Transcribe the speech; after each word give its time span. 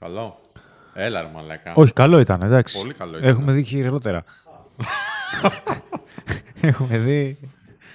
Καλό. 0.00 0.40
Έλα, 0.94 1.20
ρε 1.20 1.28
μαλάκα. 1.34 1.72
Όχι, 1.74 1.92
καλό 1.92 2.18
ήταν, 2.18 2.42
εντάξει. 2.42 2.78
Πολύ 2.78 2.94
καλό 2.94 3.18
ήταν. 3.18 3.28
Έχουμε 3.28 3.52
δει 3.52 3.62
χειρότερα. 3.62 4.24
Έχουμε 6.60 6.98
δει. 6.98 7.38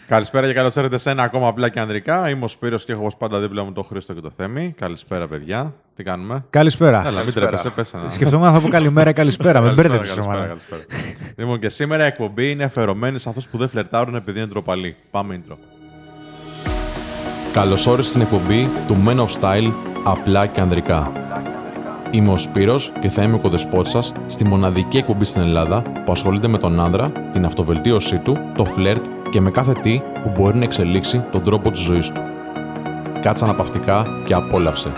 Καλησπέρα 0.07 0.47
και 0.47 0.53
καλώς 0.53 0.75
ήρθατε 0.75 0.97
σε 0.97 1.09
ένα 1.09 1.23
ακόμα 1.23 1.47
απλά 1.47 1.69
και 1.69 1.79
ανδρικά. 1.79 2.29
Είμαι 2.29 2.45
ο 2.45 2.47
Σπύρος 2.47 2.85
και 2.85 2.91
έχω 2.91 3.01
όπως 3.01 3.15
πάντα 3.17 3.39
δίπλα 3.39 3.63
μου 3.63 3.71
το 3.73 3.83
Χρήστο 3.83 4.13
και 4.13 4.19
το 4.21 4.29
Θέμη. 4.37 4.73
Καλησπέρα, 4.77 5.27
παιδιά. 5.27 5.73
Τι 5.95 6.03
κάνουμε; 6.03 6.45
Καλησπέρα. 6.49 6.99
Έλα, 6.99 7.07
μην 7.09 7.17
Καλησπέρα. 7.17 7.45
τρέπεσαι, 7.45 7.69
πες 7.69 7.93
ένα. 7.93 8.09
Σκεφτόμουν 8.09 8.45
να 8.45 8.51
θα 8.53 8.59
πω 8.59 8.67
καλημέρα, 8.67 9.11
καλησπέρα. 9.11 9.61
Με 9.61 9.65
Καλησπέρα, 9.67 9.89
μπέρδεψε. 9.89 10.13
καλησπέρα, 10.13 10.39
μάλλον. 10.39 10.57
καλησπέρα. 10.69 11.33
Λοιπόν, 11.37 11.59
και 11.59 11.69
σήμερα 11.69 12.03
η 12.03 12.07
εκπομπή 12.07 12.51
είναι 12.51 12.63
αφιερωμένη 12.63 13.19
σε 13.19 13.29
αυτούς 13.29 13.47
που 13.47 13.57
δεν 13.57 13.69
φλερτάρουν 13.69 14.15
επειδή 14.15 14.37
είναι 14.39 14.47
ντροπαλοί. 14.47 14.95
Πάμε 15.11 15.41
intro. 15.49 15.55
Καλώς 17.53 17.87
όρισες 17.87 18.09
στην 18.09 18.21
εκπομπή 18.21 18.69
του 18.87 18.97
Men 19.07 19.17
of 19.17 19.27
Style 19.41 19.71
απλά 20.03 20.45
και 20.47 20.61
ανδρικά. 20.61 21.11
Είμαι 22.13 22.31
ο 22.31 22.37
Σπύρος 22.37 22.91
και 22.99 23.09
θα 23.09 23.23
είμαι 23.23 23.35
ο 23.35 23.39
κοδεσπότης 23.39 23.91
σας 23.91 24.11
στη 24.25 24.45
μοναδική 24.45 24.97
εκπομπή 24.97 25.25
στην 25.25 25.41
Ελλάδα 25.41 25.81
που 25.81 26.11
ασχολείται 26.11 26.47
με 26.47 26.57
τον 26.57 26.79
άνδρα, 26.79 27.11
την 27.31 27.45
αυτοβελτίωσή 27.45 28.17
του, 28.17 28.37
το 28.57 28.65
φλερτ 28.65 29.05
και 29.29 29.41
με 29.41 29.51
κάθε 29.51 29.71
τι 29.71 30.01
που 30.23 30.31
μπορεί 30.35 30.57
να 30.57 30.63
εξελίξει 30.63 31.23
τον 31.31 31.43
τρόπο 31.43 31.71
της 31.71 31.81
ζωής 31.81 32.11
του. 32.11 32.21
Κάτσε 33.21 33.43
αναπαυτικά 33.43 34.05
και 34.25 34.33
απόλαυσε. 34.33 34.91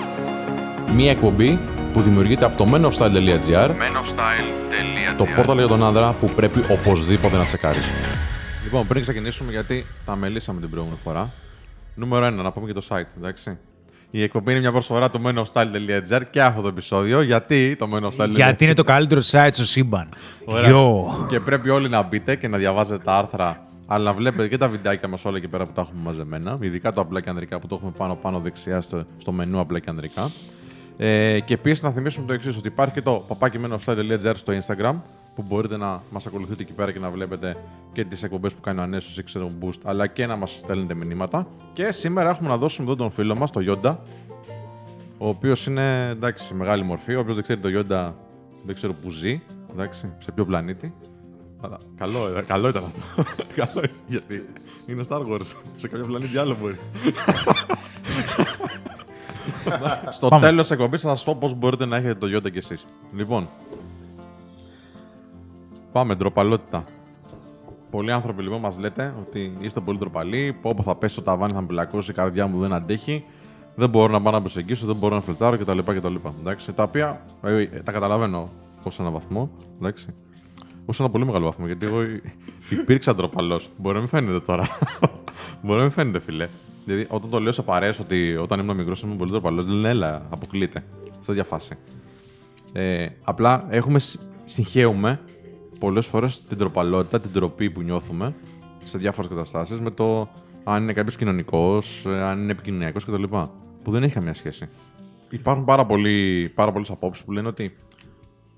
Μία 0.96 1.12
εκπομπή 1.12 1.60
που 1.94 2.02
δημιουργείται 2.02 2.46
από 2.46 2.58
το 2.58 2.72
menofstyle.gr 2.74 3.70
το 5.18 5.26
πόρταλ 5.36 5.58
για 5.58 5.68
τον 5.68 5.84
άνδρα 5.84 6.12
που 6.12 6.30
πρέπει 6.36 6.60
οπωσδήποτε 6.72 7.38
να 7.38 7.44
τσεκάρεις. 7.44 7.86
Λοιπόν, 8.64 8.88
πριν 8.88 9.02
ξεκινήσουμε, 9.02 9.52
γιατί 9.52 9.86
τα 10.06 10.16
μελήσαμε 10.16 10.60
την 10.60 10.70
προηγούμενη 10.70 11.00
φορά. 11.04 11.30
Νούμερο 11.96 12.28
1, 12.28 12.32
να 12.32 12.52
πούμε 12.52 12.68
και 12.68 12.74
το 12.74 12.86
site, 12.90 13.18
εντάξει. 13.18 13.58
Η 14.16 14.24
εκπομπή 14.24 14.52
είναι 14.52 14.60
μια 14.60 14.72
προσφορά 14.72 15.10
του 15.10 15.22
menofstyle.gr 15.24 16.22
και 16.30 16.42
αυτό 16.42 16.62
το 16.62 16.68
επεισόδιο. 16.68 17.22
Γιατί 17.22 17.76
το 17.76 17.88
menofstyle.gr. 17.94 18.30
Γιατί 18.30 18.64
είναι 18.64 18.74
το 18.74 18.84
καλύτερο 18.84 19.22
site 19.32 19.50
στο 19.52 19.66
σύμπαν. 19.66 20.10
Ωραία. 20.46 20.68
Γιο. 20.68 21.06
Και 21.30 21.40
πρέπει 21.40 21.70
όλοι 21.70 21.90
να 21.90 22.02
μπείτε 22.02 22.36
και 22.36 22.48
να 22.48 22.58
διαβάζετε 22.58 23.04
τα 23.04 23.18
άρθρα, 23.18 23.68
αλλά 23.88 24.04
να 24.04 24.14
βλέπετε 24.14 24.48
και 24.48 24.58
τα 24.58 24.68
βιντεάκια 24.68 25.08
μας 25.08 25.26
όλα 25.26 25.38
εκεί 25.38 25.48
πέρα 25.48 25.66
που 25.66 25.72
τα 25.74 25.82
έχουμε 25.82 26.02
μαζεμένα. 26.04 26.58
Ειδικά 26.62 26.94
το 26.94 27.02
απλά 27.02 27.22
και 27.22 27.30
ανδρικά 27.30 27.60
που 27.60 27.68
το 27.68 27.76
έχουμε 27.76 27.92
πάνω 27.98 28.16
πάνω 28.16 28.40
δεξιά 28.40 28.82
στο, 28.82 29.06
στο 29.18 29.32
μενού 29.32 29.60
απλά 29.60 29.80
και 29.80 29.90
ανδρικά. 29.90 30.32
Ε, 30.98 31.40
και 31.40 31.54
επίσης 31.54 31.84
να 31.84 31.92
θυμίσουμε 31.92 32.28
το 32.28 32.34
εξής: 32.34 32.58
ότι 32.58 32.68
υπάρχει 32.68 32.94
και 32.94 33.02
το 33.02 33.26
παπάκι.menofstyle.gr 33.28 34.34
στο 34.36 34.54
Instagram 34.54 34.96
που 35.36 35.44
μπορείτε 35.48 35.78
να 35.78 36.02
μας 36.12 36.26
ακολουθείτε 36.28 36.62
εκεί 36.62 36.74
πέρα 36.74 36.92
και 36.92 37.00
να 37.00 37.10
βλέπετε 37.10 37.56
και 37.94 38.04
τις 38.06 38.24
εκπομπές 38.24 38.54
που 38.54 38.62
κάνει 38.62 38.80
ο 38.80 38.82
Ανέσο 38.82 39.22
ή 39.22 39.24
ξέρω 39.24 39.48
Boost, 39.62 39.80
αλλά 39.84 40.08
και 40.08 40.26
να 40.26 40.36
μας 40.36 40.52
στέλνετε 40.52 40.94
μηνύματα. 40.94 41.48
Και 41.74 41.92
σήμερα 41.92 42.30
έχουμε 42.30 42.50
να 42.50 42.58
δώσουμε 42.58 42.88
εδώ 42.88 42.96
τον 42.96 43.12
φίλο 43.12 43.36
μας, 43.36 43.52
τον 43.52 43.66
Yonda, 43.70 43.96
ο 45.18 45.28
οποίος 45.28 45.66
είναι 45.66 46.10
εντάξει, 46.10 46.46
σε 46.46 46.54
μεγάλη 46.54 46.84
μορφή. 46.84 47.16
Όποιο 47.16 47.34
δεν 47.34 47.44
ξέρει 47.44 47.60
το 47.60 47.70
Yonda, 47.70 48.12
δεν 48.66 48.76
ξέρω 48.76 48.94
που 48.94 49.10
ζει, 49.10 49.42
εντάξει, 49.72 50.14
σε 50.20 50.32
ποιο 50.32 50.46
πλανήτη. 50.46 50.94
Αλλά 51.62 51.78
καλό, 51.98 52.38
ε, 52.38 52.42
καλό 52.42 52.68
ήταν 52.68 52.84
αυτό. 52.84 53.24
καλό, 53.56 53.72
ήταν, 53.78 53.92
γιατί 54.08 54.50
είναι 54.88 55.04
Star 55.10 55.22
Wars. 55.28 55.56
σε 55.76 55.88
κάποιο 55.88 56.06
πλανήτη 56.06 56.38
άλλο 56.38 56.58
μπορεί. 56.62 56.76
Στο 60.12 60.28
Πάμε. 60.28 60.46
τέλος 60.46 60.68
τη 60.68 60.74
εκπομπής 60.74 61.02
θα 61.02 61.10
σας 61.10 61.24
πω 61.24 61.38
πώς 61.40 61.54
μπορείτε 61.54 61.86
να 61.86 61.96
έχετε 61.96 62.16
το 62.16 62.28
Yonda 62.38 62.52
κι 62.52 62.58
εσείς. 62.58 62.86
Λοιπόν, 63.16 63.50
πάμε 65.94 66.16
ντροπαλότητα. 66.16 66.84
Πολλοί 67.92 68.12
άνθρωποι 68.12 68.42
λοιπόν 68.42 68.60
μας 68.60 68.78
λέτε 68.78 69.14
ότι 69.20 69.58
είστε 69.60 69.80
πολύ 69.80 69.98
ντροπαλοί. 69.98 70.58
Πω 70.62 70.74
πω 70.76 70.84
θα 70.84 70.96
πέσει 70.96 71.14
στο 71.14 71.22
ταβάνι, 71.22 71.54
θα 71.54 71.62
με 71.62 71.68
πλακώσει, 71.68 72.12
η 72.12 72.14
καρδιά 72.14 72.48
μου 72.48 72.60
δεν 72.60 72.74
αντέχει. 72.74 73.24
Δεν 73.76 73.90
μπορώ 73.90 74.12
να 74.12 74.22
πάω 74.22 74.34
να 74.34 74.40
προσεγγίσω, 74.40 74.86
δεν 74.86 74.96
μπορώ 74.96 75.16
να 75.16 75.22
φιλτάρω 75.22 75.58
κτλ. 75.58 75.80
κτλ. 75.80 76.16
Εντάξει, 76.40 76.74
τα 76.74 76.84
οποία 76.84 77.22
ε, 77.44 77.62
ε, 77.62 77.66
τα 77.66 77.92
καταλαβαίνω 77.92 78.50
ως 78.84 79.00
ένα 79.00 79.10
βαθμό. 79.10 79.50
Εντάξει. 79.78 80.08
Ω 80.86 80.94
ένα 81.00 81.10
πολύ 81.10 81.26
μεγάλο 81.26 81.46
βαθμό, 81.46 81.66
γιατί 81.66 81.86
εγώ 81.86 82.02
υ- 82.04 82.24
υπήρξα 82.70 83.16
ντροπαλός. 83.16 83.70
Μπορεί 83.78 83.94
να 83.96 84.00
μην 84.00 84.10
φαίνεται 84.10 84.40
τώρα. 84.40 84.68
Μπορεί 85.64 85.78
να 85.78 85.84
μην 85.84 85.92
φαίνεται, 85.92 86.20
φιλέ. 86.20 86.48
Δηλαδή, 86.86 87.06
όταν 87.10 87.30
το 87.30 87.40
λέω 87.40 87.52
σε 87.52 87.62
παρέες 87.62 88.00
ότι 88.00 88.38
όταν 88.42 88.60
ήμουν 88.60 88.76
μικρός 88.76 89.02
ήμουν 89.02 89.18
πολύ 89.18 89.32
ντροπαλός, 89.32 89.66
λένε 89.68 89.90
έλα, 89.90 90.26
αποκλείται. 90.30 90.84
Σε 91.04 91.26
τέτοια 91.26 91.44
φάση. 91.44 91.78
Ε, 92.74 93.08
απλά 93.24 93.66
έχουμε, 93.70 94.00
συ- 94.00 94.20
συγχαίουμε 94.44 95.20
πολλές 95.84 96.06
φορές 96.06 96.44
την 96.48 96.58
τροπαλότητα, 96.58 97.20
την 97.20 97.32
τροπή 97.32 97.70
που 97.70 97.82
νιώθουμε 97.82 98.36
σε 98.84 98.98
διάφορες 98.98 99.30
καταστάσεις 99.30 99.80
με 99.80 99.92
το 99.92 100.30
αν 100.64 100.84
είναι 100.84 100.94
κάποιος 100.94 101.16
κοινωνικός, 101.16 102.06
αν 102.06 102.42
είναι 102.42 102.52
επικοινωνιακός 102.52 103.06
κτλ. 103.06 103.24
Που 103.84 103.92
δεν 103.92 104.04
έχει 104.04 104.14
καμία 104.14 104.34
σχέση. 104.34 104.68
Υπάρχουν 105.30 105.66
πάρα, 105.66 105.86
πολλοί, 105.86 106.52
πάρα 106.56 106.72
πολλές 106.72 106.90
απόψεις 106.90 107.24
που 107.24 107.32
λένε 107.32 107.48
ότι 107.48 107.76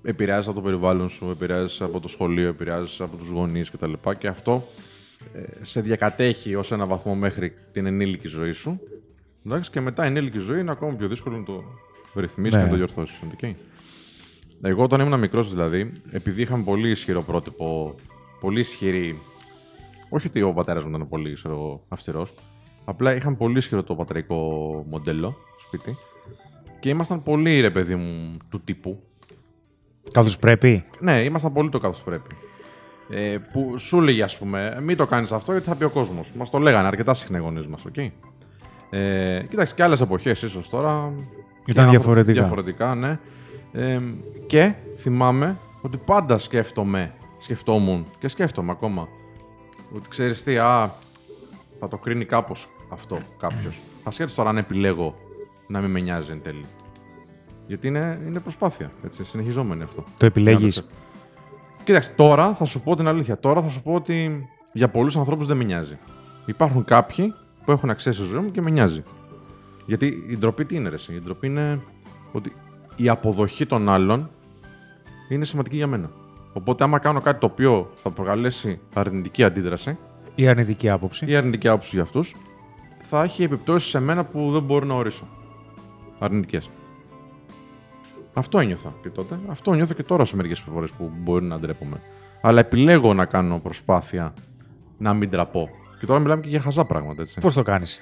επηρεάζεις 0.02 0.46
από 0.46 0.56
το 0.56 0.62
περιβάλλον 0.62 1.08
σου, 1.08 1.30
επηρεάζεις 1.30 1.80
από 1.80 2.00
το 2.00 2.08
σχολείο, 2.08 2.48
επηρεάζεις 2.48 3.00
από 3.00 3.16
τους 3.16 3.28
γονείς 3.28 3.70
κτλ. 3.70 3.92
Και 4.18 4.28
αυτό 4.28 4.68
ε, 5.34 5.64
σε 5.64 5.80
διακατέχει 5.80 6.54
ως 6.54 6.72
ένα 6.72 6.86
βαθμό 6.86 7.14
μέχρι 7.14 7.52
την 7.72 7.86
ενήλικη 7.86 8.28
ζωή 8.28 8.52
σου. 8.52 8.80
Εντάξει, 9.46 9.70
και 9.70 9.80
μετά 9.80 10.04
η 10.04 10.06
ενήλικη 10.06 10.38
ζωή 10.38 10.60
είναι 10.60 10.70
ακόμα 10.70 10.96
πιο 10.96 11.08
δύσκολο 11.08 11.36
να 11.36 11.44
το 11.44 11.64
ρυθμίσεις 12.14 12.54
Ναι. 12.54 12.58
και 12.58 12.64
να 12.64 12.70
το 12.70 12.76
διορθώσεις. 12.76 13.20
Okay. 13.40 13.54
Εγώ 14.62 14.82
όταν 14.82 15.00
ήμουν 15.00 15.18
μικρός, 15.18 15.50
δηλαδή, 15.50 15.92
επειδή 16.10 16.42
είχαμε 16.42 16.62
πολύ 16.64 16.90
ισχυρό 16.90 17.22
πρότυπο, 17.22 17.94
πολύ 18.40 18.60
ισχυρή. 18.60 19.18
Όχι 20.08 20.26
ότι 20.26 20.42
ο 20.42 20.52
πατέρας 20.52 20.84
μου 20.84 20.88
ήταν 20.88 21.08
πολύ 21.08 21.36
αυστηρός. 21.88 22.32
Απλά 22.84 23.14
είχαμε 23.14 23.36
πολύ 23.36 23.58
ισχυρό 23.58 23.82
το 23.82 23.94
πατρικό 23.94 24.36
μοντέλο 24.90 25.34
σπίτι. 25.66 25.96
Και 26.80 26.88
ήμασταν 26.88 27.22
πολύ 27.22 27.60
ρε 27.60 27.70
παιδί 27.70 27.94
μου 27.94 28.36
του 28.48 28.60
τύπου. 28.64 29.02
Καθώς 30.12 30.38
πρέπει; 30.38 30.84
Ναι, 31.00 31.22
ήμασταν 31.22 31.52
πολύ 31.52 31.68
το 31.68 31.78
καθώς 31.78 31.98
πρέπει. 32.04 32.34
Ε, 33.10 33.38
που 33.52 33.78
σου 33.78 34.00
λέγει, 34.00 34.22
ας 34.22 34.38
πούμε, 34.38 34.78
μην 34.82 34.96
το 34.96 35.06
κάνεις 35.06 35.32
αυτό 35.32 35.52
γιατί 35.52 35.66
θα 35.68 35.74
πει 35.76 35.84
ο 35.84 35.90
κόσμος. 35.90 36.32
Μας 36.36 36.50
το 36.50 36.58
λέγανε 36.58 36.86
αρκετά 36.86 37.14
συχνά 37.14 37.38
οι 37.38 37.40
γονείς 37.40 37.66
μας, 37.66 37.84
οκ. 37.84 37.96
Ε, 38.90 39.42
κοίταξε 39.48 39.74
και 39.74 39.82
άλλες 39.82 40.00
εποχές 40.00 40.42
ίσως 40.42 40.68
τώρα. 40.68 41.12
και 41.64 41.70
άνθρωποι- 41.70 41.90
διαφορετικά. 41.90 42.40
Διαφορετικά, 42.40 42.94
ναι. 42.94 43.18
Ε, 43.72 43.96
και 44.46 44.74
θυμάμαι 44.96 45.58
ότι 45.82 45.96
πάντα 45.96 46.38
σκέφτομαι, 46.38 47.14
σκεφτόμουν 47.38 48.06
και 48.18 48.28
σκέφτομαι 48.28 48.72
ακόμα. 48.72 49.08
Ότι 49.94 50.08
ξέρεις 50.08 50.42
τι, 50.42 50.58
α, 50.58 50.94
θα 51.80 51.88
το 51.88 51.96
κρίνει 51.96 52.24
κάπως 52.24 52.68
αυτό 52.88 53.18
κάποιος. 53.38 53.80
Ασχέτω 54.02 54.34
τώρα 54.34 54.48
αν 54.48 54.56
επιλέγω 54.56 55.14
να 55.66 55.80
μην 55.80 55.90
με 55.90 56.00
νοιάζει 56.00 56.30
εν 56.30 56.42
τέλει. 56.42 56.64
Γιατί 57.66 57.86
είναι, 57.86 58.20
είναι 58.26 58.40
προσπάθεια. 58.40 58.90
Έτσι, 59.04 59.24
συνεχιζόμενη 59.24 59.82
αυτό. 59.82 60.04
Το 60.18 60.26
επιλέγεις. 60.26 60.76
Να 60.76 60.82
το 60.82 60.86
ξέρω. 60.88 61.02
Κοίταξε, 61.84 62.10
τώρα 62.16 62.54
θα 62.54 62.64
σου 62.64 62.80
πω 62.80 62.96
την 62.96 63.08
αλήθεια. 63.08 63.38
Τώρα 63.38 63.62
θα 63.62 63.68
σου 63.68 63.82
πω 63.82 63.94
ότι 63.94 64.48
για 64.72 64.88
πολλούς 64.88 65.16
ανθρώπους 65.16 65.46
δεν 65.46 65.56
με 65.56 65.64
νοιάζει. 65.64 65.98
Υπάρχουν 66.46 66.84
κάποιοι 66.84 67.34
που 67.64 67.72
έχουν 67.72 67.90
αξία 67.90 68.12
στη 68.12 68.22
ζωή 68.22 68.40
μου 68.40 68.50
και 68.50 68.60
με 68.60 68.70
νοιάζει. 68.70 69.02
Γιατί 69.86 70.24
η 70.30 70.36
ντροπή 70.36 70.64
τι 70.64 70.76
είναι, 70.76 70.88
ρε, 70.88 70.94
εσύ; 70.94 71.14
Η 71.14 71.20
ντροπή 71.20 71.46
είναι 71.46 71.80
ότι 72.32 72.52
η 72.96 73.08
αποδοχή 73.08 73.66
των 73.66 73.88
άλλων 73.88 74.30
είναι 75.28 75.44
σημαντική 75.44 75.76
για 75.76 75.86
μένα. 75.86 76.10
Οπότε, 76.52 76.84
άμα 76.84 76.98
κάνω 76.98 77.20
κάτι 77.20 77.40
το 77.40 77.46
οποίο 77.46 77.90
θα 77.94 78.10
προκαλέσει 78.10 78.80
αρνητική 78.94 79.44
αντίδραση 79.44 79.98
Η 80.34 80.48
αρνητική 80.48 80.88
άποψη. 80.88 81.24
ή 81.28 81.36
αρνητική 81.36 81.68
άποψη 81.68 81.90
για 81.94 82.02
αυτούς, 82.02 82.34
θα 83.02 83.22
έχει 83.22 83.42
επιπτώσεις 83.42 83.90
σε 83.90 84.00
μένα 84.00 84.24
που 84.24 84.50
δεν 84.52 84.62
μπορώ 84.62 84.86
να 84.86 84.94
ορίσω. 84.94 85.24
Αρνητικές. 86.18 86.70
Αυτό 88.34 88.58
ένιωθα 88.58 88.94
και 89.02 89.08
τότε. 89.08 89.38
Αυτό 89.48 89.74
νιώθω 89.74 89.94
και 89.94 90.02
τώρα 90.02 90.24
σε 90.24 90.36
μερικές 90.36 90.60
φορές 90.60 90.90
που 90.90 91.10
μπορεί 91.16 91.44
να 91.44 91.58
ντρέπομαι. 91.58 92.00
Αλλά 92.40 92.60
επιλέγω 92.60 93.14
να 93.14 93.24
κάνω 93.24 93.60
προσπάθεια 93.60 94.34
να 94.98 95.14
μην 95.14 95.30
τραπώ. 95.30 95.68
Και 96.00 96.06
τώρα 96.06 96.20
μιλάμε 96.20 96.42
και 96.42 96.48
για 96.48 96.60
χαζά 96.60 96.84
πράγματα, 96.84 97.22
έτσι. 97.22 97.40
Πώς 97.40 97.54
το 97.54 97.62
κάνεις; 97.62 98.00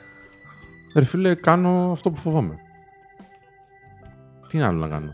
Ρε 0.94 1.04
φίλε, 1.04 1.34
κάνω 1.34 1.90
αυτό 1.92 2.10
που 2.10 2.16
φοβάμαι. 2.16 2.58
Τι 4.48 4.60
άλλο 4.60 4.78
να 4.78 4.88
κάνω; 4.88 5.10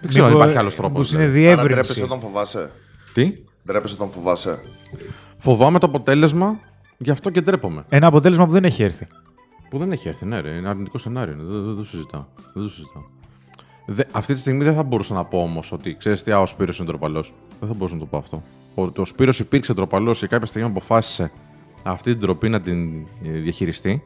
Δεν 0.00 0.08
ξέρω 0.10 0.26
αν 0.26 0.32
υπάρχει 0.34 0.56
άλλος 0.56 0.76
τρόπος. 0.76 1.10
Πώ 1.10 1.16
είναι 1.16 1.24
Άρα 1.24 1.32
ντρέπεσαι 1.32 1.92
διεύρυνση. 1.92 2.02
όταν 2.02 2.20
φοβάσαι. 2.20 2.70
Τι; 3.12 3.32
Ντρέπεσαι 3.66 3.94
όταν 3.94 4.10
φοβάσαι. 4.10 4.60
Φοβάμαι 5.38 5.78
το 5.78 5.86
αποτέλεσμα, 5.86 6.58
γι' 6.98 7.10
αυτό 7.10 7.30
και 7.30 7.40
ντρέπομαι. 7.40 7.84
Ένα 7.88 8.06
αποτέλεσμα 8.06 8.46
που 8.46 8.52
δεν 8.52 8.64
έχει 8.64 8.82
έρθει. 8.82 9.06
Που 9.70 9.78
δεν 9.78 9.92
έχει 9.92 10.08
έρθει, 10.08 10.24
ναι, 10.24 10.40
ρε. 10.40 10.50
Είναι 10.50 10.68
αρνητικό 10.68 10.98
σενάριο. 10.98 11.32
είναι. 11.34 11.42
Δεν, 11.42 11.64
δεν, 11.64 11.76
το 11.76 11.84
συζητάω. 11.84 12.24
Δεν 12.54 12.62
το 12.62 12.68
συζητάω. 12.68 13.02
Δε, 13.86 14.02
αυτή 14.12 14.34
τη 14.34 14.40
στιγμή 14.40 14.64
δεν 14.64 14.74
θα 14.74 14.82
μπορούσα 14.82 15.14
να 15.14 15.24
πω 15.24 15.42
όμως 15.42 15.72
ότι 15.72 15.96
ξέρεις 15.96 16.22
τι, 16.22 16.32
α, 16.32 16.40
ο 16.40 16.46
Σπύρος 16.46 16.78
είναι 16.78 16.86
ντροπαλός. 16.86 17.32
Δεν 17.60 17.68
θα 17.68 17.74
μπορούσα 17.74 17.94
να 17.94 18.00
το 18.00 18.06
πω 18.06 18.16
αυτό. 18.16 18.42
Ο, 18.74 18.82
ο 18.96 19.04
Σπύρος 19.04 19.38
υπήρξε 19.40 19.72
ντροπαλός 19.72 20.18
και 20.18 20.26
κάποια 20.26 20.46
στιγμή 20.46 20.68
αποφάσισε 20.68 21.30
αυτή 21.82 22.10
την 22.10 22.20
ντροπή 22.20 22.48
να 22.48 22.60
την 22.60 23.06
ε, 23.24 23.30
διαχειριστεί. 23.30 24.02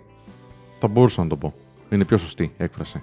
Θα 0.80 0.88
μπορούσα 0.88 1.22
να 1.22 1.28
το 1.28 1.36
πω. 1.36 1.54
Είναι 1.90 2.04
πιο 2.04 2.16
σωστή 2.16 2.52
έκφραση. 2.56 3.02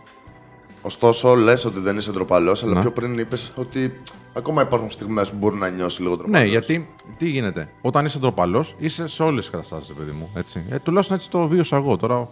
Ωστόσο, 0.82 1.36
λες 1.36 1.66
ότι 1.66 1.80
δεν 1.80 1.98
είσαι 1.98 2.12
ντροπαλός, 2.12 2.64
αλλά 2.64 2.74
Ναι. 2.74 2.82
πιο 2.82 2.92
πριν 2.92 3.18
είπες 3.18 3.52
ότι 3.56 4.02
ακόμα 4.34 4.62
υπάρχουν 4.62 4.90
στιγμές 4.92 5.30
που 5.30 5.36
μπορεί 5.38 5.56
να 5.56 5.70
νιώσει 5.70 6.02
λίγο 6.02 6.16
ντροπαλός. 6.16 6.42
Ναι, 6.42 6.48
γιατί 6.48 6.90
τι 7.18 7.30
γίνεται. 7.30 7.70
Όταν 7.82 8.06
είσαι 8.06 8.20
ντροπαλός, 8.20 8.76
είσαι 8.78 9.08
σε 9.08 9.24
όλες 9.24 9.40
τις 9.40 9.50
καταστάσεις, 9.50 9.94
παιδί 9.94 10.12
μου. 10.12 10.30
Έτσι. 10.34 10.64
Ε, 10.70 10.80
τουλάχιστον 10.80 11.16
έτσι 11.18 11.30
το 11.30 11.48
βίωσα 11.48 11.76
εγώ. 11.76 11.98
Τώρα 11.98 12.30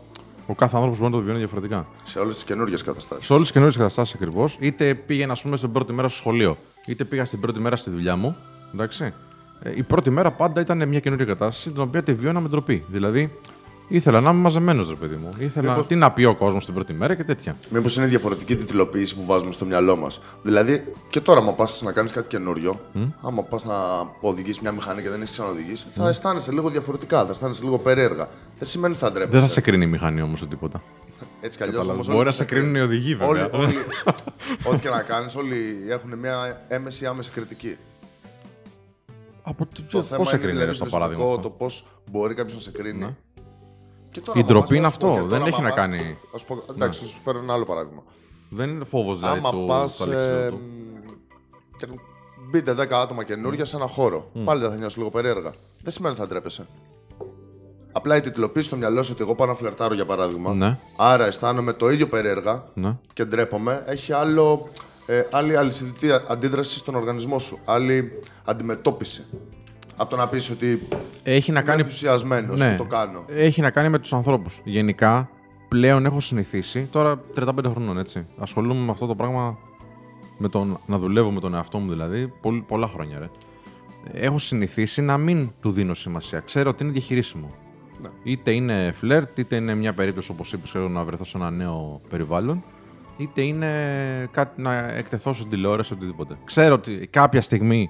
Ο 0.50 0.56
κάθε 0.56 0.76
άνθρωπος 0.76 1.00
μπορεί 1.00 1.12
να 1.12 1.18
το 1.18 1.24
βιώνει 1.24 1.40
διαφορετικά. 1.40 1.88
Σε 2.04 2.20
όλες 2.20 2.36
τις 2.36 2.44
καινούργιες 2.44 2.84
καταστάσεις. 2.84 3.26
Σε 3.26 3.34
όλες 3.34 3.44
τις 3.46 3.54
καινούριε 3.54 3.78
καταστάσεις 3.78 4.14
ακριβώς, 4.16 4.58
είτε 4.60 4.94
πήγαινα 4.96 5.32
ας 5.32 5.42
πούμε, 5.42 5.58
στην 5.58 5.72
πρώτη 5.72 5.94
μέρα 5.94 6.08
στο 6.08 6.18
σχολείο, 6.18 6.58
είτε 6.88 7.04
πήγα 7.04 7.26
στην 7.26 7.40
πρώτη 7.40 7.60
μέρα 7.60 7.76
στη 7.76 7.90
δουλειά 7.90 8.16
μου. 8.16 8.36
Εντάξει. 8.74 9.14
Ε, 9.62 9.72
η 9.76 9.84
πρώτη 9.84 10.10
μέρα 10.10 10.32
πάντα 10.32 10.62
ήταν 10.62 10.88
μια 10.88 11.00
καινούργια 11.00 11.26
κατάσταση, 11.28 11.72
την 11.72 11.82
οποία 11.82 12.04
τη 12.04 12.14
βιώνα 12.14 12.40
με 12.40 12.48
ντροπή. 12.48 12.84
Δηλαδή, 12.88 13.32
Ήθελα 13.90 14.22
να 14.22 14.30
είμαι 14.30 14.40
μαζεμένος, 14.40 14.90
ρε 14.90 14.96
παιδί 14.96 15.16
μου. 15.16 15.30
Ήθελα 15.40 15.72
Μήπως... 15.72 15.88
τι 15.88 15.96
να 15.96 16.12
πει 16.12 16.24
ο 16.24 16.36
κόσμος 16.36 16.66
την 16.66 16.74
πρώτη 16.74 16.94
μέρα 16.94 17.16
και 17.16 17.24
τέτοια. 17.24 17.56
Μήπως 17.70 17.98
είναι 17.98 18.06
διαφορετική 18.06 18.56
τιτλοποίηση 18.56 19.16
που 19.16 19.26
βάζουμε 19.26 19.52
στο 19.52 19.66
μυαλό 19.66 19.96
μας. 19.96 20.22
Δηλαδή, 20.42 20.94
και 21.08 21.22
τώρα, 21.22 21.40
άμα 21.40 21.54
πας 21.54 21.82
να 21.82 21.92
κάνεις 21.92 22.12
κάτι 22.12 22.28
καινούριο, 22.28 22.80
mm? 22.96 23.08
άμα 23.22 23.44
πας 23.44 23.66
να 23.66 23.76
οδηγείς 24.22 24.60
μια 24.60 24.72
μηχανή 24.72 25.02
και 25.02 25.10
δεν 25.10 25.22
έχεις 25.22 25.32
ξαναοδηγήσει, 25.32 25.86
mm. 25.88 25.92
θα 25.94 26.10
αισθάνεσαι 26.10 26.52
λίγο 26.52 26.70
διαφορετικά, 26.70 27.26
θα 27.26 27.32
αισθάνεσαι 27.32 27.64
λίγο 27.64 27.78
περίεργα. 27.78 28.28
Δεν 28.60 28.68
σημαίνει 28.68 28.94
ότι 28.94 29.04
θα 29.04 29.12
ντρέπεσαι. 29.12 29.32
Δεν 29.32 29.42
θα 29.42 29.54
σε 29.54 29.62
κρίνει 29.62 29.84
η 29.84 29.88
μηχανή 29.88 30.22
όμως 30.22 30.48
τίποτα. 30.48 30.82
Έτσι 31.42 31.58
κι 31.58 31.64
αλλιώς 31.64 31.88
όμως. 31.88 32.08
Μπορεί 32.08 32.26
να 32.26 32.32
σε 32.32 32.46
κρίνουν 32.46 32.76
οι 32.76 32.80
οδηγοί, 32.80 33.16
βέβαια. 33.16 33.50
Όλοι, 33.54 33.64
όλοι, 33.64 33.76
ό,τι 34.70 34.80
και 34.80 34.90
να 34.90 35.02
κάνεις, 35.02 35.36
όλοι 35.36 35.86
έχουν 35.90 36.18
μια 36.18 36.66
έμεση 36.68 37.06
άμεση 37.06 37.32
κριτική. 37.32 37.78
Από 39.42 39.68
το, 39.76 39.82
το 39.90 40.04
θέμα 40.04 40.26
σε 40.26 40.38
κρίνει, 40.38 40.52
δηλαδή, 40.52 40.74
στο 40.74 40.86
παράδειγμα. 40.86 41.40
Το 41.40 41.50
πώς 41.50 41.86
μπορεί 42.12 42.34
κάποιος 42.34 42.56
να 42.56 42.62
σε 42.62 42.72
κρίνει 42.72 43.00
ναι. 43.00 43.16
Και 44.12 44.20
τώρα, 44.22 44.38
Η 44.40 44.42
άμα 44.42 44.48
ντροπή 44.50 44.68
πας, 44.68 44.78
είναι 44.78 44.80
να 44.80 44.90
σου 44.90 44.98
πω 44.98 45.08
αυτό, 45.08 45.22
και 45.22 45.28
δεν 45.30 45.38
τώρα, 45.40 45.50
έχει 45.50 45.60
άμα 45.60 45.70
να 45.70 45.76
πας- 45.76 45.86
κάνει- 45.86 46.18
θα 46.32 46.38
σου 46.38 46.46
πω- 46.46 46.64
εντάξει, 46.70 47.00
θα 47.00 47.06
σου 47.06 47.20
φέρω 47.20 47.40
ένα 47.40 47.54
άλλο 47.54 47.66
παράδειγμα. 47.66 48.04
Δεν 48.50 48.70
είναι 48.70 48.84
φόβος 48.86 49.20
δηλαδή 49.20 49.38
Άμα 49.40 49.52
του, 49.52 49.66
πας. 49.68 49.96
του 49.98 50.04
αλεξιδότου. 50.04 50.60
και 51.78 51.88
μπείτε 52.52 52.74
10 52.74 52.98
άτομα 53.02 53.24
καινούργια 53.24 53.66
σε 53.66 53.76
ένα 53.76 53.88
χώρο. 53.88 54.30
Πάλι 54.46 54.62
δεν 54.62 54.70
θα 54.70 54.76
νιώσεις 54.76 54.98
λίγο 54.98 55.10
περίεργα. 55.10 55.50
Δεν 55.84 55.94
σημαίνει 55.94 56.14
ότι 56.14 56.22
θα 56.24 56.28
ντρέπεσαι. 56.28 56.68
Απλά 57.92 58.16
η 58.16 58.22
τιτλοποίηση 58.22 58.68
στο 58.68 58.76
μυαλό 58.76 59.04
σου 59.04 59.12
ότι 59.14 59.22
εγώ 59.24 59.36
πάω 59.36 59.48
να 59.48 59.54
φλερτάρω 59.54 59.94
για 59.94 60.06
παράδειγμα. 60.06 60.54
Ναι. 60.54 60.78
Άρα 60.98 61.26
αισθάνομαι 61.26 61.74
το 61.74 61.90
ίδιο 61.90 62.08
περίεργα 62.08 62.64
Ναι. 62.74 62.98
και 63.14 63.26
ντρέπομαι. 63.26 63.84
Έχει 63.88 64.14
άλλο, 64.14 64.68
ε, 65.06 65.24
άλλη 65.32 65.56
αλυσιδητή 65.58 66.10
αντίδραση 66.28 66.78
στον 66.78 66.96
οργανισμό 66.96 67.40
σου. 67.40 67.60
Άλλη 67.66 68.20
αντιμετώπιση. 68.46 69.26
Από 69.98 70.10
το 70.10 70.16
να 70.16 70.28
πεις 70.28 70.50
ότι 70.50 70.88
Έχει 71.24 71.52
να 71.52 71.60
είμαι 71.60 71.70
κάνει 71.70 71.82
ενθουσιασμένος 71.82 72.60
Ναι. 72.60 72.72
που 72.72 72.84
το 72.84 72.90
κάνω. 72.90 73.26
Έχει 73.28 73.62
να 73.62 73.70
κάνει 73.72 73.90
με 73.90 74.00
τους 74.00 74.14
ανθρώπους. 74.14 74.62
Γενικά, 74.64 75.30
πλέον 75.68 76.06
έχω 76.06 76.20
συνηθίσει, 76.20 76.88
τώρα 76.92 77.22
35 77.36 77.46
χρονών 77.72 77.98
έτσι. 77.98 78.26
Ασχολούμαι 78.38 78.86
με 78.86 78.92
αυτό 78.92 79.06
το 79.06 79.16
πράγμα, 79.16 79.58
με 80.38 80.50
τον, 80.50 80.80
να 80.86 80.98
δουλεύω 80.98 81.32
με 81.32 81.40
τον 81.40 81.54
εαυτό 81.56 81.78
μου 81.78 81.90
δηλαδή, 81.90 82.34
πολλ- 82.42 82.62
πολλά 82.64 82.88
χρόνια 82.88 83.20
ρε. 83.20 83.30
Έχω 84.12 84.40
συνηθίσει 84.40 85.02
να 85.02 85.18
μην 85.18 85.52
του 85.62 85.72
δίνω 85.72 85.94
σημασία. 85.94 86.40
Ξέρω 86.40 86.70
ότι 86.70 86.84
είναι 86.84 86.92
διαχειρίσιμο. 86.92 87.48
Ναι. 88.02 88.10
Είτε 88.24 88.52
είναι 88.52 88.92
φλερτ, 88.96 89.38
είτε 89.38 89.56
είναι 89.56 89.76
μια 89.76 89.94
περίπτωση 89.94 90.32
όπως 90.32 90.54
είπες, 90.54 90.70
ξέρω, 90.70 90.88
να 90.90 91.04
βρεθώ 91.04 91.24
σε 91.24 91.38
ένα 91.38 91.52
νέο 91.52 92.02
περιβάλλον, 92.10 92.64
είτε 93.18 93.42
είναι 93.42 93.68
κάτι 94.32 94.62
να 94.62 94.74
εκτεθώ 94.74 95.34
στην 95.34 95.50
τηλεόραση, 95.50 95.94
οτιδήποτε. 95.94 96.38
Ξέρω 96.46 96.74
ότι 96.74 97.08
κάποια 97.12 97.42
στιγμή 97.42 97.90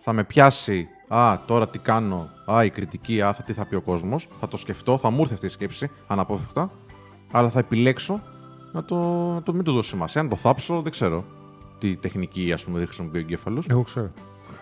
θα 0.00 0.12
με 0.12 0.24
πιάσει. 0.24 0.88
Α, 1.08 1.38
τώρα 1.46 1.68
τι 1.68 1.78
κάνω. 1.78 2.28
Α, 2.52 2.64
η 2.64 2.70
κριτική. 2.70 3.22
Α, 3.22 3.32
θα, 3.32 3.42
τι 3.42 3.52
θα 3.52 3.64
πει 3.64 3.74
ο 3.74 3.80
κόσμος. 3.80 4.28
Θα 4.40 4.48
το 4.48 4.56
σκεφτώ, 4.56 4.98
θα 4.98 5.10
μου 5.10 5.20
έρθει 5.20 5.34
αυτή 5.34 5.46
η 5.46 5.48
σκέψη 5.48 5.90
αναπόφευκτα. 6.06 6.70
Αλλά 7.32 7.50
θα 7.50 7.58
επιλέξω 7.58 8.22
να 8.72 8.84
το, 8.84 8.96
να 9.34 9.42
το 9.42 9.52
μην 9.54 9.62
του 9.64 9.72
δώσω 9.72 9.88
σημασία. 9.88 10.20
Αν 10.20 10.28
το 10.28 10.36
θάψω, 10.36 10.80
δεν 10.82 10.92
ξέρω. 10.92 11.24
Τι 11.78 11.96
τεχνική, 11.96 12.52
ας 12.52 12.64
πούμε, 12.64 12.78
δεν 12.78 12.86
χρησιμοποιεί 12.86 13.16
ο 13.16 13.20
εγκέφαλος. 13.20 13.66
Εγώ 13.68 13.82
ξέρω. 13.82 14.10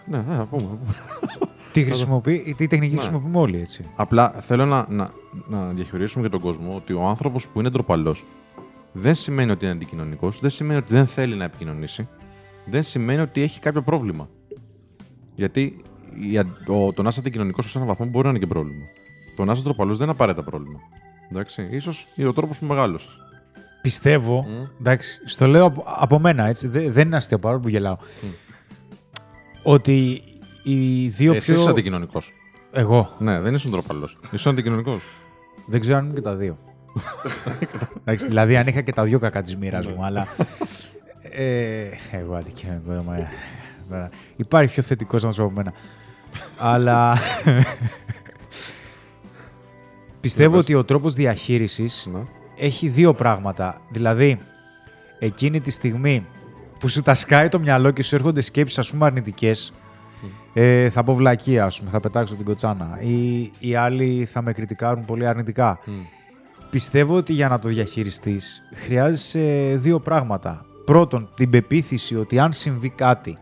Ναι, 0.07 0.19
ναι, 0.29 0.37
να 0.37 0.47
πούμε. 0.47 0.63
να 0.63 0.69
πούμε. 0.69 1.51
Τι, 1.73 1.85
χρησιμοποιεί, 1.85 2.55
τι 2.57 2.67
τεχνική 2.67 2.95
Ναι. 2.95 3.01
χρησιμοποιούμε 3.01 3.39
όλοι, 3.39 3.61
έτσι. 3.61 3.85
Απλά 3.97 4.31
θέλω 4.31 4.65
να, 4.67 4.87
να, 4.89 5.11
να 5.49 5.67
διαχειρίσουμε 5.69 6.21
για 6.21 6.31
τον 6.31 6.41
κόσμο 6.41 6.75
ότι 6.77 6.93
ο 6.93 7.03
άνθρωπος 7.03 7.47
που 7.47 7.61
είναι 7.61 7.69
ντροπαλός 7.71 8.25
δεν 8.93 9.15
σημαίνει 9.15 9.51
ότι 9.51 9.65
είναι 9.65 9.75
αντικοινωνικός, 9.75 10.41
δεν 10.41 10.51
σημαίνει 10.51 10.79
ότι 10.79 10.95
δεν 10.95 11.07
θέλει 11.07 11.35
να 11.35 11.45
επικοινωνήσει, 11.45 12.09
δεν 12.65 12.83
σημαίνει 12.83 13.21
ότι 13.21 13.43
έχει 13.43 13.61
κάποιο 13.61 13.83
πρόβλημα. 13.83 14.29
Γιατί 15.35 15.61
η, 15.61 15.83
αν- 15.83 15.92
ο, 16.67 16.93
το 16.93 17.03
να 17.03 17.09
είσαι 17.09 17.21
αντικοινωνικό 17.21 17.63
σε 17.63 17.79
έναν 17.79 17.89
βαθμό 17.89 18.07
μπορεί 18.07 18.25
να 18.25 18.31
είναι 18.31 18.39
και 18.39 18.47
πρόβλημα. 18.47 18.85
Το 19.37 19.45
να 19.45 19.53
είσαι 19.53 19.63
ντροπαλό 19.63 19.93
δεν 19.95 20.03
είναι 20.03 20.11
απαραίτητα 20.13 20.45
πρόβλημα. 20.51 20.79
Εντάξει, 21.31 21.69
ίσως 21.71 22.07
είναι 22.15 22.29
ο 22.29 22.33
τρόπο 22.33 22.53
που 22.61 22.67
μεγάλωσε. 22.67 23.09
Πιστεύω, 23.83 24.47
εντάξει, 24.81 25.21
στο 25.25 25.47
λέω 25.47 25.65
από, 25.65 25.85
από 25.87 26.19
μένα, 26.19 26.47
έτσι, 26.47 26.69
δε- 26.69 26.91
δεν 26.91 27.07
είναι 27.07 27.17
αστείο 27.17 27.39
παρόλο 27.39 27.61
που 27.61 27.69
γελάω, 27.69 27.97
ότι 29.63 30.23
οι 30.63 31.09
δύο 31.09 31.33
Εσύ 31.35 31.53
πιο... 31.53 31.61
είσαι 31.61 31.71
αντικοινωνικό. 31.71 32.23
Εγώ. 32.73 33.17
Ναι, 33.19 33.41
δεν 33.41 33.55
είσαι 33.55 33.69
ντροπαλό. 33.69 34.09
Είσαι 34.31 34.49
αντικοινωνικό. 34.49 35.01
Δεν 35.67 35.81
ξέρω 35.81 35.97
αν 35.99 36.05
είμαι 36.05 36.15
και 36.15 36.21
τα 36.21 36.35
δύο. 36.35 36.59
Εντάξει, 38.05 38.27
δηλαδή, 38.27 38.57
αν 38.57 38.67
είχα 38.67 38.81
και 38.81 38.93
τα 38.93 39.05
δύο 39.05 39.19
κακά 39.19 39.43
τη 39.43 39.57
μοίρα 39.57 39.83
μου, 39.89 40.05
αλλά. 40.05 40.27
Ε, 41.21 41.85
εγώ 42.13 42.35
αντικειμενικό. 42.35 42.93
δεν 42.93 43.03
μου- 43.07 43.27
τώρα, 43.89 44.11
Υπάρχει 44.37 44.73
πιο 44.73 44.83
θετικό 44.83 45.17
άνθρωπο 45.25 45.43
από 45.45 45.53
μένα. 45.57 45.73
Αλλά. 46.59 47.19
πιστεύω 50.21 50.59
ότι 50.59 50.75
ο 50.75 50.85
τρόπος 50.85 51.15
διαχείρισης 51.15 52.09
ναι. 52.13 52.21
έχει 52.57 52.89
δύο 52.89 53.15
πράγματα. 53.15 53.81
Δηλαδή, 53.91 54.39
εκείνη 55.19 55.61
τη 55.61 55.71
στιγμή 55.71 56.27
που 56.79 56.89
σου 56.89 57.03
τα 57.03 57.15
σκάει 57.15 57.49
το 57.49 57.59
μυαλό 57.59 57.91
και 57.91 58.03
σου 58.03 58.15
έρχονται 58.15 58.41
σκέψεις 58.41 58.79
ας 58.79 58.91
πούμε 58.91 59.07
αρνητικές, 59.07 59.73
ε, 60.53 60.91
θα 60.91 61.03
πω 61.03 61.15
βλακεία, 61.15 61.65
ας 61.65 61.79
πούμε, 61.79 61.91
θα 61.91 62.01
πετάξω 62.01 62.35
την 62.35 62.45
κοτσάνα. 62.45 62.99
Ή 63.01 63.51
οι 63.59 63.75
άλλοι 63.75 64.25
θα 64.25 64.43
με 64.43 64.53
κριτικάρουν 64.53 65.05
πολύ 65.05 65.27
αρνητικά. 65.27 65.79
Πιστεύω 66.71 67.17
ότι 67.17 67.33
για 67.33 67.49
να 67.49 67.59
το 67.59 67.69
διαχειριστείς 67.69 68.63
χρειάζεσαι 68.75 69.77
δύο 69.81 70.01
πράγματα. 70.01 70.65
Πρώτον, 70.85 71.29
την 71.35 71.51
πεποίθηση 71.51 72.17
ότι 72.17 72.39
αν 72.39 72.53
συμβεί 72.53 72.91
κάτι, 72.91 73.39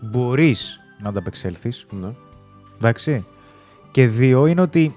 μπορείς 0.00 0.80
να 1.04 1.10
ανταπεξέλθεις. 1.10 1.86
ναι. 2.00 2.14
Εντάξει. 2.76 3.26
Και 3.90 4.08
δύο 4.08 4.46
είναι 4.46 4.60
ότι 4.60 4.94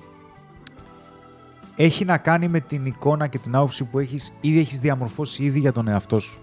έχει 1.76 2.06
να 2.06 2.18
κάνει 2.18 2.48
με 2.48 2.60
την 2.60 2.86
εικόνα 2.86 3.28
και 3.28 3.38
την 3.38 3.56
άποψη 3.56 3.84
που 3.84 4.00
έχεις 4.00 4.34
ήδη 4.42 4.60
έχεις 4.60 4.80
διαμορφώσει 4.80 5.44
ήδη 5.44 5.60
για 5.60 5.72
τον 5.72 5.88
εαυτό 5.88 6.20
σου. 6.20 6.42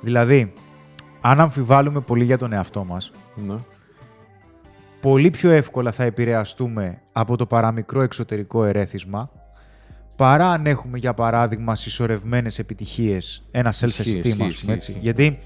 Δηλαδή, 0.00 0.52
αν 1.20 1.40
αμφιβάλλουμε 1.40 2.00
πολύ 2.00 2.24
για 2.24 2.38
τον 2.38 2.52
εαυτό 2.52 2.84
μας, 2.84 3.12
ναι. 3.34 3.54
πολύ 5.00 5.30
πιο 5.30 5.50
εύκολα 5.50 5.92
θα 5.92 6.04
επηρεαστούμε 6.04 7.00
από 7.12 7.36
το 7.36 7.46
παραμικρό 7.46 8.00
εξωτερικό 8.00 8.64
ερέθισμα 8.64 9.30
παρά 10.16 10.50
αν 10.50 10.66
έχουμε, 10.66 10.98
για 10.98 11.14
παράδειγμα, 11.14 11.74
συσσωρευμένες 11.74 12.58
επιτυχίες, 12.58 13.44
ένα 13.50 13.68
Ισχύει, 13.68 13.86
self-esteem, 13.86 14.26
ισχύει, 14.26 14.30
ας 14.30 14.36
πούμε, 14.36 14.46
ισχύει, 14.46 14.70
έτσι. 14.70 14.90
ισχύει. 14.90 15.02
Γιατί 15.02 15.38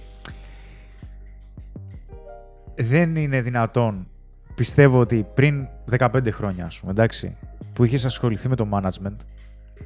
δεν 2.80 3.16
είναι 3.16 3.40
δυνατόν, 3.40 4.06
πιστεύω 4.54 5.00
ότι 5.00 5.26
πριν 5.34 5.66
15 5.98 6.30
χρόνια, 6.30 6.64
ας 6.64 6.78
πούμε, 6.80 6.92
εντάξει, 6.92 7.36
που 7.72 7.84
είχες 7.84 8.04
ασχοληθεί 8.04 8.48
με 8.48 8.56
το 8.56 8.68
management, 8.72 9.16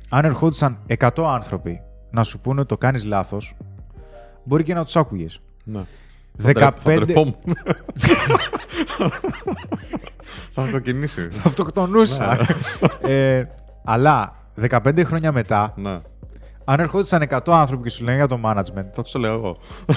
αν 0.09 0.25
ερχόντουσαν 0.25 0.79
100 0.99 1.11
άνθρωποι 1.27 1.81
να 2.11 2.23
σου 2.23 2.39
πούνε 2.41 2.61
ότι 2.61 2.69
το 2.69 2.77
κάνεις 2.79 3.05
λάθος, 3.05 3.57
μπορεί 4.45 4.63
και 4.65 4.75
να 4.75 4.85
τους 4.85 4.97
άκουγες. 4.97 5.41
ναι. 5.65 5.81
Θα 6.39 6.53
ντρε- 6.53 6.65
15 6.65 6.73
Θα 6.81 6.93
ντρεπόμουν. 6.95 7.37
Θα 10.53 10.69
κοκκινήσει. 10.71 11.29
αυτοκτονούσα. 11.45 12.39
ε, 13.03 13.45
αλλά 13.85 14.35
15 14.71 15.05
χρόνια 15.05 15.33
μετά, 15.33 15.73
Ναι. 15.77 16.01
Αν 16.65 16.81
ερχόντουσαν 16.81 17.27
100 17.31 17.39
άνθρωποι 17.47 17.83
και 17.83 17.91
σου 17.91 18.05
λένε 18.05 18.17
για 18.17 18.29
το 18.29 18.41
management, 18.45 18.85
Θα 18.93 19.03
τους 19.03 19.13
το 19.13 19.19
λέω 19.19 19.33
εγώ. 19.35 19.57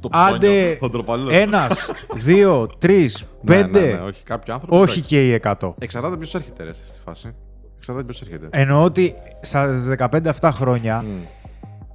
Το 0.00 0.08
άντε 0.12 0.36
ψώνιο, 0.48 0.76
τον 0.80 0.90
τροπαλό. 0.90 1.30
ένας, 1.30 1.90
δύο, 2.14 2.66
τρεις, 2.78 3.24
Ναι, 3.42 3.56
ναι, 3.56 3.62
πέντε, 3.62 3.80
ναι, 3.92 4.00
όχι, 4.00 4.22
κάποιοι 4.22 4.52
άνθρωποι. 4.52 4.76
όχι 4.76 4.98
εντάξει. 4.98 5.02
και 5.02 5.28
οι 5.34 5.40
100. 5.60 5.74
Εξαρτάται 5.78 6.16
ποιος 6.16 6.34
έρχεται 6.34 6.64
ρε, 6.64 6.72
σε 6.72 6.80
αυτή 6.84 6.92
τη 6.98 7.02
φάση. 7.04 7.34
Εξαρτάται 7.76 8.06
ποιος 8.06 8.20
έρχεται. 8.22 8.46
Εννοώ 8.50 8.82
ότι 8.84 9.14
στα 9.40 9.82
15 10.12 10.26
αυτά 10.28 10.52
χρόνια 10.52 11.02
Μμ. 11.02 11.22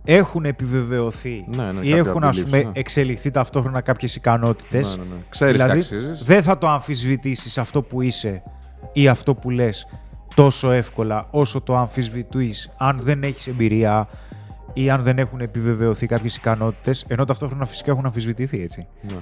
έχουν 0.04 0.46
επιβεβαιωθεί 0.46 1.46
Ναι, 1.56 1.72
ναι, 1.72 1.80
ή 1.86 1.90
κάποια 1.90 1.98
έχουν 2.12 2.24
ας 2.24 2.38
beliefs, 2.40 2.44
πούμε, 2.44 2.58
ναι. 2.64 2.70
εξελιχθεί 2.74 3.32
ταυτόχρονα 3.32 3.82
κάποιες 3.82 4.16
ικανότητες. 4.16 4.98
Ναι, 4.98 5.04
ναι, 5.04 5.10
ναι. 5.10 5.20
Ξέρεις 5.30 5.56
τι 5.56 5.62
δηλαδή, 5.62 5.80
αξίζεις. 5.80 6.24
δεν 6.24 6.44
θα 6.44 6.58
το 6.58 6.68
αμφισβητήσεις 6.68 7.58
αυτό 7.58 7.82
που 7.82 8.02
είσαι 8.02 8.44
ή 8.94 9.08
αυτό 9.08 9.36
που 9.36 9.50
λες 9.50 9.88
τόσο 10.36 10.72
εύκολα 10.72 11.28
όσο 11.32 11.62
το 11.62 11.76
αμφισβητείς 11.76 12.72
αν 12.78 13.00
δεν 13.02 13.24
έχεις 13.24 13.48
εμπειρία 13.48 14.08
ή 14.74 14.90
αν 14.90 15.04
δεν 15.04 15.18
έχουν 15.18 15.40
επιβεβαιωθεί 15.40 16.08
κάποιες 16.08 16.36
ικανότητες, 16.36 17.06
ενώ 17.08 17.26
ταυτόχρονα 17.26 17.66
φυσικά 17.66 17.92
έχουν 17.92 18.06
αμφισβητηθεί, 18.06 18.62
έτσι. 18.62 18.88
Ναι. 19.02 19.18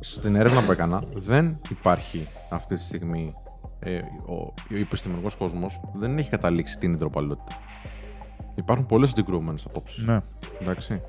Στην 0.00 0.36
έρευνα 0.36 0.62
που 0.62 0.72
έκανα, 0.72 1.02
δεν 1.14 1.58
υπάρχει 1.70 2.26
αυτή 2.50 2.74
τη 2.74 2.82
στιγμή 2.82 3.34
ε, 3.80 3.98
ο, 4.26 4.34
ο 4.34 4.76
επιστημονικός 4.80 5.34
κόσμος 5.34 5.80
δεν 5.94 6.18
έχει 6.18 6.30
καταλήξει 6.30 6.78
τι 6.78 6.86
είναι 6.86 6.94
η 6.94 6.98
ντροπαλότητα. 6.98 7.58
Υπάρχουν 8.54 8.86
πολλές 8.86 9.10
αντικρουόμενες 9.10 9.64
απόψεις. 9.64 10.04
Ναι. 10.04 10.20
Εντάξει. 10.60 11.00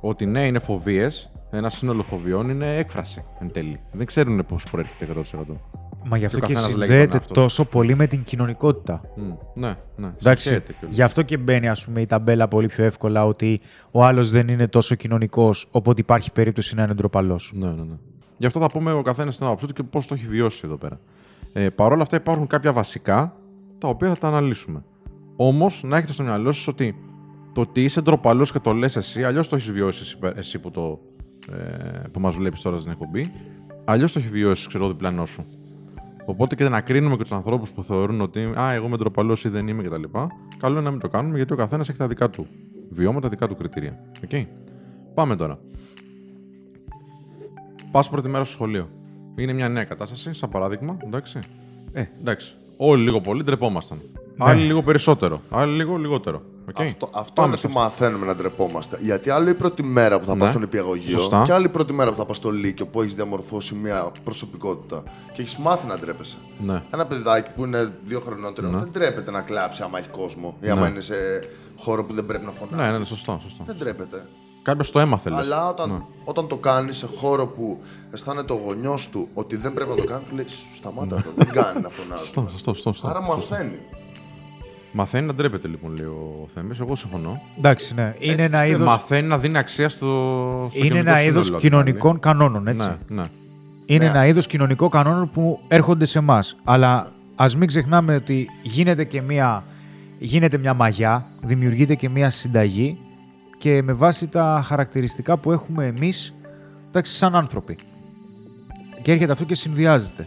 Ότι 0.00 0.26
ναι, 0.26 0.46
είναι 0.46 0.58
φοβίες, 0.58 1.30
ένα 1.50 1.70
σύνολο 1.70 2.02
φοβιών 2.02 2.50
είναι 2.50 2.76
έκφραση 2.76 3.24
εν 3.40 3.52
τέλει. 3.52 3.80
Δεν 3.92 4.06
ξέρουν 4.06 4.46
πώς 4.46 4.64
προέρχεται 4.70 5.08
100%. 5.14 5.85
Μα 6.08 6.16
γι' 6.16 6.24
αυτό 6.24 6.38
Και 6.38 6.44
ο 6.44 6.48
και, 6.48 6.54
καθένας 6.54 6.76
λέγει 6.76 6.90
συνδέεται 6.90 7.10
τον 7.10 7.20
εαυτό 7.20 7.34
τόσο 7.34 7.64
πολύ 7.64 7.94
με 7.94 8.06
την 8.06 8.22
κοινωνικότητα. 8.22 9.00
Μμ, 9.16 9.32
Ναι, 9.54 9.74
ναι. 9.96 10.12
Εντάξει, 10.20 10.42
συγχαίρεται 10.42 10.72
κιόλας. 10.78 10.96
γι' 10.96 11.02
αυτό 11.02 11.22
και 11.22 11.36
μπαίνει 11.36 11.68
ας 11.68 11.84
πούμε, 11.84 12.00
η 12.00 12.06
ταμπέλα 12.06 12.48
πολύ 12.48 12.66
πιο 12.66 12.84
εύκολα 12.84 13.26
ότι 13.26 13.60
ο 13.90 14.04
άλλος 14.04 14.30
δεν 14.30 14.48
είναι 14.48 14.68
τόσο 14.68 14.94
κοινωνικός, 14.94 15.68
οπότε 15.70 16.00
υπάρχει 16.00 16.32
περίπτωση 16.32 16.74
να 16.74 16.82
είναι 16.82 16.94
ντροπαλός. 16.94 17.52
Ναι, 17.54 17.66
ναι, 17.66 17.72
ναι. 17.72 17.96
Γι' 18.36 18.46
αυτό 18.46 18.60
θα 18.60 18.66
πούμε 18.66 18.92
ο 18.92 19.02
καθένας 19.02 19.36
την 19.36 19.46
άποψή 19.46 19.66
του 19.66 19.72
και 19.72 19.82
πώς 19.82 20.06
το 20.06 20.14
έχει 20.14 20.26
βιώσει 20.26 20.62
εδώ 20.64 20.76
πέρα. 20.76 21.00
Ε, 21.52 21.68
Παρ' 21.68 21.92
όλα 21.92 22.02
αυτά 22.02 22.16
υπάρχουν 22.16 22.46
κάποια 22.46 22.72
βασικά 22.72 23.34
τα 23.78 23.88
οποία 23.88 24.08
θα 24.08 24.16
τα 24.16 24.28
αναλύσουμε. 24.28 24.82
Όμως 25.36 25.82
να 25.84 25.96
έχετε 25.96 26.12
στο 26.12 26.22
μυαλό 26.22 26.52
σας 26.52 26.66
ότι 26.66 26.94
το 27.52 27.60
ότι 27.60 27.84
είσαι 27.84 28.00
ντροπαλός 28.00 28.52
και 28.52 28.58
το 28.58 28.72
λες 28.72 28.96
εσύ, 28.96 29.24
αλλιώς 29.24 29.48
το 29.48 29.56
έχεις 29.56 29.70
βιώσει 29.70 30.00
εσύ, 30.02 30.34
εσύ 30.36 30.58
που, 30.58 30.70
το, 30.70 31.00
ε, 31.52 31.98
που 32.12 32.20
μας 32.20 32.34
βλέπεις 32.34 32.60
τώρα 32.60 32.76
στην 32.76 32.90
εκπομπή, 32.90 33.32
αλλιώς 33.84 34.12
το 34.12 34.18
έχει 34.18 34.28
βιώσει, 34.28 34.68
ξέρω, 34.68 34.84
ο 34.84 34.88
διπλανός 34.88 35.30
σου. 35.30 35.44
Οπότε 36.26 36.54
και 36.54 36.68
να 36.68 36.80
κρίνουμε 36.80 37.16
και 37.16 37.22
τους 37.22 37.32
ανθρώπους 37.32 37.70
που 37.70 37.82
θεωρούν 37.82 38.20
ότι 38.20 38.52
Α, 38.58 38.72
εγώ 38.72 38.86
είμαι 38.86 38.96
ντροπαλός 38.96 39.44
ή 39.44 39.48
δεν 39.48 39.68
είμαι 39.68 39.82
κτλ. 39.82 40.02
Καλό 40.58 40.74
είναι 40.74 40.84
να 40.84 40.90
μην 40.90 41.00
το 41.00 41.08
κάνουμε 41.08 41.36
γιατί 41.36 41.52
ο 41.52 41.56
καθένας 41.56 41.88
έχει 41.88 41.98
τα 41.98 42.06
δικά 42.06 42.30
του 42.30 42.46
βιώματα, 42.90 43.28
δικά 43.28 43.48
του 43.48 43.56
κριτήρια. 43.56 43.98
Οκ. 44.24 44.46
Πάμε 45.14 45.36
τώρα. 45.36 45.58
Πας 47.90 48.10
πρώτη 48.10 48.28
μέρα 48.28 48.44
στο 48.44 48.52
σχολείο. 48.52 48.88
Είναι 49.36 49.52
μια 49.52 49.68
νέα 49.68 49.84
κατάσταση, 49.84 50.34
σαν 50.34 50.50
παράδειγμα. 50.50 50.96
Εντάξει. 51.04 51.38
Ε, 51.92 52.04
εντάξει. 52.20 52.54
Όλοι 52.76 53.02
λίγο 53.02 53.20
πολύ 53.20 53.42
ντρεπόμασταν. 53.42 54.00
Άλλοι 54.38 54.62
λίγο 54.62 54.82
περισσότερο. 54.82 55.40
Άλλοι 55.50 55.76
λίγο 55.76 55.96
λιγότερο. 55.96 56.42
Οκ. 56.68 56.80
Αυτό, 56.80 57.08
αυτό 57.12 57.32
Πάμε 57.34 57.48
είναι 57.48 57.56
σε 57.56 57.66
που 57.66 57.72
μαθαίνουμε 57.72 58.26
να 58.26 58.34
ντρεπόμαστε. 58.34 58.98
Γιατί 59.02 59.30
άλλο 59.30 59.48
η 59.48 59.54
πρώτη 59.54 59.82
μέρα 59.82 60.18
που 60.20 60.26
θα 60.26 60.32
Ναι. 60.34 60.38
πας 60.40 60.48
στον 60.48 60.62
νηπιαγωγείο 60.62 61.18
Σωστά. 61.18 61.42
και 61.46 61.52
άλλη 61.52 61.64
η 61.66 61.68
πρώτη 61.68 61.92
μέρα 61.92 62.10
που 62.10 62.16
θα 62.16 62.24
πας 62.24 62.36
στο 62.36 62.50
Λύκειο 62.50 62.86
που 62.86 63.00
έχεις 63.00 63.14
διαμορφώσει 63.14 63.74
μια 63.74 64.12
προσωπικότητα 64.24 65.02
και 65.32 65.42
έχεις 65.42 65.56
μάθει 65.56 65.86
να 65.86 65.98
ντρέπεσαι. 65.98 66.36
Ναι. 66.58 66.82
Ένα 66.90 67.06
παιδάκι 67.06 67.50
που 67.56 67.64
είναι 67.64 67.92
δύο 68.04 68.20
χρονών, 68.20 68.54
τρία, 68.54 68.68
δεν 68.68 68.88
ντρέπεται 68.92 69.30
να 69.30 69.40
κλάψει 69.42 69.82
άμα 69.82 69.98
έχει 69.98 70.08
κόσμο 70.08 70.56
ή 70.60 70.68
άμα 70.68 70.80
Ναι. 70.80 70.88
είναι 70.88 71.00
σε 71.00 71.14
χώρο 71.78 72.04
που 72.04 72.12
δεν 72.14 72.26
πρέπει 72.26 72.44
να 72.44 72.50
φωνάξει. 72.50 72.90
Ναι, 72.90 72.98
ναι, 72.98 73.04
σωστό, 73.04 73.38
σωστό. 73.42 73.62
Δεν 73.66 73.76
ντρέπεται. 73.78 74.26
Κάποιος 74.62 74.90
το 74.90 74.98
έμαθε, 75.00 75.30
λες. 75.30 75.38
Αλλά 75.38 75.68
όταν, 75.68 75.90
Ναι. 75.90 76.00
όταν 76.24 76.46
το 76.48 76.56
κάνεις 76.56 76.96
σε 76.96 77.06
χώρο 77.06 77.46
που 77.46 77.80
αισθάνεται 78.10 78.52
ο 78.52 78.60
γονιός 78.64 79.08
του 79.08 79.28
ότι 79.34 79.56
δεν 79.56 79.72
πρέπει 79.72 79.90
να 79.90 79.96
το 79.96 80.04
κάνει, 80.04 80.24
του 80.28 80.34
λέει 80.34 80.46
«Σου, 80.48 80.74
σταμάτα 80.74 81.16
το, 81.16 81.30
δεν 81.36 81.50
κάνει 81.50 81.80
να 81.80 81.88
φωνάζει. 81.88 82.20
Σωστό, 82.22 82.46
σωστό, 82.50 82.72
σωστό, 82.74 82.92
σωστό. 82.92 83.08
Άρα 83.08 83.22
μαθαίνει. 83.22 83.78
Μαθαίνει 84.92 85.26
να 85.26 85.34
ντρέπεται, 85.34 85.68
λοιπόν, 85.68 85.94
λέει 85.96 86.06
ο 86.06 86.46
Θέμης. 86.54 86.80
Εγώ 86.80 86.96
συμφωνώ. 86.96 87.40
Εντάξει, 87.58 87.94
ναι. 87.94 88.14
Είναι 88.18 88.32
Έτσι 88.32 88.44
ένα 88.44 88.64
Και 88.64 88.68
είδο 88.70 88.84
Μαθαίνει 88.84 89.28
να 89.28 89.38
δίνει 89.38 89.58
αξία 89.58 89.88
στο. 89.88 90.06
στο 90.70 90.78
είναι 90.78 90.88
κοινωνικό 90.88 91.10
ένα 91.10 91.22
είδος 91.22 91.44
σύνολο, 91.44 91.62
κοινωνικών 91.62 92.20
κανόνων, 92.20 92.66
έτσι. 92.66 92.78
δηλαδή. 92.82 93.02
Ναι, 93.08 93.20
ναι. 93.20 93.26
Είναι 93.86 94.04
Ναι. 94.04 94.10
ένα 94.10 94.26
είδος 94.26 94.46
κοινωνικών 94.46 94.90
κανόνων 94.90 95.30
που 95.30 95.60
έρχονται 95.68 96.04
σε 96.04 96.18
εμάς. 96.18 96.56
Αλλά 96.64 97.12
ας 97.36 97.56
μην 97.56 97.68
ξεχνάμε 97.68 98.14
ότι 98.14 98.48
γίνεται 98.62 99.04
και 99.04 99.22
μια, 99.22 99.64
γίνεται 100.18 100.58
μια 100.58 100.74
μαγιά, 100.74 101.26
δημιουργείται 101.42 101.94
και 101.94 102.08
μια 102.08 102.30
συνταγή 102.30 102.98
και 103.58 103.82
με 103.82 103.92
βάση 103.92 104.28
τα 104.28 104.62
χαρακτηριστικά 104.66 105.36
που 105.36 105.52
έχουμε 105.52 105.86
εμείς 105.86 106.34
σαν 107.02 107.34
άνθρωποι. 107.34 107.78
Και 109.02 109.12
έρχεται 109.12 109.32
αυτό 109.32 109.44
και 109.44 109.54
συνδυάζεται. 109.54 110.26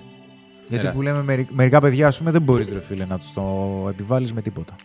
Γιατί 0.69 0.85
Έλα. 0.85 0.93
που 0.95 1.01
λέμε 1.01 1.23
μερι- 1.23 1.51
μερικά 1.51 1.79
παιδιά, 1.79 2.07
ας 2.07 2.17
πούμε, 2.17 2.31
δεν 2.31 2.41
μπορείς 2.41 2.69
ρε 2.73 2.79
φίλε 2.81 3.05
να 3.05 3.17
τους 3.19 3.33
το 3.33 3.41
επιβάλλει 3.89 4.33
με 4.33 4.41
τίποτα. 4.41 4.75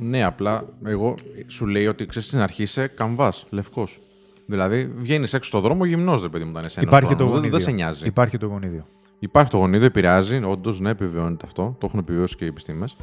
Ναι, 0.00 0.24
απλά 0.24 0.64
εγώ 0.84 1.14
σου 1.46 1.66
λέει 1.66 1.86
ότι 1.86 2.06
ξέρεις 2.06 2.28
στην 2.28 2.40
αρχή 2.40 2.62
είσαι 2.62 2.86
καμβάς, 2.86 3.46
λευκός. 3.50 4.00
Δηλαδή 4.46 4.92
βγαίνεις 4.96 5.34
έξω 5.34 5.48
στον 5.48 5.60
δρόμο 5.60 5.84
γυμνός, 5.84 6.22
ρε 6.22 6.28
παιδί 6.28 6.44
μου, 6.44 6.50
όταν 6.54 6.64
είσαι 6.64 6.80
ένας 6.80 6.90
Υπάρχει 6.92 7.10
το 7.10 7.16
χρόνος. 7.16 7.34
γονίδιο. 7.34 7.58
Δεν, 7.58 7.66
δεν 7.66 7.68
σε 7.68 7.82
νοιάζει. 7.84 8.06
Υπάρχει 8.06 8.38
το 8.38 8.46
γονίδιο. 8.46 8.86
Υπάρχει 9.18 9.50
το 9.50 9.56
γονίδιο, 9.56 9.86
επηρεάζει, 9.86 10.40
όντως, 10.44 10.80
ναι, 10.80 10.90
επιβεβαιώνεται 10.90 11.46
αυτό. 11.46 11.76
Το 11.80 11.86
έχουν 11.86 11.98
επιβεβαιώσει 11.98 12.36
και 12.36 12.44
οι 12.44 12.48
επιστήμες. 12.48 12.96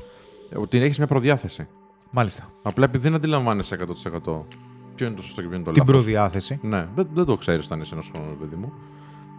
Ότι 0.56 0.78
έχεις 0.82 0.98
μια 0.98 1.08
προδιάθεση. 1.08 1.68
Μάλιστα. 2.12 2.50
Απλά 2.62 2.84
επειδή 2.86 3.04
δεν 3.04 3.14
αντιλαμβάνεσαι 3.16 3.74
100% 3.76 4.46
ποιο 4.96 5.06
είναι 5.08 5.16
το 5.16 5.22
σωστό 5.22 5.42
και 5.42 5.48
ποιο 5.48 5.56
είναι 5.56 5.66
το 5.66 5.72
Την 5.72 5.82
λάθος. 5.82 5.96
προδιάθεση. 5.96 6.60
Ναι, 6.62 6.88
δεν, 6.96 7.08
δεν 7.14 7.26
το 7.26 7.36
ξέρεις 7.36 7.66
όταν 7.66 7.82
είσαι 7.82 7.94
ένας 7.94 8.10
χρόνος, 8.14 8.36
παιδί 8.40 8.56
μου. 8.56 8.74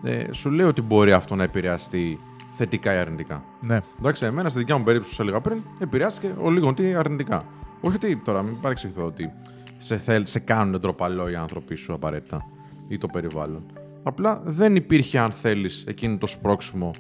Ε, 0.04 0.24
σου 0.32 0.50
λέει 0.50 0.66
ότι 0.66 0.80
μπορεί 0.82 1.12
αυτό 1.12 1.34
να 1.34 1.42
επηρεαστεί 1.42 2.18
θετικά 2.56 2.94
ή 2.94 2.96
αρνητικά. 2.96 3.44
Ναι. 3.60 3.80
Εντάξει, 3.98 4.24
εμένα 4.24 4.48
στη 4.48 4.58
δικιά 4.58 4.78
μου 4.78 4.84
περίπτωση, 4.84 5.14
σου 5.14 5.22
έλεγα 5.22 5.40
πριν, 5.40 5.62
επηρεάστηκε 5.78 6.34
ο 6.42 6.50
λίγο 6.50 6.74
τι 6.74 6.94
αρνητικά. 6.94 7.42
Όχι 7.80 7.96
ότι 7.96 8.16
τώρα, 8.16 8.42
μην 8.42 8.60
παρεξηγηθώ 8.60 9.04
ότι 9.04 9.32
σε, 9.78 9.98
θέλ, 9.98 10.26
σε 10.26 10.38
κάνουν 10.38 10.80
ντροπαλό 10.80 11.28
οι 11.28 11.34
άνθρωποι 11.34 11.74
σου 11.74 11.92
απαραίτητα 11.92 12.46
ή 12.88 12.98
το 12.98 13.06
περιβάλλον. 13.06 13.64
Απλά 14.02 14.42
δεν 14.44 14.76
υπήρχε, 14.76 15.18
αν 15.18 15.32
θέλεις, 15.32 15.84
εκείνο 15.86 16.16
το 16.18 16.26
σπρώξιμο 16.26 16.90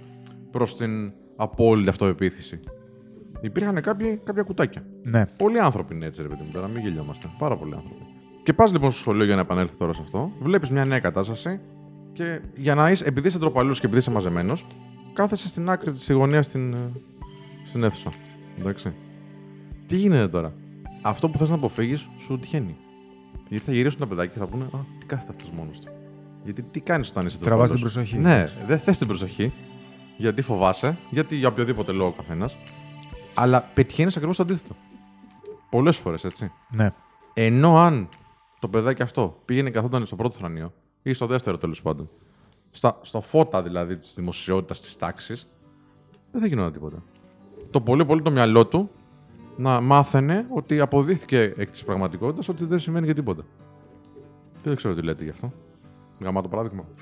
προς 0.50 0.76
την 0.76 1.12
απόλυτη 1.36 1.88
αυτοεπίθεση. 1.88 2.58
Υπήρχαν 3.40 3.80
κάποιοι, 3.80 4.20
κάποια 4.24 4.42
κουτάκια. 4.42 4.84
ναι. 5.02 5.24
Πολλοί 5.38 5.58
άνθρωποι 5.58 5.94
είναι 5.94 6.06
έτσι, 6.06 6.22
ρε 6.22 6.28
παιδί 6.28 6.42
μου, 6.42 6.50
τώρα 6.52 6.68
μην 6.68 6.82
γελιόμαστε. 6.82 7.30
Πάρα 7.38 7.56
πολλοί 7.56 7.74
άνθρωποι. 7.74 8.02
Και 8.42 8.52
πας 8.52 8.72
λοιπόν 8.72 8.90
στο 8.90 9.00
σχολείο 9.00 9.24
για 9.24 9.34
να 9.34 9.40
επανέλθω 9.40 9.74
τώρα 9.78 9.92
σε 9.92 10.00
αυτό, 10.02 10.32
βλέπεις 10.40 10.70
μια 10.70 10.84
νέα 10.84 10.98
κατάσταση 10.98 11.60
και 12.12 12.40
για 12.56 12.74
να 12.74 12.90
είσαι, 12.90 13.04
επειδή 13.04 13.28
είσαι 13.28 13.38
ντροπαλού 13.38 13.72
και 13.72 13.80
επειδή 13.82 13.98
είσαι 13.98 14.10
μαζεμένος, 14.10 14.66
κάθεσαι 15.14 15.48
στην 15.48 15.70
άκρη 15.70 15.92
της 15.92 16.10
γωνία 16.10 16.42
στην, 16.42 16.72
ε, 16.72 16.90
στην 17.64 17.84
αίθουσα. 17.84 18.10
Εντάξει. 18.58 18.92
Τι 19.86 19.96
γίνεται 19.96 20.28
τώρα; 20.28 20.52
Αυτό 21.02 21.28
που 21.28 21.38
θες 21.38 21.48
να 21.48 21.54
αποφύγεις 21.54 22.08
σου 22.18 22.38
τυχαίνει. 22.38 22.76
Γιατί 23.48 23.64
θα 23.64 23.72
γυρίσουν 23.72 23.98
τα 23.98 24.06
παιδάκια 24.06 24.32
και 24.32 24.38
θα 24.38 24.46
πούνε 24.46 24.64
Α, 24.64 24.78
τι 24.98 25.06
κάθεται 25.06 25.30
αυτός 25.30 25.50
μόνος 25.50 25.80
του. 25.80 25.92
Γιατί 26.44 26.62
τι 26.62 26.80
κάνεις 26.80 27.10
όταν 27.10 27.26
είσαι 27.26 27.38
Τραβάς 27.38 27.70
ντροπαλός; 27.70 27.92
την 27.92 28.02
προσοχή. 28.02 28.22
Ναι, 28.22 28.48
δεν 28.66 28.78
θες 28.78 28.98
την 28.98 29.06
προσοχή. 29.06 29.52
Γιατί 30.16 30.42
φοβάσαι, 30.42 30.98
γιατί 31.10 31.36
για 31.36 31.48
οποιοδήποτε 31.48 31.92
λόγο 31.92 32.08
ο 32.08 32.12
καθένας. 32.12 32.56
Αλλά 33.34 33.62
πετυχαίνεις 33.62 34.16
ακριβώς 34.16 34.36
το 34.36 34.42
αντίθετο. 34.42 34.74
Πολλές 35.70 35.96
φορές, 35.96 36.24
έτσι. 36.24 36.50
ναι. 36.70 36.92
Ενώ 37.34 37.78
αν 37.78 38.08
το 38.58 38.68
παιδάκι 38.68 39.02
αυτό 39.02 39.40
πήγαινε 39.44 39.68
και 39.68 39.74
καθόταν 39.74 40.06
στο 40.06 40.16
πρώτο 40.16 40.36
θρανείο 40.36 40.72
ή 41.02 41.12
στο 41.12 41.26
δεύτερο 41.26 41.58
τέλος 41.58 41.82
πάντων, 41.82 42.10
στα, 42.76 42.98
στο 43.02 43.20
φώτα 43.20 43.62
δηλαδή 43.62 43.98
της 43.98 44.14
δημοσιότητας 44.14 44.80
της 44.80 44.96
τάξης, 44.96 45.46
δεν 46.32 46.40
θα 46.40 46.46
γινόταν 46.46 46.72
τίποτα. 46.72 47.02
Το 47.70 47.80
πολύ 47.80 48.04
πολύ 48.04 48.22
το 48.22 48.30
μυαλό 48.30 48.66
του 48.66 48.90
να 49.56 49.80
μάθαινε 49.80 50.46
ότι 50.50 50.80
αποδείχθηκε 50.80 51.54
εκ 51.56 51.70
της 51.70 51.84
πραγματικότητας 51.84 52.48
ότι 52.48 52.64
δεν 52.64 52.78
σημαίνει 52.78 53.04
για 53.04 53.14
τίποτα. 53.14 53.42
Και 54.56 54.62
δεν 54.70 54.76
ξέρω 54.76 54.94
τι 54.94 55.02
λέτε 55.02 55.24
γι' 55.24 55.30
αυτό. 55.30 55.52
Γαμά 56.20 56.42
το 56.42 56.48
παράδειγμα. 56.48 56.84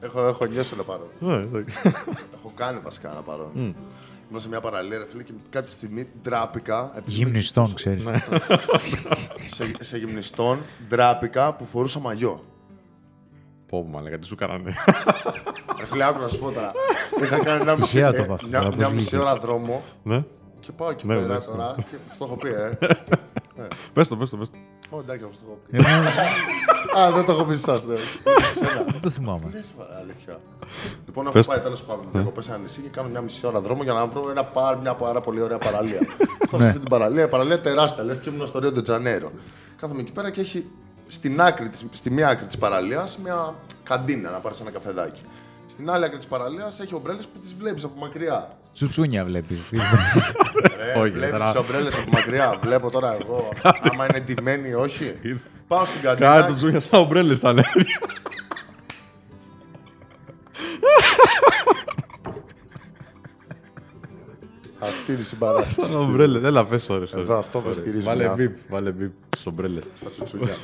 Έχω, 0.00 0.26
έχω 0.26 0.44
νιώσει 0.44 0.74
ένα 0.74 0.82
παρόν. 0.82 1.06
Ναι, 1.18 1.34
Έχω 2.36 2.52
κάνει 2.54 2.78
βασικά 2.84 3.10
ένα 3.12 3.20
παρόν. 3.20 3.50
Ήμουν 4.28 4.40
σε 4.40 4.48
μια 4.48 4.60
παραλία, 4.60 4.98
ρε 4.98 5.06
φίλε, 5.06 5.22
και 5.22 5.32
κάποια 5.50 5.70
στιγμή 5.70 6.06
ντράπηκα. 6.22 6.92
επειδή- 6.96 7.16
Γυμνιστών, 7.16 7.74
ξέρεις. 7.74 8.04
Ναι. 8.04 8.18
σε, 9.54 9.70
σε 9.80 9.98
γυμνιστών 9.98 10.58
ντράπηκα 10.88 11.54
που 11.54 11.64
φορούσα 11.64 12.00
μαγιό. 12.00 12.40
Πω 13.68 13.76
μου, 13.82 13.90
μαλάκα, 13.90 14.18
τι 14.18 14.26
σου 14.26 14.34
κάνανε. 14.34 14.72
Ρε 15.78 15.84
φίλε, 15.86 16.04
άκου 16.04 16.20
να 16.20 16.28
σου 16.28 16.38
πω 16.38 16.50
τώρα. 16.52 16.72
Είχα 17.22 17.38
κάνει 17.38 17.60
ένα 17.60 17.76
μισή, 17.76 17.90
Τυχαία 17.92 18.10
το 18.12 18.16
ε, 18.16 18.22
είπα 18.24 18.34
αυτό, 18.34 18.46
μια, 18.48 18.60
τώρα, 18.60 18.76
μια 18.76 18.84
πώς 18.86 18.94
μισή 18.94 19.16
βγήκε 19.16 19.30
ώρα 19.30 19.40
δρόμο 19.40 19.82
ναι. 20.02 20.24
και 20.60 20.72
πάω 20.72 20.90
εκεί 20.90 21.06
Ναι, 21.06 21.14
πέρα 21.14 21.24
εντάξει. 21.26 21.48
τώρα 21.48 21.74
και 21.76 21.96
στο 22.14 22.24
έχω 22.24 22.36
πει, 22.36 22.48
ε. 22.48 22.78
Πες 23.92 24.08
το, 24.08 24.16
πες 24.16 24.30
το, 24.30 24.36
πες 24.36 24.50
το. 24.50 24.56
Ω, 24.90 24.98
εντάξει, 25.00 25.24
αυτό 25.28 25.44
το 25.46 25.50
έχω 25.52 25.58
πει. 25.70 26.98
Α, 26.98 27.10
δεν 27.12 27.24
το 27.24 27.32
έχω 27.32 27.44
πει 27.44 27.54
σε 27.56 27.70
εσάς, 27.70 27.84
ναι. 27.84 27.96
Σένα. 27.96 28.84
Δεν 28.86 29.00
το 29.00 29.10
θυμάμαι. 29.10 29.50
Λες, 29.52 29.72
μα, 29.78 29.84
αλήθεια. 30.00 30.40
Λοιπόν, 31.06 31.24
έχω 31.24 31.32
Πες 31.32 31.46
πάει 31.46 31.58
τέλος 31.58 31.82
πάντων 31.82 32.04
διακοπέ 32.12 32.42
σε 32.42 32.50
ένα 32.50 32.58
νησί 32.58 32.80
και 32.80 32.88
κάνω 32.90 33.08
μια 33.08 33.20
μισή 33.20 33.46
ώρα 33.46 33.60
δρόμο 33.60 33.82
για 33.82 33.92
να 33.92 34.06
βρω 34.06 34.22
ένα, 34.30 34.44
πα- 34.44 34.78
μια 34.82 34.94
πάρα 34.94 35.20
πολύ 35.20 35.40
ωραία 35.40 35.58
παραλία. 35.58 35.98
Φτάνω 36.46 36.62
σε 36.62 36.68
αυτή 36.68 36.80
την 36.80 36.88
παραλία, 36.90 37.24
η 37.24 37.28
παραλία 37.28 37.60
τεράστια, 37.60 38.04
λες 38.04 38.18
και 38.18 38.28
ήμουν 38.30 38.46
στο 38.46 38.58
Ρίο 38.58 38.82
Τζανέρο. 38.82 39.30
Κάθομαι 39.76 40.00
εκεί 40.00 40.12
πέρα 40.12 40.30
και 40.30 40.40
έχει 40.40 40.66
στην 41.08 41.40
άκρη, 41.40 41.68
της- 41.68 41.84
στη 41.92 42.10
μία 42.10 42.28
άκρη 42.28 42.46
της 42.46 42.58
παραλίας 42.58 43.18
μια 43.18 43.54
καντίνα 43.82 44.30
να 44.30 44.38
πάρεις 44.38 44.60
ένα 44.60 44.70
καφεδάκι. 44.70 45.22
Στην 45.66 45.90
άλλη 45.90 46.04
άκρη 46.04 46.16
της 46.16 46.26
παραλίας 46.26 46.80
έχει 46.80 46.94
ομπρέλες 46.94 47.26
που 47.26 47.38
τις 47.38 47.54
βλέπεις 47.58 47.84
από 47.84 47.98
μακριά. 48.00 48.56
Τσουτσούνια 48.74 49.24
βλέπεις. 49.24 49.58
Ε, 50.94 50.98
Όχι, 51.00 51.10
βλέπεις 51.10 51.30
τώρα- 51.38 51.44
τις 51.52 51.60
ομπρέλες 51.60 51.98
από 52.00 52.10
μακριά. 52.10 52.58
Βλέπω 52.62 52.90
τώρα 52.90 53.16
εγώ, 53.22 53.48
άμα 53.92 54.04
είναι 54.10 54.20
ντυμένοι 54.20 54.68
ή 54.68 54.74
όχι. 54.74 55.14
Πάω 55.68 55.84
στην 55.84 56.00
Κάνε 56.00 56.18
καντίνα. 56.18 56.46
το 56.46 56.54
τζούνια 56.54 56.80
σαν 56.80 57.00
ομπρέλες 57.00 57.38
ήταν. 57.38 57.64
Αυτή 64.80 65.12
είναι 65.12 65.20
η 65.20 65.24
συμπαράσταση. 65.24 65.90
Σαν 65.90 66.00
ομπρέλες. 66.00 66.42
Έλα, 66.42 66.66
πες 66.66 66.86
sorry, 66.88 67.02
sorry. 67.02 67.18
Εδώ 67.18 67.38
αυτό 67.38 67.60
με 67.60 67.70
Sorry. 67.70 67.74
στηρίζουν 67.74 68.00
οι 68.00 68.04
Βάλε 68.04 68.28
άνθρωποι. 68.28 69.12
Μπιπ, 69.44 69.56
βάλε 69.56 69.68
μπιπ 69.68 69.82
στις 69.82 69.82
ομπρέλες. 69.82 69.84
στα 69.96 70.10
τσουτσουλιά. 70.10 70.56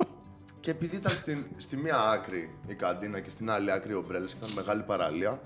και 0.60 0.70
επειδή 0.70 0.96
ήταν 0.96 1.16
στην, 1.16 1.44
στη 1.56 1.76
μία 1.76 1.98
άκρη 1.98 2.58
η 2.66 2.74
καντίνα 2.74 3.20
και 3.20 3.30
στην 3.30 3.50
άλλη 3.50 3.72
άκρη 3.72 3.92
οι 3.92 3.94
ομπρέλες 3.94 4.32
και 4.32 4.38
ήταν 4.42 4.54
μεγάλη 4.54 4.82
παραλία, 4.82 5.40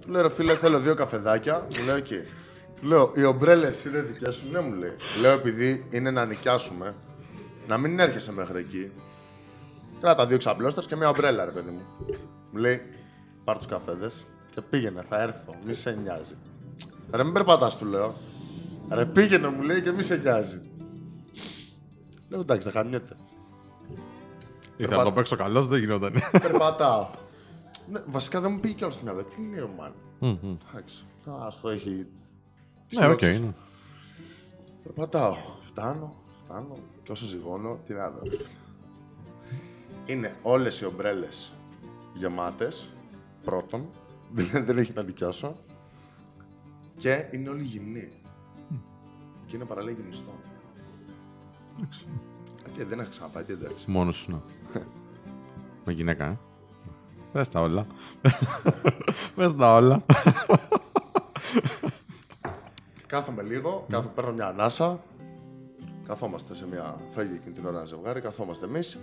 του 0.00 0.10
λέω 0.10 0.22
ρε 0.22 0.30
φίλε 0.30 0.54
θέλω 0.54 0.78
δύο 0.78 0.94
καφεδάκια, 0.94 1.66
μου 1.78 1.84
λέει 1.84 1.96
οκ. 1.96 2.06
Του 2.80 2.88
λέω 2.88 3.12
οι 3.14 3.24
ομπρέλες 3.24 3.84
είναι 3.84 4.00
δικές 4.00 4.34
σου, 4.34 4.50
ναι 4.50 4.60
μου 4.60 4.74
λέει. 4.74 4.96
Λέω 5.20 5.32
επειδή 5.32 5.86
είναι 5.90 6.10
να 6.10 6.24
νοικιάσουμε, 6.24 6.94
να 7.66 7.78
μην 7.78 7.98
έρχεσαι 7.98 8.32
μέχρι 8.32 8.58
εκεί. 8.58 8.92
Κράτα 10.00 10.26
δύο 10.26 10.36
ξαπλώστες 10.36 10.86
και 10.86 10.96
μία 10.96 11.08
ομπρέλα 11.08 11.44
ρε 11.44 11.50
παιδί 11.50 11.70
μου. 11.70 11.86
Μου 12.50 12.58
λέει 12.58 12.82
πάρ 13.44 13.56
τους 13.56 13.66
καφέδες, 13.66 14.26
Και 14.54 14.60
πήγαινε, 14.60 15.04
θα 15.08 15.22
έρθω. 15.22 15.54
Μη 15.66 15.72
σε 15.72 15.98
νοιάζει. 16.02 16.34
Ρε, 17.12 17.24
μην 17.24 17.32
περπατάς, 17.32 17.76
του 17.76 17.84
λέω. 17.84 18.14
Ρε, 18.90 19.04
πήγαινε, 19.06 19.48
μου 19.48 19.62
λέει 19.62 19.82
και 19.82 19.92
μη 19.92 20.02
σε 20.02 20.16
νοιάζει. 20.16 20.60
Λέω 22.32 22.40
εντάξει, 22.40 22.70
θα 22.70 22.78
χαμιέται. 22.78 23.16
Ήθελα 24.76 24.96
να 24.96 25.04
το 25.04 25.12
παίξω 25.12 25.36
καλός, 25.36 25.68
δεν 25.68 25.78
γινόταν. 25.78 26.12
Περπατάω. 26.30 27.08
Ναι, 27.90 28.02
βασικά 28.06 28.40
δεν 28.40 28.52
μου 28.52 28.60
πήγε 28.60 28.74
κιόλας 28.74 28.94
στο 28.94 29.04
μυαλό. 29.04 29.24
Τι 29.24 29.34
λέει 29.50 29.60
ο 29.60 29.70
Μαν. 29.78 29.92
Εντάξει. 30.70 31.04
Α 31.26 31.48
το 31.62 31.68
έχει. 31.68 32.06
Ναι, 32.98 33.06
οκ. 33.06 33.18
συλλέξει. 33.18 33.42
ναι. 33.42 33.52
Περπατάω. 34.82 35.34
Φτάνω, 35.60 36.14
φτάνω 36.44 36.78
και 37.02 37.12
όσο 37.12 37.24
ζυγώνω, 37.24 37.78
τι 37.86 37.94
να 37.94 38.10
δω. 38.10 38.20
ρε 38.24 38.30
φίλε. 38.30 38.48
Είναι 40.06 40.36
όλες 40.42 40.80
οι 40.80 40.84
ομπρέλες 40.84 41.52
γεμάτες, 42.14 42.88
πρώτον, 43.44 43.86
δεν, 44.32 44.64
δεν 44.64 44.78
έχει 44.78 44.92
να 44.94 45.02
νοικιάσω, 45.02 45.56
και 46.96 47.28
είναι 47.30 47.48
όλοι 47.48 47.62
γυμνοί. 47.62 48.12
Και 49.46 49.56
είναι 49.56 49.64
παραλέγει 49.64 49.96
γυμνιστών. 49.96 50.34
Και 52.76 52.84
δεν 52.84 53.00
έχω 53.00 53.08
ξαναπάει, 53.08 53.42
τι 53.44 53.52
εντάξει. 53.52 53.90
Μόνος 53.90 54.16
σου 54.16 54.30
να. 54.30 54.42
Με 55.84 55.92
γυναίκα, 55.92 56.24
ε. 56.24 56.38
Πες 57.32 57.48
τα 57.48 57.60
όλα. 57.60 57.86
Πες 59.34 59.56
τα 59.56 59.74
όλα. 59.74 60.02
Κάθομαι 63.06 63.42
λίγο, 63.42 63.86
κάθομαι, 63.88 64.12
παίρνω 64.14 64.32
μια 64.32 64.46
ανάσα, 64.46 65.00
καθόμαστε 66.06 66.54
σε 66.54 66.66
μια 66.66 66.96
φέγγι 67.14 67.34
εκείνη 67.34 67.54
την 67.54 67.66
ώρα 67.66 67.76
ένα 67.76 67.86
ζευγάρι, 67.86 68.20
καθόμαστε 68.20 68.66
εμείς 68.66 68.98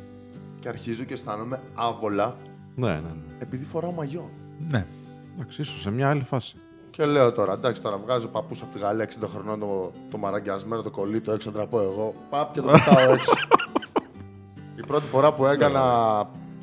και 0.60 0.68
αρχίζω 0.68 1.04
και 1.04 1.14
αισθάνομαι 1.14 1.62
άβολα 1.76 2.36
ναι, 2.76 2.94
ναι, 2.94 3.00
ναι. 3.00 3.36
επειδή 3.40 3.66
φοράω 3.66 3.92
μαγιό. 3.92 4.30
Ναι. 4.70 4.86
Εντάξει, 5.34 5.62
ίσως 5.62 5.82
σε 5.82 5.92
μια 5.92 6.10
άλλη 6.10 6.24
φάση. 6.24 6.56
Και 6.92 7.06
λέω 7.06 7.32
τώρα, 7.32 7.54
εντάξει, 7.54 7.82
τώρα 7.82 7.98
βγάζω 7.98 8.28
παππούς 8.28 8.62
από 8.62 8.74
τη 8.74 8.80
Γαλλία 8.80 9.08
60 9.20 9.28
χρονών 9.34 9.60
το, 9.60 9.92
το 10.12 10.18
μαραγκιασμένο, 10.18 10.82
το 10.82 10.90
κολλήτο 10.92 11.32
έξω 11.32 11.50
να 11.50 11.56
τραπώ 11.56 11.80
εγώ. 11.82 12.14
Παπ 12.30 12.54
και 12.54 12.62
το 12.62 12.68
πετάω 12.72 13.14
έξω. 13.14 13.32
Η 14.76 14.86
πρώτη 14.88 15.06
φορά 15.06 15.34
που 15.34 15.46
έκανα 15.46 15.82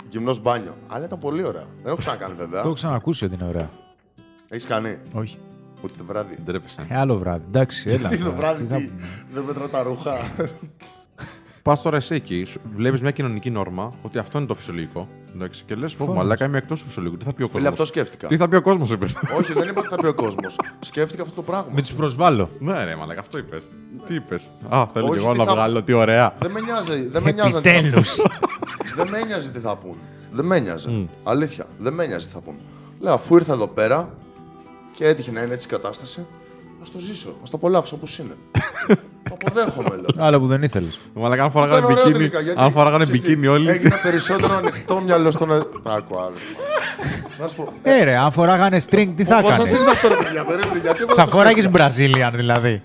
γυμνός 0.09 0.41
μπάνιο. 0.41 0.75
Αλλά 0.89 1.05
ήταν 1.05 1.19
πολύ 1.19 1.45
ωραία. 1.45 1.65
Δεν 1.83 1.87
έχω 1.87 1.97
ξανακάνει 1.97 2.35
Το 2.35 2.43
έχω 2.43 2.51
βέβαια. 2.53 2.73
ξανακούσει 2.73 3.25
ότι 3.25 3.35
είναι 3.35 3.45
ωραία. 3.49 3.71
Έχεις 4.49 4.67
κάνει; 4.67 4.99
Όχι. 5.13 5.39
ούτε 5.83 5.93
το 5.99 6.05
βράδυ. 6.05 6.35
Δεν 6.35 6.45
τρέπεσαι. 6.45 6.87
Ε, 6.89 6.97
άλλο 6.99 7.17
βράδυ. 7.19 7.45
Εντάξει, 7.47 7.91
έλα. 7.91 8.09
Τι 8.09 8.19
το 8.19 8.25
τώρα, 8.25 8.37
βράδυ, 8.37 8.63
τι 8.65 8.73
θα 8.73 8.77
τι. 8.79 8.85
πούμε. 8.85 9.01
Δεν 9.33 9.43
μετρώ 9.43 9.69
τα 9.69 9.83
ρούχα. 9.83 10.17
Πας 11.63 11.83
τώρα 11.83 11.97
εσύ 11.97 12.15
εκεί, 12.15 12.47
βλέπεις 12.75 13.01
μια 13.01 13.11
κοινωνική 13.11 13.51
νόρμα 13.51 13.93
ότι 14.03 14.19
αυτό 14.19 14.39
είναι 14.39 14.47
το 14.47 14.55
φυσιολογικό. 14.55 15.09
Εντάξει, 15.37 15.63
και 15.67 15.75
λες, 15.75 15.95
Πω, 15.95 16.07
μαλάκα 16.07 16.45
είμαι 16.45 16.59
εκτός 16.59 16.81
του 16.81 16.87
φυσιολογικού. 16.87 17.19
Τι 17.19 17.25
θα 17.25 17.33
πει 17.33 17.43
ο 17.43 17.47
Φίλε, 17.49 17.53
κόσμος; 17.59 17.73
αυτό 17.73 17.85
σκέφτηκα. 17.85 18.27
Τι 18.29 18.37
θα 18.37 18.49
πει 18.49 18.57
ο 18.57 18.63
κόσμος, 18.63 18.91
είπε. 18.91 19.07
Όχι, 19.39 19.53
δεν 19.53 19.69
είπα 19.69 19.81
τι 19.83 19.89
θα 19.89 19.97
πει 19.97 20.07
ο 20.07 20.15
κόσμος. 20.15 20.59
Σκέφτηκα 20.81 21.23
αυτό 21.23 21.35
το 21.35 21.43
πράγμα. 21.43 21.67
Με 21.75 21.81
τους 21.81 21.93
προσβάλλω. 21.93 22.51
ναι, 22.59 22.85
ρε, 22.85 22.97
μαλάκα, 22.97 23.21
αυτό 23.21 23.39
είπες. 23.39 23.69
Τι 24.07 24.15
είπες; 24.15 24.51
Α, 24.69 24.87
θέλω 24.93 25.07
Όχι, 25.07 25.19
κι 25.19 25.23
εγώ 25.25 25.33
τι 25.33 25.39
να 25.39 25.45
θα- 25.45 25.53
βγάλω, 25.53 25.83
τι 25.83 25.93
ωραία. 25.93 26.35
Δεν 26.39 26.51
με 26.51 26.61
νοιάζει. 26.61 27.07
Δεν 27.09 27.23
με 27.23 27.33
νοιάζει 27.33 27.51
τι 27.51 27.55
θα 27.57 27.61
πούν. 27.61 27.85
Επιτέλους. 27.85 28.17
Δεν 28.97 29.09
με 29.09 29.23
νοιάζει 29.27 29.51
τι 29.51 29.59
θα 29.59 29.77
πούν. 29.77 29.97
Δεν 30.33 30.45
με 30.45 30.59
νοιάζει. 30.61 31.09
Αλήθεια. 31.25 31.67
Δεν 31.79 31.93
με 31.93 32.07
νοιάζει 32.07 32.27
τι 32.27 32.33
θα 32.33 32.41
πούν. 32.41 32.55
Λέω, 33.01 33.13
αφού 33.15 33.37
ήρθα 33.37 33.53
εδώ 33.53 33.67
πέρα 33.67 34.11
και 34.95 35.07
έτυχε 35.07 35.31
να 35.33 35.43
είναι 35.43 35.55
έτσι 35.55 35.67
η 35.67 35.71
κατάσταση, 35.71 36.27
ας 36.87 36.93
το 36.93 36.99
ζήσω. 36.99 37.29
Α 37.29 37.33
το 37.43 37.51
απολαύσω 37.53 37.95
όπως 37.97 38.19
είναι. 38.19 38.35
το 39.29 39.37
αποδέχομαι, 39.41 39.89
λέω. 39.89 40.27
Άλλο 40.27 40.41
που 40.41 40.47
δεν 40.47 40.63
ήθελες. 40.63 40.99
Μαλάκα, 41.15 41.43
αν 41.43 41.49
Ήταν 41.51 41.63
φοράγανε 41.63 41.87
ωραίο 41.87 41.97
μπικίνι, 41.97 42.13
τελικά, 42.19 42.41
γιατί, 42.41 42.61
αν 42.63 42.71
φοράγανε 42.73 43.03
ξέρεις 43.03 43.21
τι, 43.21 43.27
μπικίνι 43.29 43.47
όλοι. 43.47 43.69
Έγινε 43.69 43.99
περισσότερο 44.03 44.55
ανοιχτό 44.57 45.01
μυαλό 45.01 45.31
στον. 45.31 45.51
ε- 45.51 45.67
Άκου 45.83 46.19
άλλο. 46.19 46.35
Να 47.39 47.47
σου 47.47 47.55
πω. 47.57 47.73
Ε, 47.83 48.05
ρε, 48.05 48.17
αν 48.17 48.33
φοράγανε 48.33 48.81
string, 48.91 49.09
τι 49.17 49.25
θα 49.25 49.41
Πώ 49.41 49.49
σα 49.49 49.55
έκανε. 49.55 49.69
ήρθε 49.71 49.91
αυτό, 49.91 50.09
ρε 50.09 50.15
παιδιά, 50.17 50.45
περίμενε, 50.45 50.79
γιατί 50.81 50.99
εγώ 51.03 51.09
Θα 51.09 51.15
δεν 51.15 51.25
το 51.25 51.31
φοράγε 51.31 51.63
σκέφτηκα. 51.63 51.89
Brazilian 51.89 52.33
δηλαδή. 52.35 52.81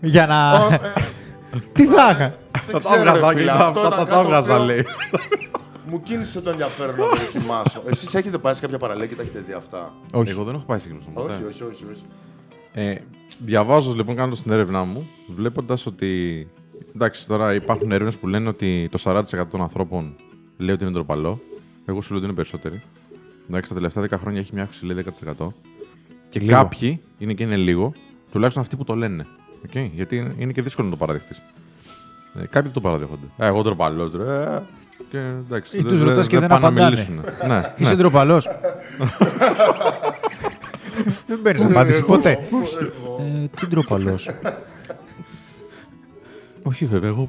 Για 0.00 0.26
να. 0.26 0.52
Ω, 0.52 0.68
ε, 0.72 0.78
Τι 1.72 1.86
θα 1.86 2.10
είχα. 2.10 2.16
δεν 2.52 2.62
Θα 2.66 2.72
τα 2.72 2.78
ξέρω, 2.78 3.02
ρε 3.02 3.08
έβγαζα, 3.08 3.28
φίλε, 3.28 3.42
και 3.44 3.50
αυτό 3.50 3.80
θα 3.80 3.86
ήταν 3.86 3.90
τα 3.90 3.96
κάτι 3.96 4.10
το 4.10 4.18
έβγαζα, 4.20 4.52
οποίο 4.54 4.64
λέει. 4.66 4.86
Μου 5.90 6.00
κίνησε 6.02 6.40
το 6.40 6.50
ενδιαφέρον 6.50 6.94
να 6.96 7.06
το 7.08 7.16
δοκιμάσω. 7.16 7.82
Εσείς 7.90 8.14
έχετε 8.14 8.38
πάει 8.38 8.54
σε 8.54 8.60
κάποια 8.60 8.78
παραλία 8.78 9.06
και 9.06 9.14
τα 9.14 9.22
έχετε 9.22 9.42
δει 9.46 9.52
αυτά; 9.52 9.92
Όχι. 10.10 10.30
Εγώ 10.30 10.44
δεν 10.44 10.54
έχω 10.54 10.64
πάει 10.64 10.78
συγκεκριμένο 10.78 11.20
ποτέ. 11.20 11.32
Όχι, 11.32 11.42
όχι, 11.44 11.62
όχι. 11.62 11.84
όχι. 11.92 12.04
Ε, 12.88 12.94
Διαβάζω 13.44 13.92
λοιπόν, 13.92 14.16
κάνοντας 14.16 14.42
την 14.42 14.52
έρευνά 14.52 14.84
μου, 14.84 15.08
βλέποντας 15.36 15.86
ότι. 15.86 16.46
Εντάξει, 16.94 17.26
τώρα 17.26 17.54
υπάρχουν 17.54 17.92
έρευνες 17.92 18.16
που 18.16 18.26
λένε 18.26 18.48
ότι 18.48 18.88
το 18.90 18.98
40% 19.04 19.22
των 19.50 19.60
ανθρώπων 19.62 20.14
λέει 20.56 20.74
ότι 20.74 20.84
είναι 20.84 20.92
ντροπαλό. 20.92 21.40
Εγώ 21.84 22.00
σου 22.00 22.08
λέω 22.08 22.16
ότι 22.18 22.26
είναι 22.26 22.34
περισσότεροι. 22.36 22.82
Εντάξει, 23.48 23.68
τα 23.68 23.74
τελευταία 23.74 24.04
10 24.04 24.18
χρόνια 24.20 24.40
έχει 24.40 24.50
μια 24.54 24.62
αύξηση 24.62 24.84
λέει 24.86 25.04
10%. 25.38 25.46
Και 26.28 26.40
Λίγο. 26.40 26.52
κάποιοι, 26.52 27.00
είναι 27.18 27.32
και 27.32 27.42
είναι 27.42 27.56
λίγο, 27.56 27.92
τουλάχιστον 28.32 28.62
αυτοί 28.62 28.76
που 28.76 28.84
το 28.84 28.94
λένε. 28.94 29.26
Okay? 29.66 29.90
Γιατί 29.94 30.16
είναι- 30.16 30.34
είναι 30.38 30.52
και 30.52 30.62
δύσκολο 30.62 30.86
να 30.86 30.92
το 30.92 30.98
παραδεχτείς. 30.98 31.42
Ε, 32.42 32.46
κάποιοι 32.46 32.70
το 32.70 32.80
παραδέχονται. 32.80 33.26
Ε, 33.36 33.46
εγώ 33.46 33.62
ντροπαλός, 33.62 34.12
ρε. 34.12 34.42
ε, 34.42 34.62
Και 35.10 35.18
εντάξει. 35.18 35.76
Ή 35.76 35.80
δεν- 35.80 35.90
τους 35.90 35.98
δεν- 35.98 36.08
ρωτάς 36.08 36.26
και 36.26 36.38
δεν 36.38 36.48
πάνε 36.48 36.60
να 36.60 36.68
απαντάνε. 36.68 36.90
μιλήσουν. 36.90 37.14
ναι, 37.48 37.74
Είσαι 37.78 37.90
ναι. 37.90 37.96
ντροπαλός. 37.96 38.46
Δεν 41.26 41.42
παίρνεις 41.42 41.64
απάντηση 41.64 42.04
ποτέ. 42.04 42.48
Εγώ- 42.52 43.24
Ε, 43.44 43.48
Τι 43.60 43.66
ντροπαλός. 43.66 44.28
Όχι, 46.62 46.86
βέβαια, 46.86 47.08
εγώ. 47.08 47.28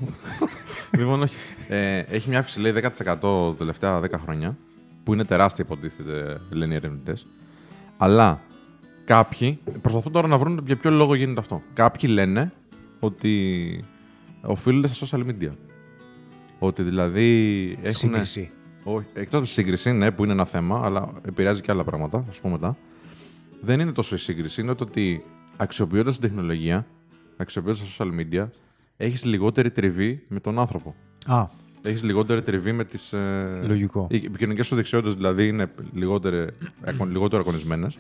λοιπόν, 0.98 1.22
όχι. 1.22 1.36
Ε, 1.68 1.98
έχει 2.00 2.30
μια 2.30 2.38
αύξηση, 2.40 2.60
λέει, 2.60 2.72
10% 2.72 3.50
τα 3.50 3.56
τελευταία 3.58 4.00
10 4.00 4.18
χρόνια, 4.24 4.58
που 5.04 5.14
είναι 5.14 5.24
τεράστια, 5.24 5.64
υποτίθεται, 5.68 6.42
λένε 6.50 6.74
οι 6.74 6.76
ερευνητές. 6.76 7.26
Αλλά 7.98 8.42
κάποιοι 9.06 9.60
προσπαθούν 9.82 10.12
τώρα 10.12 10.28
να 10.28 10.38
βρουν 10.38 10.62
για 10.66 10.76
ποιο 10.76 10.92
λόγο 10.92 11.14
γίνεται 11.16 11.40
αυτό. 11.40 11.62
Κάποιοι 11.74 12.10
λένε 12.14 12.52
ότι 13.00 13.84
οφείλεται 14.42 14.88
στα 14.94 15.08
social 15.18 15.22
media. 15.26 15.52
Ότι 16.60 16.84
δηλαδή 16.84 17.72
έχουν. 17.82 17.94
Σύγκριση. 17.96 18.50
Όχι, 18.84 19.06
εκτός 19.14 19.34
από 19.40 19.44
τη 19.48 19.54
σύγκριση, 19.54 19.92
ναι, 19.92 20.12
που 20.12 20.24
είναι 20.24 20.34
ένα 20.34 20.46
θέμα, 20.46 20.82
αλλά 20.86 21.12
επηρεάζει 21.28 21.62
και 21.62 21.72
άλλα 21.72 21.84
πράγματα, 21.84 22.24
θα 22.28 22.32
σου 22.32 22.42
πω 22.42 22.50
μετά. 22.50 22.78
Δεν 23.62 23.80
είναι 23.80 23.92
τόσο 23.92 24.16
η 24.16 24.18
σύγκριση, 24.18 24.62
είναι 24.62 24.74
το 24.74 24.84
ότι 24.84 25.24
αξιοποιώντας 25.58 26.20
την 26.20 26.30
τεχνολογία, 26.30 26.86
αξιοποιώντας 27.38 27.98
τα 27.98 28.06
social 28.06 28.10
media, 28.20 28.48
έχεις 28.98 29.26
λιγότερη 29.26 29.72
τριβή 29.72 30.24
με 30.28 30.40
τον 30.40 30.60
άνθρωπο. 30.60 30.96
Α, 31.26 31.46
Έχεις 31.82 32.04
λιγότερη 32.04 32.42
τριβή 32.42 32.72
με 32.72 32.84
τις. 32.84 33.14
Ε... 33.14 33.62
Λογικό. 33.68 34.08
Οι 34.10 34.16
επικοινωνικέ 34.16 34.64
σου 34.64 34.76
δεξιότητες 34.76 35.16
δηλαδή 35.16 35.48
είναι 35.48 35.72
λιγότερε, 35.94 36.46
ακο- 36.84 37.06
λιγότερο 37.06 37.42
αγωνισμένες 37.42 37.98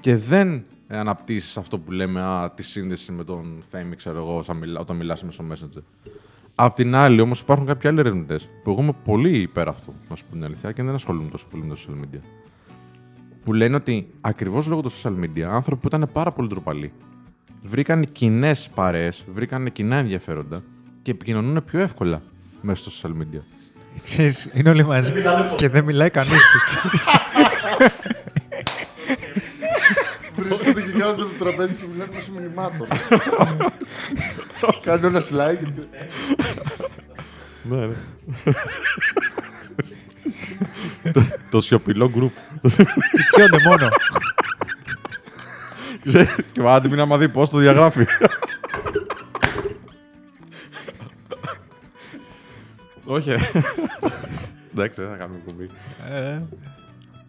και 0.00 0.16
δεν 0.16 0.64
αναπτύσσεις 0.88 1.56
αυτό 1.56 1.78
που 1.78 1.92
λέμε 1.92 2.20
α, 2.20 2.50
τη 2.50 2.62
σύνδεση 2.62 3.12
με 3.12 3.24
τον 3.24 3.62
Θέμη, 3.70 3.96
ξέρω 3.96 4.18
εγώ, 4.18 4.36
όταν, 4.38 4.56
μιλά, 4.56 4.80
όταν 4.80 4.96
μιλάς 4.96 5.22
μέσω 5.22 5.44
Messenger. 5.50 5.82
Απ' 6.54 6.74
την 6.74 6.94
άλλη, 6.94 7.20
όμως, 7.20 7.40
υπάρχουν 7.40 7.66
κάποιοι 7.66 7.88
άλλοι 7.90 7.98
ερευνητές 7.98 8.48
που 8.62 8.70
εγώ 8.70 8.82
είμαι 8.82 8.94
πολύ 9.04 9.38
υπέρ 9.38 9.68
αυτού, 9.68 9.94
να 10.08 10.16
σου 10.16 10.24
πω 10.24 10.32
την 10.32 10.44
αλήθεια, 10.44 10.72
και 10.72 10.82
δεν 10.82 10.94
ασχολούμαι 10.94 11.30
τόσο 11.30 11.46
πολύ 11.50 11.62
με 11.62 11.74
τα 11.74 11.80
social 11.80 12.04
media. 12.04 12.20
Που 13.44 13.52
λένε 13.52 13.76
ότι 13.76 14.06
ακριβώς 14.20 14.66
λόγω 14.66 14.80
των 14.82 14.90
social 15.02 15.24
media, 15.24 15.40
άνθρωποι 15.42 15.80
που 15.80 15.86
ήταν 15.96 16.08
πάρα 16.12 16.32
πολύ 16.32 16.48
ντροπαλοί, 16.48 16.92
βρήκαν 17.62 18.12
κοινές 18.12 18.70
παρέες, 18.74 19.24
βρήκαν 19.34 19.72
κοινά 19.72 19.96
ενδιαφέροντα 19.96 20.62
και 21.02 21.10
επικοινωνούν 21.10 21.64
πιο 21.64 21.80
εύκολα 21.80 22.22
μέσα 22.60 22.90
στο 22.90 23.08
social 23.08 23.20
media. 23.22 23.40
ξέρεις, 24.04 24.48
είναι 24.54 24.70
όλοι 24.70 24.84
μαζί 24.86 25.12
και 25.56 25.68
δεν 25.68 25.84
μιλάει 25.84 26.10
κανείς 26.10 26.30
τους. 26.52 26.62
ξέρεις. 26.62 27.06
Βρίσκονται 30.36 30.82
και 30.82 30.92
κάθονται 30.98 31.22
το 31.22 31.44
τραπέζι 31.44 31.74
και 31.74 31.86
μιλάνε 31.92 32.10
μέσω 32.14 32.32
μηνυμάτων. 32.32 32.86
Κάνω 34.82 35.06
ένα 35.06 35.20
slide. 35.20 35.58
και- 35.64 35.86
Ναι, 37.70 37.76
ναι. 37.86 37.94
Το, 41.12 41.26
το 41.50 41.60
σιωπηλό 41.60 42.10
γκρουπ. 42.10 42.32
Κοιτιόνται 43.12 43.58
μόνο. 43.68 43.88
και 46.52 46.60
ο 46.60 46.72
Άντιμι 46.72 46.96
να 46.96 47.06
μα 47.06 47.18
δει 47.18 47.28
πώς 47.28 47.50
το 47.50 47.58
διαγράφει. 47.58 48.06
Όχι. 53.04 53.30
ρε. 53.30 53.38
Εντάξει, 54.72 55.00
δεν 55.00 55.10
θα 55.10 55.16
κάνουμε 55.16 55.38
κουμπί. 55.46 55.68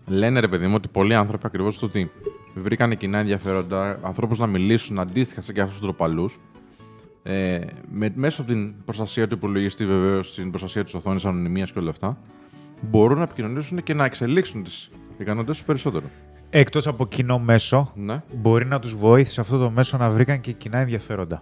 Λένε 0.06 0.40
ρε 0.40 0.48
παιδί 0.48 0.68
μου 0.68 0.76
ότι 0.76 0.88
πολλοί 0.88 1.16
άνθρωποι 1.16 1.46
ακριβώς 1.46 1.80
το 1.80 1.86
ότι 1.86 2.12
βρήκαν 2.54 2.98
κοινά 2.98 3.18
ενδιαφέροντα, 3.20 4.00
ανθρώπους 4.02 4.40
να 4.40 4.48
μιλήσουν 4.48 5.00
αντίστοιχα 5.00 5.42
σε 5.42 5.54
και 5.54 5.62
αυτού 5.62 5.76
του 5.76 5.82
ντροπαλούς. 5.82 6.40
Ε, 7.24 7.60
με, 7.92 8.12
μέσω 8.16 8.42
από 8.42 8.52
την 8.52 8.84
προστασία 8.86 9.28
του 9.28 9.36
υπολογιστή, 9.36 9.86
βεβαίως, 9.86 10.34
την 10.34 10.50
προστασία 10.50 10.84
της 10.84 10.94
οθόνης, 10.94 11.26
ανωνυμίας 11.26 11.72
και 11.72 11.80
όλα 11.80 11.90
αυτά, 11.90 12.18
μπορούν 12.90 13.18
να 13.18 13.24
επικοινωνήσουν 13.24 13.84
και 13.84 13.94
να 13.94 14.06
εξελίξουν 14.06 14.64
τις 14.64 14.90
ικανότητες 15.18 15.58
τους 15.58 15.66
περισσότερο. 15.66 16.06
Εκτός 16.50 16.88
από 16.88 17.08
κοινό 17.08 17.40
μέσο, 17.40 17.92
Ναι. 17.96 18.24
μπορεί 18.36 18.66
να 18.66 18.80
τους 18.80 18.96
βοήθησε 18.96 19.42
αυτό 19.42 19.58
το 19.58 19.70
μέσο 19.70 19.98
να 19.98 20.10
βρήκαν 20.10 20.42
και 20.42 20.52
κοινά 20.52 20.78
ενδιαφέροντα. 20.78 21.42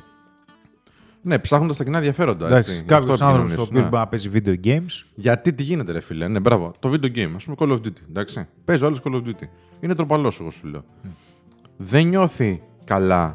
Ναι, 1.21 1.39
ψάχνοντας 1.39 1.77
τα 1.77 1.84
κοινά 1.84 1.97
ενδιαφέροντα. 1.97 2.45
Εντάξει, 2.47 2.71
έτσι. 2.71 2.84
κάποιο 2.84 3.13
Αυτό 3.13 3.25
άνθρωπος 3.25 3.51
ο 3.51 3.62
επικοινωνείς, 3.62 3.67
οποίο 3.67 3.79
ναι. 3.82 3.88
μπορεί 3.88 4.01
να 4.01 4.08
παίζει 4.08 4.29
video 4.34 4.65
games. 4.67 5.12
Γιατί 5.15 5.53
τι 5.53 5.63
γίνεται, 5.63 5.91
ρε 5.91 5.99
φίλε. 5.99 6.27
Ναι, 6.27 6.39
μπράβο. 6.39 6.71
Το 6.79 6.89
video 6.91 7.15
game, 7.15 7.32
ας 7.36 7.43
πούμε 7.43 7.56
Call 7.60 7.69
of 7.69 7.88
Duty. 7.88 8.01
Εντάξει. 8.10 8.47
Παίζει 8.65 8.84
ο 8.84 8.88
άλλο 8.88 8.97
Call 9.03 9.13
of 9.13 9.27
Duty. 9.27 9.47
Είναι 9.79 9.95
τροπαλός, 9.95 10.39
εγώ 10.39 10.49
σου 10.49 10.67
λέω. 10.67 10.84
Δεν 11.77 12.08
νιώθει 12.08 12.62
καλά 12.86 13.34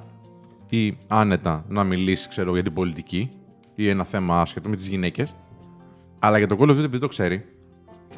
ή 0.71 0.97
άνετα 1.07 1.65
να 1.69 1.85
μιλήσει, 1.85 2.29
ξέρω, 2.29 2.53
για 2.55 2.63
την 2.63 2.73
πολιτική 2.73 3.29
ή 3.75 3.89
ένα 3.89 4.05
θέμα 4.05 4.41
άσχετο 4.41 4.69
με 4.69 4.77
τις 4.77 4.89
γυναίκες. 4.89 5.35
Αλλά 6.19 6.39
για 6.39 6.47
το 6.47 6.57
Call 6.61 6.69
of 6.69 6.73
Duty, 6.73 6.79
επειδή 6.79 6.99
το 6.99 7.09
ξέρει, 7.09 7.45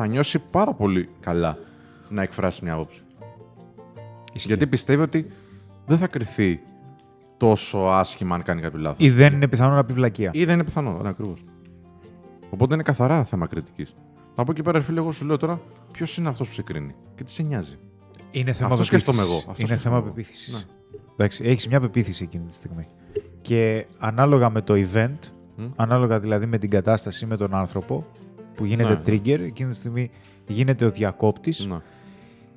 θα 0.00 0.06
νιώσει 0.06 0.38
πάρα 0.38 0.72
πολύ 0.74 1.08
καλά 1.20 1.58
να 2.08 2.22
εκφράσει 2.22 2.64
μια 2.64 2.72
άποψη. 2.74 3.00
Γιατί 4.34 4.66
πιστεύει 4.66 5.02
ότι 5.02 5.32
δεν 5.86 5.98
θα 5.98 6.06
κρυθεί 6.08 6.60
τόσο 7.36 7.78
άσχημα 7.78 8.34
αν 8.34 8.42
κάνει 8.42 8.60
κάποιο 8.60 8.78
λάθος. 8.78 8.98
Ή 9.06 9.10
δεν 9.10 9.32
είναι 9.32 9.48
πιθανό 9.48 9.74
να 9.74 9.84
πει 9.84 9.92
βλακεία. 9.92 10.30
Ή 10.34 10.44
δεν 10.44 10.54
είναι 10.54 10.64
πιθανό, 10.64 10.98
ναι, 11.02 11.08
ακριβώς. 11.08 11.44
Οπότε 12.50 12.74
είναι 12.74 12.82
καθαρά 12.82 13.24
θέμα 13.24 13.46
κριτικής. 13.46 13.94
Από 14.34 14.50
εκεί 14.52 14.62
πέρα, 14.62 14.78
ρε 14.78 14.84
φίλε, 14.84 15.00
εγώ 15.00 15.12
σου 15.12 15.24
λέω 15.26 15.36
τώρα 15.36 15.60
ποιος 15.92 16.16
είναι 16.16 16.28
αυτός 16.28 16.48
που 16.48 16.54
σε 16.54 16.62
κρίνει 16.62 16.94
και 17.14 17.24
τι 17.24 17.30
σε 17.30 17.42
νοιάζει. 17.42 17.78
Είναι 18.30 18.52
θέμα 18.52 18.70
Αυτό 18.70 18.82
σκέφτομαι 18.84 19.16
πεποίθησης. 19.18 19.42
εγώ. 19.42 19.50
Αυτό 19.50 19.62
Είναι 19.62 19.66
σκέφτομαι 19.72 19.94
θέμα 19.94 19.96
εγώ. 19.96 20.14
πεποίθησης. 20.14 20.54
Ναι. 20.54 20.60
Εντάξει, 21.12 21.44
έχεις 21.44 21.68
μια 21.68 21.80
πεποίθηση 21.80 22.22
εκείνη 22.24 22.44
τη 22.46 22.54
στιγμή. 22.54 22.84
Και 23.40 23.86
ανάλογα 23.98 24.50
με 24.50 24.60
το 24.62 24.74
event, 24.74 25.18
Μμ. 25.56 25.64
ανάλογα 25.76 26.20
δηλαδή 26.20 26.46
με 26.46 26.58
την 26.58 26.70
κατάσταση 26.70 27.26
με 27.26 27.36
τον 27.36 27.54
άνθρωπο 27.54 28.06
που 28.60 28.66
γίνεται 28.66 28.92
Ναι. 28.92 29.00
trigger, 29.06 29.40
εκείνη 29.40 29.70
τη 29.70 29.76
στιγμή 29.76 30.10
γίνεται 30.46 30.84
ο 30.84 30.90
διακόπτης 30.90 31.66
Ναι. 31.66 31.76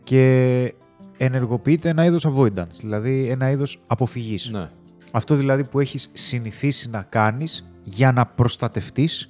και 0.03 0.73
ενεργοποιείται 1.17 1.89
ένα 1.89 2.05
είδος 2.05 2.27
avoidance, 2.27 2.75
δηλαδή 2.79 3.27
ένα 3.27 3.49
είδος 3.51 3.79
αποφυγής. 3.87 4.49
ναι. 4.51 4.69
Αυτό 5.11 5.35
δηλαδή 5.35 5.63
που 5.63 5.79
έχεις 5.79 6.09
συνηθίσει 6.13 6.89
να 6.89 7.01
κάνεις 7.09 7.65
για 7.83 8.11
να 8.11 8.25
προστατευτείς 8.25 9.29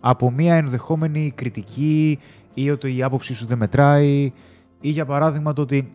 από 0.00 0.30
μια 0.30 0.54
ενδεχόμενη 0.54 1.32
κριτική 1.34 2.18
ή 2.54 2.70
ότι 2.70 2.96
η 2.96 3.02
άποψή 3.02 3.34
σου 3.34 3.46
δεν 3.46 3.58
μετράει 3.58 4.32
ή 4.80 4.88
για 4.90 5.06
παράδειγμα 5.06 5.52
το 5.52 5.62
ότι 5.62 5.92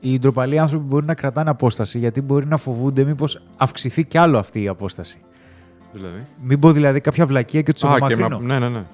οι 0.00 0.18
ντροπαλοί 0.18 0.58
άνθρωποι 0.58 0.84
μπορεί 0.84 1.06
να 1.06 1.14
κρατάνε 1.14 1.50
απόσταση 1.50 1.98
γιατί 1.98 2.20
μπορεί 2.20 2.46
να 2.46 2.56
φοβούνται 2.56 3.04
μήπως 3.04 3.42
αυξηθεί 3.56 4.04
κι 4.04 4.18
άλλο 4.18 4.38
αυτή 4.38 4.62
η 4.62 4.68
απόσταση. 4.68 5.20
Δηλαδή; 5.92 6.22
Μην 6.42 6.58
πω 6.58 6.72
δηλαδή 6.72 7.00
κάποια 7.00 7.26
βλακεία 7.26 7.62
και 7.62 7.72
τους 7.72 7.84
Α, 7.84 7.88
και 7.88 7.94
απομακρύνω. 7.94 8.38
με... 8.38 8.46
Ναι, 8.46 8.58
ναι, 8.58 8.68
ναι. 8.68 8.84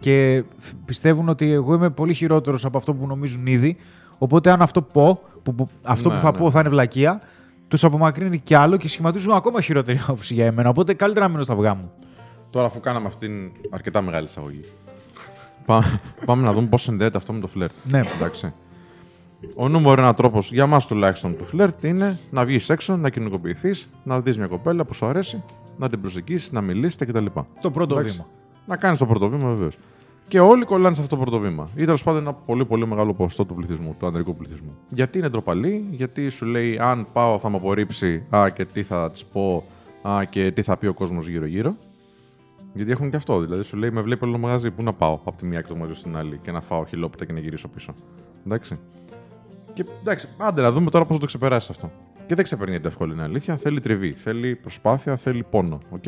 Και 0.00 0.44
φ- 0.58 0.74
πιστεύουν 0.84 1.28
ότι 1.28 1.50
εγώ 1.52 1.74
είμαι 1.74 1.90
πολύ 1.90 2.14
χειρότερος 2.14 2.64
από 2.64 2.78
αυτό 2.78 2.94
που 2.94 3.06
νομίζουν 3.06 3.46
ήδη 3.46 3.76
οπότε 4.18 4.50
αν 4.50 4.62
αυτό 4.62 4.82
πω, 4.82 5.20
που, 5.42 5.54
που- 5.54 5.68
αυτό 5.82 6.08
Ναι, 6.08 6.14
που 6.14 6.20
θα 6.20 6.32
ναι. 6.32 6.38
πω 6.38 6.50
θα 6.50 6.60
είναι 6.60 6.68
βλακεία 6.68 7.20
τους 7.68 7.84
απομακρύνει 7.84 8.38
κι 8.38 8.54
άλλο 8.54 8.76
και 8.76 8.88
σχηματίζουν 8.88 9.32
ακόμα 9.32 9.60
χειρότερη 9.60 9.98
άποψη 10.08 10.34
για 10.34 10.46
εμένα. 10.46 10.68
Οπότε 10.68 10.94
καλύτερα 10.94 11.24
να 11.26 11.30
μείνω 11.32 11.42
στα 11.44 11.52
αυγά 11.52 11.74
μου. 11.74 11.90
Τώρα, 12.50 12.66
αφού 12.66 12.80
κάναμε 12.80 13.06
αυτήν 13.06 13.32
αρκετά 13.70 14.00
μεγάλη 14.02 14.24
εισαγωγή, 14.26 14.64
πά- 15.66 16.00
πάμε 16.24 16.42
να 16.42 16.52
δούμε 16.52 16.66
πώς 16.66 16.82
συνδέεται 16.82 17.16
αυτό 17.16 17.32
με 17.32 17.40
το 17.40 17.46
φλερτ. 17.46 17.72
Ναι. 17.84 18.00
Εντάξει. 18.16 18.52
Ο 19.56 19.68
νούμερο 19.68 20.00
ένα 20.00 20.14
τρόπος 20.14 20.50
για 20.52 20.66
μας 20.66 20.86
τουλάχιστον 20.86 21.36
του 21.36 21.44
φλερτ 21.44 21.84
είναι 21.84 22.18
να 22.30 22.44
βγεις 22.44 22.68
έξω, 22.68 22.96
να 22.96 23.10
κοινωνικοποιηθείς, 23.10 23.88
να 24.02 24.20
δεις 24.20 24.36
μια 24.38 24.46
κοπέλα 24.46 24.84
που 24.84 24.94
σου 24.94 25.06
αρέσει, 25.06 25.42
να 25.78 25.88
την 25.88 26.00
προσεγγίσεις, 26.00 26.52
να 26.52 26.60
μιλήσετε 26.60 27.04
κτλ. 27.04 27.26
Το 27.60 27.70
πρώτο 27.70 27.94
Εντάξει. 27.98 28.12
βήμα. 28.16 28.26
Να 28.70 28.76
κάνει 28.76 28.96
το 28.96 29.06
πρώτο 29.06 29.28
βήμα 29.28 29.48
βεβαίως. 29.48 29.78
Και 30.28 30.40
όλοι 30.40 30.64
κολλάνε 30.64 30.94
σε 30.94 31.02
αυτό 31.02 31.16
το 31.16 31.22
πρώτο 31.22 31.38
βήμα. 31.38 31.68
Ή 31.74 31.84
τέλος 31.84 32.02
πάντων 32.02 32.20
ένα 32.20 32.32
πολύ 32.32 32.64
πολύ 32.64 32.86
μεγάλο 32.86 33.14
ποσοστό 33.14 33.44
του 33.44 33.54
πληθυσμού, 33.54 33.96
του 33.98 34.06
ανδρικού 34.06 34.36
πληθυσμού. 34.36 34.78
Γιατί 34.88 35.18
είναι 35.18 35.28
ντροπαλή, 35.28 35.86
γιατί 35.90 36.28
σου 36.28 36.44
λέει 36.46 36.78
αν 36.78 37.06
πάω 37.12 37.38
θα 37.38 37.50
με 37.50 37.56
απορρίψει, 37.56 38.26
α 38.36 38.50
και 38.54 38.64
τι 38.64 38.82
θα 38.82 39.10
της 39.10 39.24
πω, 39.24 39.64
α 40.02 40.24
και 40.24 40.52
τι 40.52 40.62
θα 40.62 40.76
πει 40.76 40.86
ο 40.86 40.94
κόσμος 40.94 41.28
γύρω-γύρω. 41.28 41.76
Γιατί 42.74 42.90
έχουν 42.90 43.10
και 43.10 43.16
αυτό. 43.16 43.40
Δηλαδή 43.40 43.64
σου 43.64 43.76
λέει 43.76 43.90
με 43.90 44.00
βλέπει 44.00 44.24
όλο 44.24 44.32
το 44.32 44.38
μαγαζί, 44.38 44.70
πού 44.70 44.82
να 44.82 44.92
πάω 44.92 45.20
από 45.24 45.36
τη 45.36 45.46
μία 45.46 45.58
εκ 45.58 45.66
του 45.66 45.74
μαγαζιού 45.74 45.96
στην 45.96 46.16
άλλη 46.16 46.38
και 46.42 46.50
να 46.50 46.60
φάω 46.60 46.84
χιλόπιτα 46.84 47.24
και 47.24 47.32
να 47.32 47.40
γυρίσω 47.40 47.68
πίσω. 47.68 47.94
Εντάξει. 48.46 48.76
Και 49.72 49.84
εντάξει, 50.00 50.28
άντε 50.36 50.62
να 50.62 50.72
δούμε 50.72 50.90
τώρα 50.90 51.04
πώς 51.04 51.14
θα 51.14 51.20
το 51.20 51.26
ξεπεράσει 51.26 51.68
αυτό. 51.70 51.92
Και 52.26 52.34
δεν 52.34 52.44
ξεπερνιέται 52.44 52.88
εύκολα, 52.88 53.12
είναι 53.12 53.22
αλήθεια. 53.22 53.56
Θέλει 53.56 53.80
τριβή, 53.80 54.12
θέλει 54.12 54.56
προσπάθεια, 54.56 55.16
θέλει 55.16 55.44
πόνο. 55.50 55.78
Οκ. 55.90 56.04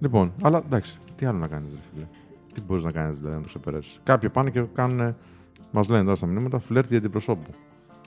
Λοιπόν, 0.00 0.32
αλλά 0.42 0.62
εντάξει, 0.66 0.96
τι 1.16 1.26
άλλο 1.26 1.38
να 1.38 1.46
κάνεις, 1.48 1.72
ρε 1.72 1.78
φίλε. 1.94 2.06
Τι 2.54 2.62
μπορείς 2.66 2.84
να 2.84 2.90
κάνεις 2.90 3.16
δηλαδή 3.18 3.34
να 3.36 3.42
το 3.42 3.48
ξεπεράσει. 3.48 3.98
Κάποιοι 4.02 4.28
πάνε 4.30 4.50
και 4.50 4.62
κάνουν. 4.74 5.16
Μας 5.70 5.88
λένε 5.88 6.04
τώρα 6.04 6.16
στα 6.16 6.26
μηνύματα 6.26 6.58
φλερτ 6.58 6.90
δι' 6.90 7.00
αντιπροσώπου. 7.00 7.50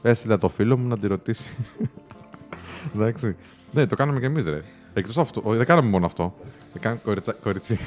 Έστειλα 0.02 0.38
το 0.38 0.50
φίλο 0.50 0.78
μου 0.78 0.88
να 0.88 0.98
τη 0.98 1.08
ρωτήσει. 1.08 1.44
εντάξει. 2.96 3.36
Ναι, 3.72 3.86
το 3.86 3.96
κάναμε 3.96 4.20
κι 4.20 4.26
εμείς, 4.26 4.46
ρε. 4.46 4.62
Εκτός 4.94 5.18
αυτού. 5.18 5.42
Όχι, 5.46 5.58
δεν 5.58 5.66
κάναμε 5.66 5.90
μόνο 5.90 6.06
αυτό. 6.06 6.36
Δεν 6.74 6.82
κάναμε 6.82 7.02
κοριτσα... 7.04 7.32
κοριτσι. 7.34 7.80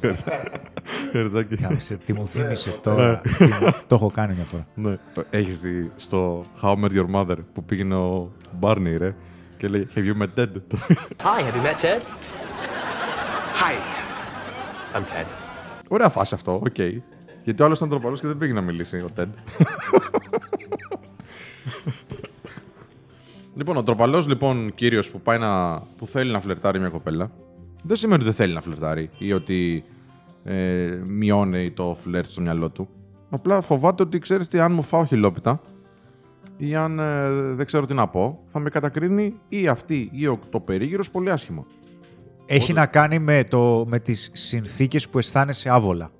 Κοριτσάκι. 1.12 1.56
Κάμισε, 1.56 1.96
τι 1.96 2.12
μου 2.12 2.28
θύμισε 2.32 2.70
τώρα. 2.70 3.20
Τι 3.38 3.44
μου- 3.44 3.74
το 3.86 3.94
έχω 3.94 4.10
κάνει 4.10 4.34
μια 4.34 4.44
φορά. 4.44 4.66
Ναι. 4.74 4.98
Έχεις 5.30 5.60
δει 5.60 5.90
στο 5.96 6.40
How 6.62 6.74
I 6.74 6.84
Met 6.84 6.90
Your 6.90 7.06
Mother 7.14 7.36
που 7.54 7.64
πήγαινε 7.64 7.94
ο 7.94 8.32
Barney, 8.60 8.94
ρε. 8.98 9.14
Και 9.56 9.68
λέει 9.68 9.88
Have 9.94 9.98
you 9.98 10.22
met 10.22 10.28
Ted? 10.40 10.48
Hi, 11.22 11.40
have 11.42 11.54
you 11.54 11.66
met 11.66 11.80
Ted? 11.80 12.00
Hi, 13.60 13.74
I'm 14.96 15.00
Ted. 15.00 15.26
Ωραία 15.88 16.08
φάση 16.08 16.34
αυτό, 16.34 16.60
οκ. 16.64 16.78
Γιατί 17.44 17.62
ο 17.62 17.64
άλλος 17.64 17.78
ήταν 17.78 17.88
ντροπαλός 17.88 18.20
και 18.20 18.26
δεν 18.26 18.38
πήγε 18.38 18.52
να 18.52 18.60
μιλήσει 18.60 18.96
ο 18.96 19.06
Ted. 19.16 19.24
λοιπόν, 23.56 23.76
ο 23.76 23.82
ντροπαλός 23.82 24.28
λοιπόν 24.28 24.74
κύριος 24.74 25.10
που, 25.10 25.20
πάει 25.20 25.38
να... 25.38 25.80
που 25.80 26.06
θέλει 26.06 26.32
να 26.32 26.40
φλερτάρει 26.40 26.78
μια 26.78 26.88
κοπέλα, 26.88 27.30
δεν 27.82 27.96
σημαίνει 27.96 28.22
ότι 28.22 28.30
δεν 28.30 28.34
θέλει 28.34 28.54
να 28.54 28.60
φλερτάρει 28.60 29.10
ή 29.18 29.32
ότι 29.32 29.84
ε, 30.44 31.00
μειώνει 31.06 31.70
το 31.70 31.96
φλερτ 32.02 32.30
στο 32.30 32.40
μυαλό 32.40 32.70
του. 32.70 32.88
Απλά 33.30 33.60
φοβάται 33.60 34.02
ότι 34.02 34.18
ξέρεις 34.18 34.48
τι, 34.48 34.60
αν 34.60 34.72
μου 34.72 34.82
φάω 34.82 35.04
χιλόπιτα 35.04 35.60
ή 36.56 36.74
αν 36.74 36.98
ε, 36.98 37.30
δεν 37.30 37.66
ξέρω 37.66 37.86
τι 37.86 37.94
να 37.94 38.08
πω, 38.08 38.42
θα 38.46 38.58
με 38.58 38.70
κατακρίνει 38.70 39.34
ή 39.48 39.68
αυτή 39.68 40.10
ή 40.12 40.26
ο, 40.26 40.38
το 40.50 40.60
περίγυρος 40.60 41.10
πολύ 41.10 41.30
άσχημα. 41.30 41.66
Έχει 42.46 42.72
να 42.72 42.86
κάνει 42.86 43.18
με, 43.18 43.44
το, 43.44 43.84
με 43.88 43.98
τις 43.98 44.30
συνθήκες 44.32 45.08
που 45.08 45.18
αισθάνεσαι 45.18 45.68
άβολα. 45.70 46.10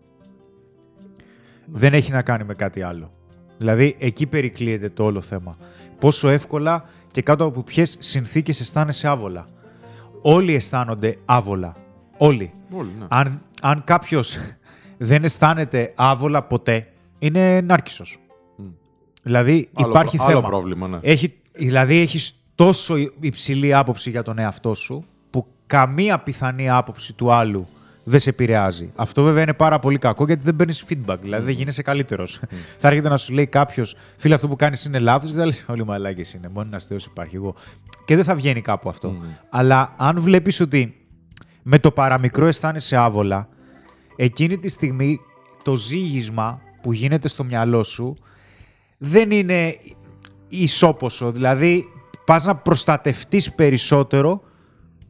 Δεν 1.67 1.95
έχει 1.95 2.11
να 2.13 2.23
κάνει 2.23 2.45
με 2.45 2.55
κάτι 2.55 2.83
άλλο. 2.83 3.11
Δηλαδή, 3.59 3.97
εκεί 3.99 4.27
περικλείεται 4.27 4.89
το 4.89 5.05
όλο 5.05 5.21
θέμα. 5.21 5.57
Πόσο 5.99 6.29
εύκολα 6.29 6.85
και 7.11 7.23
κάτω 7.23 7.45
από 7.45 7.63
ποιες 7.63 7.97
συνθήκες 7.99 8.61
αισθάνεσαι 8.61 9.09
άβολα. 9.09 9.45
Όλοι 10.23 10.55
αισθάνονται 10.55 11.17
άβολα. 11.25 11.75
Όλοι. 12.19 12.51
Όλοι, 12.73 12.91
ναι. 12.99 13.05
Αν, 13.09 13.43
αν 13.63 13.85
κάποιος 13.85 14.37
δεν 14.97 15.25
αισθάνεται 15.25 15.93
άβολα 15.97 16.43
ποτέ, 16.45 16.93
είναι 17.19 17.61
νάρκισσος. 17.61 18.19
Δηλαδή, 19.23 19.69
Άλλο 19.75 19.89
υπάρχει 19.89 20.17
προ- 20.17 20.27
άλλο 20.29 20.37
θέμα. 20.37 20.49
πρόβλημα, 20.49 20.89
ναι. 20.89 20.99
Έχει, 21.03 21.35
δηλαδή, 21.53 21.97
έχεις 21.97 22.41
τόσο 22.55 22.97
υ- 22.97 23.13
υψηλή 23.21 23.75
άποψη 23.75 24.11
για 24.11 24.23
τον 24.23 24.39
εαυτό 24.39 24.75
σου, 24.75 24.95
που 24.99 25.05
καμία 25.67 26.19
πιθανή 26.19 26.71
άποψη 26.71 27.13
του 27.13 27.33
άλλου 27.33 27.67
δεν 28.09 28.21
σε 28.21 28.31
επηρεάζει. 28.31 28.91
Αυτό 28.97 29.23
βέβαια 29.23 29.43
είναι 29.43 29.55
πάρα 29.55 29.79
πολύ 29.79 29.99
κακό 29.99 30.25
γιατί 30.25 30.43
δεν 30.45 30.57
παίρνεις 30.57 30.85
feedback, 30.89 31.17
δηλαδή 31.21 31.45
δεν 31.45 31.55
γίνεσαι 31.55 31.83
καλύτερος. 31.83 32.41
θα 32.81 32.89
έρχεται 32.89 33.09
να 33.09 33.17
σου 33.17 33.33
λέει 33.33 33.47
κάποιος, 33.47 33.97
φίλε, 34.17 34.35
αυτό 34.35 34.49
που 34.49 34.57
κάνεις 34.57 34.85
είναι 34.85 34.99
λάθος, 34.99 35.31
και 35.31 35.37
θα 35.37 35.45
λες: 35.45 35.65
Όλοι 35.69 35.85
μαλάκες 35.85 36.35
είναι. 36.35 36.49
Μόνο 36.49 36.67
ένας 36.67 36.87
Θεός 36.87 37.05
υπάρχει 37.05 37.37
εγώ. 37.37 37.55
Και 38.05 38.17
δεν 38.17 38.25
θα 38.25 38.35
βγαίνει 38.35 38.61
κάπου 38.61 38.89
αυτό. 38.89 39.17
Αλλά 39.51 39.95
αν 39.97 40.21
βλέπεις 40.21 40.61
ότι 40.61 40.95
με 41.63 41.79
το 41.79 41.91
παραμικρό 41.91 42.47
αισθάνεσαι 42.47 42.97
άβολα, 42.97 43.49
εκείνη 44.17 44.59
τη 44.59 44.69
στιγμή 44.69 45.21
το 45.63 45.77
ζήγισμα 45.77 46.61
που 46.83 46.93
γίνεται 46.93 47.29
στο 47.29 47.45
μυαλό 47.45 47.83
σου 47.83 48.17
δεν 48.99 49.31
είναι 49.31 49.77
ισόποσο. 50.49 51.31
Δηλαδή, 51.31 51.85
πας 52.25 52.45
να 52.45 52.57
προστατευτείς 52.57 53.53
περισσότερο 53.53 54.43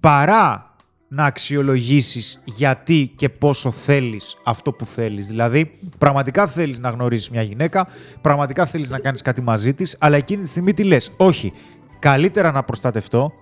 παρά 0.06 0.74
να 1.08 1.24
αξιολογήσεις 1.24 2.40
γιατί 2.44 3.12
και 3.16 3.28
πόσο 3.28 3.70
θέλεις 3.70 4.36
αυτό 4.44 4.72
που 4.72 4.84
θέλεις. 4.84 5.26
Δηλαδή, 5.26 5.78
πραγματικά 5.98 6.46
θέλεις 6.46 6.78
να 6.78 6.90
γνωρίσεις 6.90 7.30
μια 7.30 7.42
γυναίκα, 7.42 7.86
πραγματικά 8.20 8.66
θέλεις 8.66 8.90
να 8.90 8.98
κάνεις 8.98 9.22
κάτι 9.22 9.40
μαζί 9.40 9.74
της, 9.74 9.96
αλλά 10.00 10.16
εκείνη 10.16 10.42
τη 10.42 10.48
στιγμή 10.48 10.74
τι 10.74 10.84
λες; 10.84 11.12
Όχι, 11.16 11.52
καλύτερα 11.98 12.52
να 12.52 12.62
προστατευτώ, 12.62 13.32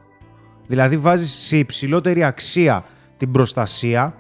δηλαδή 0.67 0.97
βάζεις 0.97 1.31
σε 1.31 1.57
υψηλότερη 1.59 2.25
αξία 2.25 2.85
την 3.17 3.31
προστασία 3.31 4.15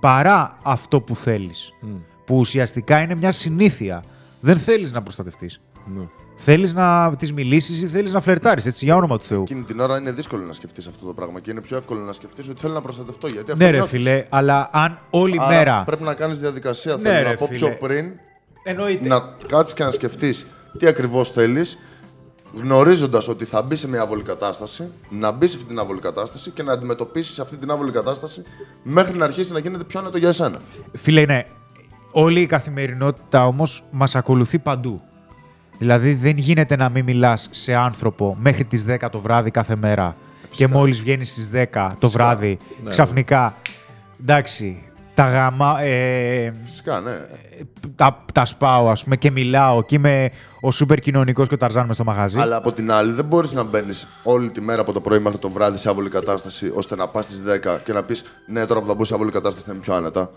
παρά 0.00 0.58
αυτό 0.62 1.00
που 1.00 1.16
θέλεις. 1.16 1.72
Που 2.26 2.36
ουσιαστικά 2.36 3.00
είναι 3.00 3.14
μια 3.14 3.32
συνήθεια. 3.32 4.02
Δεν 4.40 4.58
θέλεις 4.58 4.92
να 4.92 5.02
προστατευτείς. 5.02 5.60
Ναι. 5.86 6.08
Θέλεις 6.40 6.72
να 6.74 7.14
τις 7.18 7.32
μιλήσεις 7.32 7.82
ή 7.82 7.86
θέλεις 7.86 8.12
να 8.12 8.20
φλερτάρεις, 8.20 8.66
έτσι, 8.66 8.84
για 8.84 8.96
όνομα 8.96 9.18
του 9.18 9.24
Θεού; 9.24 9.42
Εκείνη 9.42 9.62
την 9.62 9.80
ώρα 9.80 9.98
είναι 9.98 10.10
δύσκολο 10.10 10.44
να 10.44 10.52
σκεφτείς 10.52 10.86
αυτό 10.86 11.06
το 11.06 11.12
πράγμα 11.12 11.40
και 11.40 11.50
είναι 11.50 11.60
πιο 11.60 11.76
εύκολο 11.76 12.00
να 12.00 12.12
σκεφτείς 12.12 12.48
ότι 12.48 12.60
θέλω 12.60 12.72
να 12.74 12.80
προστατευτώ. 12.80 13.26
Γιατί 13.26 13.50
αυτό 13.52 13.64
Ναι, 13.64 13.70
ρε 13.70 13.76
νιώθεις. 13.76 13.98
φίλε, 13.98 14.24
αλλά 14.28 14.68
αν 14.72 14.98
όλη 15.10 15.36
Άρα 15.40 15.48
μέρα. 15.48 15.82
Πρέπει 15.86 16.02
να 16.02 16.14
κάνεις 16.14 16.38
διαδικασία. 16.38 16.96
Ναι, 16.96 17.00
θέλω 17.02 17.22
ρε 17.22 17.28
να 17.28 17.36
πω 17.36 17.46
φίλε. 17.46 17.58
πιο 17.58 17.76
πριν 17.80 18.12
Εννοείται. 18.62 19.08
να 19.08 19.20
κάτσεις 19.46 19.74
και 19.74 19.84
να 19.84 19.90
σκεφτείς 19.90 20.46
τι 20.78 20.86
ακριβώς 20.86 21.30
θέλεις. 21.30 21.78
γνωρίζοντας 22.54 23.28
ότι 23.28 23.44
θα 23.44 23.62
μπει 23.62 23.76
σε 23.76 23.88
μια 23.88 24.00
άβολη 24.00 24.22
κατάσταση, 24.22 24.92
να 25.10 25.30
μπει 25.30 25.46
σε 25.46 25.56
αυτή 25.56 25.68
την 25.68 25.78
άβολη 25.78 26.00
κατάσταση 26.00 26.50
και 26.50 26.62
να 26.62 26.72
αντιμετωπίσεις 26.72 27.38
αυτή 27.38 27.56
την 27.56 27.70
άβολη 27.70 27.90
κατάσταση 27.92 28.42
μέχρι 28.82 29.16
να 29.18 29.24
αρχίσει 29.24 29.52
να 29.52 29.58
γίνεται 29.58 29.84
πιο 29.84 30.00
άνετο 30.00 30.18
για 30.18 30.28
εσένα. 30.28 30.58
Φίλε, 30.96 31.24
ναι. 31.24 31.44
Όλη 32.12 32.40
η 32.40 32.46
καθημερινότητα 32.46 33.46
όμως 33.46 33.84
μας 33.90 34.14
ακολουθεί 34.14 34.58
παντού. 34.58 35.02
Δηλαδή 35.78 36.14
δεν 36.14 36.36
γίνεται 36.36 36.76
να 36.76 36.88
μην 36.88 37.04
μιλάς 37.04 37.48
σε 37.50 37.74
άνθρωπο 37.74 38.36
μέχρι 38.40 38.64
τις 38.64 38.84
10 38.88 38.96
το 39.10 39.18
βράδυ 39.18 39.50
κάθε 39.50 39.76
μέρα 39.76 40.16
και 40.50 40.68
μόλις 40.68 41.00
βγαίνεις 41.00 41.30
στις 41.30 41.50
10 41.72 41.88
το 41.98 42.08
βράδυ 42.08 42.58
Ναι, 42.84 42.90
ξαφνικά. 42.90 43.54
Εντάξει, 44.20 44.82
τα 45.14 45.28
γάμα. 45.28 45.80
Ε, 45.82 46.54
Φυσικά, 46.64 47.00
ναι. 47.00 47.10
τα, 47.96 48.24
τα 48.32 48.44
σπάω, 48.44 48.88
ας 48.90 49.02
πούμε, 49.04 49.16
και 49.16 49.30
μιλάω 49.30 49.82
και 49.82 49.94
είμαι 49.94 50.30
ο 50.60 50.70
σούπερ 50.70 50.98
κοινωνικό 51.00 51.46
και 51.46 51.54
ο 51.54 51.56
Ταρζάν 51.56 51.86
μες 51.86 51.94
στο 51.94 52.04
μαγαζί. 52.04 52.38
Αλλά 52.38 52.56
από 52.56 52.72
την 52.72 52.92
άλλη, 52.92 53.12
δεν 53.12 53.24
μπορείς 53.24 53.52
να 53.52 53.62
μπαίνεις 53.62 54.08
όλη 54.22 54.50
τη 54.50 54.60
μέρα 54.60 54.80
από 54.80 54.92
το 54.92 55.00
πρωί 55.00 55.18
μέχρι 55.18 55.38
το 55.38 55.48
βράδυ 55.48 55.78
σε 55.78 55.88
άβολη 55.88 56.08
κατάσταση, 56.08 56.72
ώστε 56.74 56.96
να 56.96 57.08
πας 57.08 57.24
στις 57.24 57.42
10 57.42 57.78
και 57.84 57.92
να 57.92 58.02
πεις 58.02 58.24
Ναι, 58.46 58.66
τώρα 58.66 58.80
που 58.80 58.86
θα 58.86 58.94
μπω 58.94 59.04
σε 59.04 59.14
άβολη 59.14 59.30
κατάσταση 59.30 59.66
θα 59.66 59.72
είμαι 59.72 59.82
πιο 59.82 59.94
άνετα. 59.94 60.30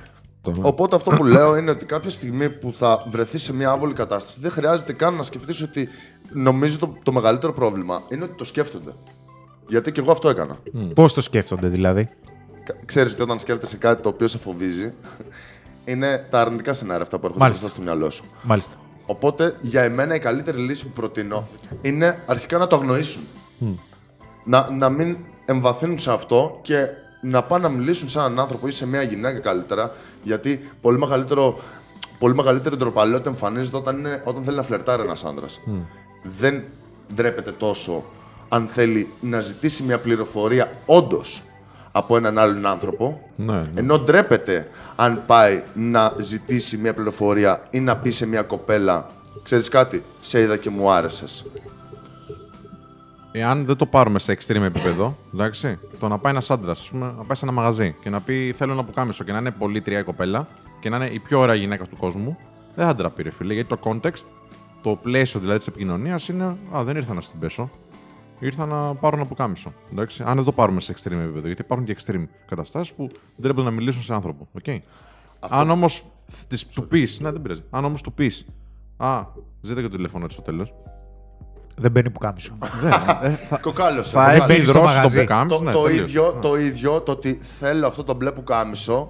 Οπότε 0.61 0.95
αυτό 0.95 1.11
που 1.11 1.23
λέω 1.23 1.55
είναι 1.55 1.71
ότι 1.71 1.85
κάποια 1.85 2.09
στιγμή 2.09 2.49
που 2.49 2.73
θα 2.73 3.01
βρεθεί 3.09 3.37
σε 3.37 3.53
μια 3.53 3.69
άβολη 3.71 3.93
κατάσταση, 3.93 4.39
δεν 4.39 4.51
χρειάζεται 4.51 4.93
καν 4.93 5.13
να 5.13 5.23
σκεφτείς 5.23 5.61
ότι 5.61 5.89
νομίζω 6.33 6.77
το, 6.77 6.97
το 7.03 7.11
μεγαλύτερο 7.11 7.53
πρόβλημα 7.53 8.01
είναι 8.09 8.23
ότι 8.23 8.33
το 8.33 8.43
σκέφτονται. 8.43 8.93
Γιατί 9.67 9.91
και 9.91 9.99
εγώ 9.99 10.11
αυτό 10.11 10.29
έκανα. 10.29 10.57
Πώς 10.93 11.13
το 11.13 11.21
σκέφτονται 11.21 11.67
δηλαδή; 11.67 12.09
Ξέρεις 12.85 13.13
ότι 13.13 13.21
όταν 13.21 13.39
σκέφτεσαι 13.39 13.77
κάτι 13.77 14.01
το 14.01 14.09
οποίο 14.09 14.27
σε 14.27 14.37
φοβίζει, 14.37 14.93
είναι 15.85 16.27
τα 16.29 16.41
αρνητικά 16.41 16.73
σενάρια 16.73 17.03
αυτά 17.03 17.19
που 17.19 17.25
έρχονται 17.25 17.43
Μάλιστα. 17.43 17.65
μπροστά 17.65 17.81
στο 17.81 17.91
μυαλό 17.91 18.09
σου. 18.09 18.23
Μάλιστα. 18.41 18.73
Οπότε 19.05 19.55
για 19.61 19.81
εμένα 19.81 20.15
η 20.15 20.19
καλύτερη 20.19 20.57
λύση 20.57 20.85
που 20.85 20.91
προτείνω 20.91 21.47
είναι 21.81 22.23
αρχικά 22.25 22.57
να 22.57 22.67
το 22.67 22.75
αγνοήσουν. 22.75 23.21
Να, 24.45 24.69
να 24.71 24.89
μην 24.89 25.17
εμβαθύνουν 25.45 25.97
σε 25.97 26.11
αυτό 26.11 26.59
και 26.61 26.87
να 27.21 27.43
πάνε 27.43 27.67
να 27.67 27.73
μιλήσουν 27.73 28.09
σε 28.09 28.19
έναν 28.19 28.39
άνθρωπο 28.39 28.67
ή 28.67 28.71
σε 28.71 28.87
μια 28.87 29.01
γυναίκα 29.01 29.39
καλύτερα. 29.39 29.91
Γιατί 30.23 30.71
πολύ, 30.81 30.97
μεγαλύτερο, 30.97 31.59
πολύ 32.19 32.35
μεγαλύτερη 32.35 32.75
ντροπαλαιότητα 32.75 33.29
εμφανίζεται 33.29 33.77
όταν, 33.77 33.97
είναι, 33.97 34.21
όταν 34.25 34.43
θέλει 34.43 34.55
να 34.55 34.63
φλερτάρει 34.63 35.01
ένας 35.01 35.23
άντρα. 35.23 35.45
Δεν 36.37 36.63
ντρέπεται 37.15 37.51
τόσο 37.51 38.03
αν 38.49 38.67
θέλει 38.67 39.13
να 39.19 39.39
ζητήσει 39.39 39.83
μια 39.83 39.99
πληροφορία 39.99 40.71
όντως 40.85 41.43
από 41.91 42.17
έναν 42.17 42.37
άλλον 42.37 42.65
άνθρωπο. 42.65 43.29
Ναι, 43.35 43.53
ναι. 43.53 43.69
Ενώ 43.75 43.99
ντρέπεται 43.99 44.69
αν 44.95 45.23
πάει 45.25 45.63
να 45.73 46.13
ζητήσει 46.17 46.77
μια 46.77 46.93
πληροφορία 46.93 47.67
ή 47.69 47.79
να 47.79 47.97
πει 47.97 48.09
σε 48.09 48.25
μια 48.25 48.41
κοπέλα 48.43 49.07
Ξέρεις 49.43 49.69
κάτι, 49.69 50.03
σε 50.19 50.41
είδα 50.41 50.57
και 50.57 50.69
μου 50.69 50.91
άρεσες. 50.91 51.45
Εάν 53.33 53.65
δεν 53.65 53.75
το 53.75 53.85
πάρουμε 53.85 54.19
σε 54.19 54.37
extreme 54.39 54.61
επίπεδο, 54.61 55.17
εντάξει, 55.33 55.79
το 55.99 56.07
να 56.07 56.17
πάει 56.17 56.31
ένας 56.31 56.51
άντρας, 56.51 56.79
ας 56.79 56.89
πούμε, 56.89 57.05
να 57.05 57.23
πάει 57.23 57.37
σε 57.37 57.45
ένα 57.45 57.53
μαγαζί 57.53 57.95
και 58.01 58.09
να 58.09 58.21
πει 58.21 58.53
Θέλω 58.57 58.73
να 58.73 58.83
πουκάμισο 58.83 59.23
και 59.23 59.31
να 59.31 59.37
είναι 59.37 59.51
πολύ 59.51 59.81
τρία 59.81 59.99
η 59.99 60.03
κοπέλα 60.03 60.47
και 60.79 60.89
να 60.89 60.95
είναι 60.95 61.05
η 61.05 61.19
πιο 61.19 61.39
ωραία 61.39 61.55
γυναίκα 61.55 61.85
του 61.85 61.97
κόσμου, 61.97 62.37
δεν 62.75 62.85
θα 62.85 62.95
ντραπεί, 62.95 63.23
ρε 63.23 63.31
φίλε. 63.31 63.53
Γιατί 63.53 63.69
το 63.69 63.79
context, 63.83 64.25
το 64.81 64.95
πλαίσιο 64.95 65.39
δηλαδή 65.39 65.57
της 65.57 65.67
επικοινωνίας 65.67 66.27
είναι 66.27 66.57
Α, 66.75 66.83
δεν 66.83 66.95
ήρθα 66.95 67.13
να 67.13 67.21
στην 67.21 67.39
πέσω. 67.39 67.69
Ήρθα 68.39 68.65
να 68.65 68.93
πάρω 68.93 69.15
ένα 69.15 69.25
πουκάμισο. 69.25 69.73
Εντάξει, 69.91 70.23
αν 70.25 70.35
δεν 70.35 70.43
το 70.43 70.51
πάρουμε 70.51 70.81
σε 70.81 70.93
extreme 70.97 71.11
επίπεδο, 71.11 71.47
γιατί 71.47 71.61
υπάρχουν 71.61 71.85
και 71.85 71.95
extreme 71.99 72.27
καταστάσεις 72.47 72.93
που 72.93 73.07
δεν 73.11 73.41
τρέπονται 73.41 73.69
να 73.69 73.75
μιλήσουν 73.75 74.01
σε 74.01 74.13
άνθρωπο. 74.13 74.47
Okay? 74.61 74.77
Αν 75.39 75.69
όμως 75.69 76.05
του 76.73 76.87
πεις, 76.87 77.19
ναι, 77.19 77.31
δεν 77.31 77.41
πειράζει. 77.41 77.63
Αν 77.69 77.85
όμως 77.85 78.01
του 78.01 78.13
πεις, 78.13 78.45
Α, 78.97 79.25
ζήτα 79.61 79.81
και 79.81 79.87
το 79.87 79.95
τηλέφωνο 79.95 80.27
τη 80.27 80.33
στο 80.33 80.41
τέλος. 80.41 80.73
Δεν 81.77 81.91
μπαίνει 81.91 82.09
που 82.09 82.19
κάμισο. 82.19 82.57
δεν, 82.81 82.91
ε, 83.21 83.29
θα, 83.49 83.57
Κοκάλωσε. 83.57 84.11
θα 84.11 84.19
κοκάλωσε. 84.21 84.45
μπαίνει 84.47 84.53
έχει 84.59 84.61
στο 84.61 84.71
δρώσει 84.71 84.93
το 84.93 84.99
μαγαζί. 85.01 85.19
πουκάμισο. 85.19 85.57
το, 85.57 85.63
ναι, 85.63 85.71
το, 85.71 85.81
τελείωσε. 85.83 86.03
ίδιο, 86.03 86.37
το 86.41 86.55
ίδιο, 86.57 87.01
το 87.01 87.11
ότι 87.11 87.39
θέλω 87.59 87.87
αυτό 87.87 88.03
το 88.03 88.13
μπλε 88.13 88.31
που 88.31 88.43
κάμισο, 88.43 89.09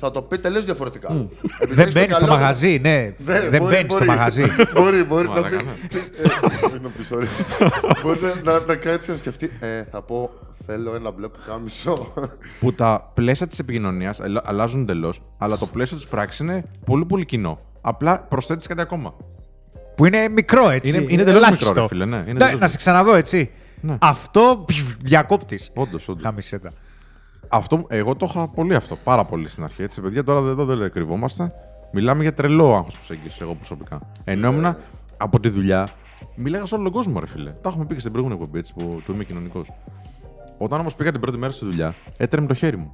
θα 0.00 0.10
το 0.10 0.22
πει 0.22 0.38
τελείως 0.38 0.64
διαφορετικά. 0.64 1.12
Επειδή 1.58 1.74
Δεν 1.74 1.78
έχεις 1.78 1.94
το 1.94 2.00
μπαίνει 2.00 2.12
στο 2.12 2.24
μυαλό- 2.24 2.40
μαγαζί, 2.40 2.78
ναι. 2.82 3.14
Ναι, 3.18 3.40
Δεν 3.48 3.60
μπορεί- 3.60 3.62
μπαίνει 3.74 3.88
στο 3.88 3.98
μπορεί. 3.98 4.06
μαγαζί. 4.08 4.42
μπορεί, 4.74 5.04
μπορεί 5.04 5.26
να 5.28 5.34
Μαλάκα, 5.34 5.56
πει. 5.56 5.64
ναι. 5.64 5.70
Ε, 6.00 6.68
μην 6.72 6.82
το 6.82 6.88
πεις, 6.96 7.10
sorry. 7.12 7.24
Μπορεί 8.02 8.18
να, 8.44 8.52
να, 8.52 8.60
να 8.66 8.74
κάτσει 8.76 9.06
και 9.06 9.10
να 9.12 9.16
σκεφτεί. 9.18 9.50
Ε, 9.60 9.82
θα 9.90 10.02
πω, 10.02 10.30
θέλω 10.66 10.94
ένα 10.94 11.10
μπλε 11.10 11.28
που 11.28 11.38
κάμισο. 11.46 12.12
που 12.60 12.72
τα 12.72 13.10
πλαίσια 13.14 13.46
της 13.46 13.58
επικοινωνίας 13.58 14.20
αλλάζουν 14.44 14.80
εντελώς, 14.80 15.20
αλλά 15.38 15.58
το 15.58 15.66
πλαίσιο 15.66 15.96
της 15.96 16.06
πράξης 16.06 16.40
είναι 16.40 16.64
πολύ 16.84 17.04
πολύ 17.04 17.24
κοινό. 17.24 17.58
Απλά 17.80 18.20
προσθέτεις 18.20 18.66
κάτι 18.66 18.80
ακόμα. 18.80 19.14
Που 19.98 20.06
είναι 20.06 20.28
μικρό, 20.28 20.68
έτσι. 20.70 20.88
Είναι- 20.90 21.06
είναι 21.12 21.22
εντελώς 21.22 21.42
ελάχιστο. 21.42 21.66
μικρό, 21.68 21.82
ρε 21.82 21.88
φίλε, 21.88 22.04
ναι, 22.04 22.16
είναι 22.16 22.24
Ναι, 22.24 22.30
εντελώς 22.30 22.46
να 22.48 22.52
μικρό. 22.52 22.68
σε 22.68 22.76
ξαναδώ, 22.76 23.14
έτσι. 23.14 23.50
Ναι. 23.80 23.96
Αυτό 24.00 24.64
διακόπτη. 25.02 25.58
Όντως, 25.74 26.08
όντως. 26.08 26.22
Χαμισέτα. 26.22 26.72
Αυτό, 27.48 27.84
εγώ 27.88 28.16
το 28.16 28.26
είχα 28.34 28.48
πολύ 28.48 28.74
αυτό, 28.74 28.96
πάρα 29.04 29.24
πολύ 29.24 29.48
στην 29.48 29.64
αρχή. 29.64 29.82
Έτσι, 29.82 30.00
παιδιά, 30.00 30.24
τώρα 30.24 30.38
εδώ 30.50 30.64
δεν 30.64 30.90
κρυβόμαστε. 30.92 31.52
Μιλάμε 31.92 32.22
για 32.22 32.34
τρελό 32.34 32.74
άγχος 32.76 32.94
προσέγγιση, 32.94 33.38
εγώ 33.40 33.54
προσωπικά. 33.54 34.00
Ενώ 34.24 34.48
ήμουν 34.52 34.76
από 35.16 35.40
τη 35.40 35.48
δουλειά, 35.48 35.88
μιλάγα 36.34 36.66
σε 36.66 36.74
όλο 36.74 36.84
τον 36.84 36.92
κόσμο, 36.92 37.20
ρε 37.20 37.26
φίλε. 37.26 37.50
Τα 37.50 37.68
έχουμε 37.68 37.84
πει 37.86 37.94
και 37.94 38.00
στην 38.00 38.12
προηγούμενη 38.12 38.40
εκπομπή, 38.40 38.58
έτσι, 38.58 38.72
που, 38.76 39.02
που 39.06 39.12
είμαι 39.12 39.24
κοινωνικός. 39.24 39.66
Όταν 40.58 40.80
όμως 40.80 40.94
πήγα 40.94 41.10
την 41.12 41.20
πρώτη 41.20 41.38
μέρα 41.38 41.52
στη 41.52 41.64
δουλειά, 41.64 41.94
έτρεμε 42.16 42.46
το 42.46 42.54
χέρι 42.54 42.76
μου. 42.76 42.92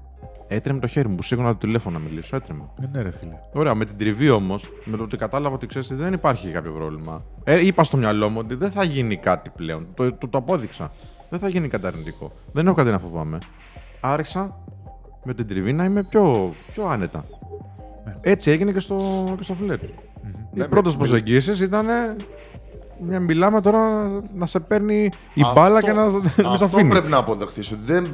Έτρεμε 0.49 0.79
το 0.81 0.87
χέρι 0.87 1.09
μου 1.09 1.15
που 1.15 1.23
σήκωνα 1.23 1.49
το 1.49 1.55
τηλέφωνο 1.59 1.99
να 1.99 2.05
μιλήσω, 2.05 2.37
έτρεμε. 2.37 2.63
Ναι, 2.93 3.03
ρε 3.03 3.11
φίλε. 3.11 3.39
Ωραία, 3.53 3.75
με 3.75 3.85
την 3.85 3.97
τριβή 3.99 4.31
όμως, 4.31 4.69
με 4.85 4.97
το 4.97 5.03
ότι 5.03 5.17
κατάλαβα 5.17 5.55
ότι 5.55 5.67
ξέρεις 5.67 5.89
δεν 5.89 6.13
υπάρχει 6.13 6.49
κάποιο 6.51 6.73
πρόβλημα. 6.73 7.23
Ε, 7.45 7.67
είπα 7.67 7.85
στο 7.85 7.97
μυαλό 7.97 8.29
μου 8.29 8.37
ότι 8.39 8.55
δεν 8.55 8.71
θα 8.71 8.85
γίνει 8.85 9.17
κάτι 9.17 9.51
πλέον. 9.57 9.87
Το, 9.95 10.13
το, 10.13 10.29
το 10.29 10.39
απόδειξα. 10.39 10.93
Δεν 11.31 11.39
θα 11.39 11.49
γίνει 11.49 11.69
κάτι 11.69 11.87
αρνητικό. 11.87 12.33
Δεν 12.53 12.67
έχω 12.67 12.75
κάτι 12.77 12.91
να 12.91 12.99
φοβάμαι. 12.99 13.39
Άρχισα 14.01 14.57
με 15.25 15.35
την 15.35 15.47
τριβή 15.47 15.73
να 15.73 15.85
είμαι 15.85 16.03
πιο, 16.03 16.55
πιο 16.73 16.87
άνετα. 16.87 17.25
Έτσι 18.21 18.51
έγινε 18.51 18.73
και 18.73 18.81
στο, 18.81 19.25
και 19.37 19.43
στο 19.43 19.55
φλερ. 19.55 19.83
Οι 19.83 19.91
Ναι, 20.53 20.67
πρώτε 20.69 20.89
μι- 20.89 20.99
προσεγγίσεις 20.99 21.61
ήταν. 21.61 21.87
Μια 23.07 23.21
μιλάμε 23.21 23.61
τώρα 23.61 24.07
να 24.35 24.47
σε 24.47 24.61
παίρνει 24.61 25.11
η 25.35 25.43
Αυτό- 25.43 25.61
μπάλα 25.61 25.83
και 25.83 25.93
να, 25.93 26.05
να 26.05 26.11
σε 26.11 26.43
Αυτό 26.47 26.65
αφήνει. 26.65 26.91
πρέπει 26.91 27.09
να 27.09 27.17
αποδεχθείς. 27.17 27.73
Ότι 27.73 27.81
δεν, 27.85 28.09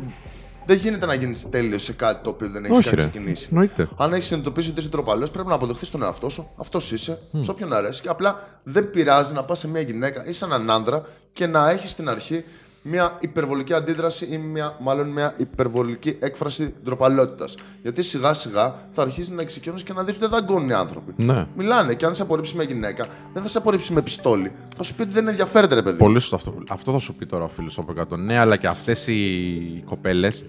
δεν 0.67 0.77
γίνεται 0.77 1.07
να 1.07 1.15
γίνεις 1.15 1.49
τέλειος 1.49 1.83
σε 1.83 1.93
κάτι 1.93 2.23
το 2.23 2.31
οποίο 2.31 2.49
δεν 2.49 2.65
έχεις 2.65 2.77
Όχι, 2.79 2.89
καν 2.89 2.95
ρε. 2.95 3.01
ξεκινήσει. 3.01 3.49
Εννοείται. 3.51 3.89
Αν 3.97 4.13
έχεις 4.13 4.27
συνειδητοποιήσει 4.27 4.71
ότι 4.71 4.81
είσαι 4.81 4.89
τροπαλός, 4.89 5.31
πρέπει 5.31 5.49
να 5.49 5.55
αποδεχθείς 5.55 5.91
τον 5.91 6.03
εαυτό 6.03 6.29
σου. 6.29 6.51
Αυτός 6.57 6.93
είσαι, 6.93 7.19
σε 7.41 7.51
όποιον 7.51 7.73
αρέσει. 7.73 8.03
Και 8.03 8.09
απλά 8.09 8.61
δεν 8.63 8.91
πειράζει 8.91 9.33
να 9.33 9.45
πας 9.45 9.59
σε 9.59 9.69
μια 9.69 9.81
γυναίκα 9.81 10.27
ή 10.27 10.33
σε 10.33 10.45
έναν 10.45 10.71
άνδρα 10.71 11.03
και 11.33 11.47
να 11.47 11.71
έχεις 11.71 11.91
στην 11.91 12.09
αρχή 12.09 12.45
μια 12.83 13.17
υπερβολική 13.21 13.75
αντίδραση 13.75 14.29
ή 14.31 14.39
μια, 14.39 14.77
μάλλον 14.81 15.09
μια 15.09 15.35
υπερβολική 15.37 16.17
έκφραση 16.21 16.75
ντροπαλότητας. 16.85 17.55
Γιατί 17.83 18.03
σιγά 18.03 18.35
σιγά 18.35 18.75
θα 18.91 19.03
αρχίσει 19.03 19.33
να 19.33 19.43
εξοικειώνεις 19.43 19.83
και 19.83 19.93
να 19.93 20.03
δεις 20.05 20.17
ότι 20.17 20.27
δεν 20.27 20.31
δαγκώνουν 20.39 20.69
οι 20.69 20.73
άνθρωποι. 20.73 21.13
Ναι. 21.17 21.47
Μιλάνε 21.57 21.95
και 21.95 22.07
αν 22.07 22.15
σε 22.15 22.23
απορρίψει 22.23 22.55
μια 22.55 22.65
γυναίκα, 22.65 23.07
δεν 23.33 23.43
θα 23.43 23.49
σε 23.49 23.59
απορρίψει 23.59 23.93
με 23.93 24.03
πιστόλι. 24.03 24.53
Θα 24.77 24.83
σου 24.83 24.95
πει 24.95 25.03
ότι 25.03 25.13
δεν 25.13 25.29
ενδιαφέρεται, 25.29 25.75
ρε 25.75 25.83
παιδί. 25.83 25.97
Πολύ 25.99 26.19
σωστό 26.21 26.37
αυτό. 26.37 26.51
που- 26.51 26.63
Αυτό 26.69 26.93
θα 26.93 26.99
σου 26.99 27.15
πει 27.15 27.27
τώρα 27.27 27.45
ο 27.45 27.49
φίλος 27.49 27.79
από 27.79 27.93
κάτω. 27.93 28.17
Ναι, 28.17 28.39
αλλά 28.39 28.57
και 28.57 28.67
αυτές 28.67 29.07
οι 29.07 29.83
κοπέλες 29.87 30.45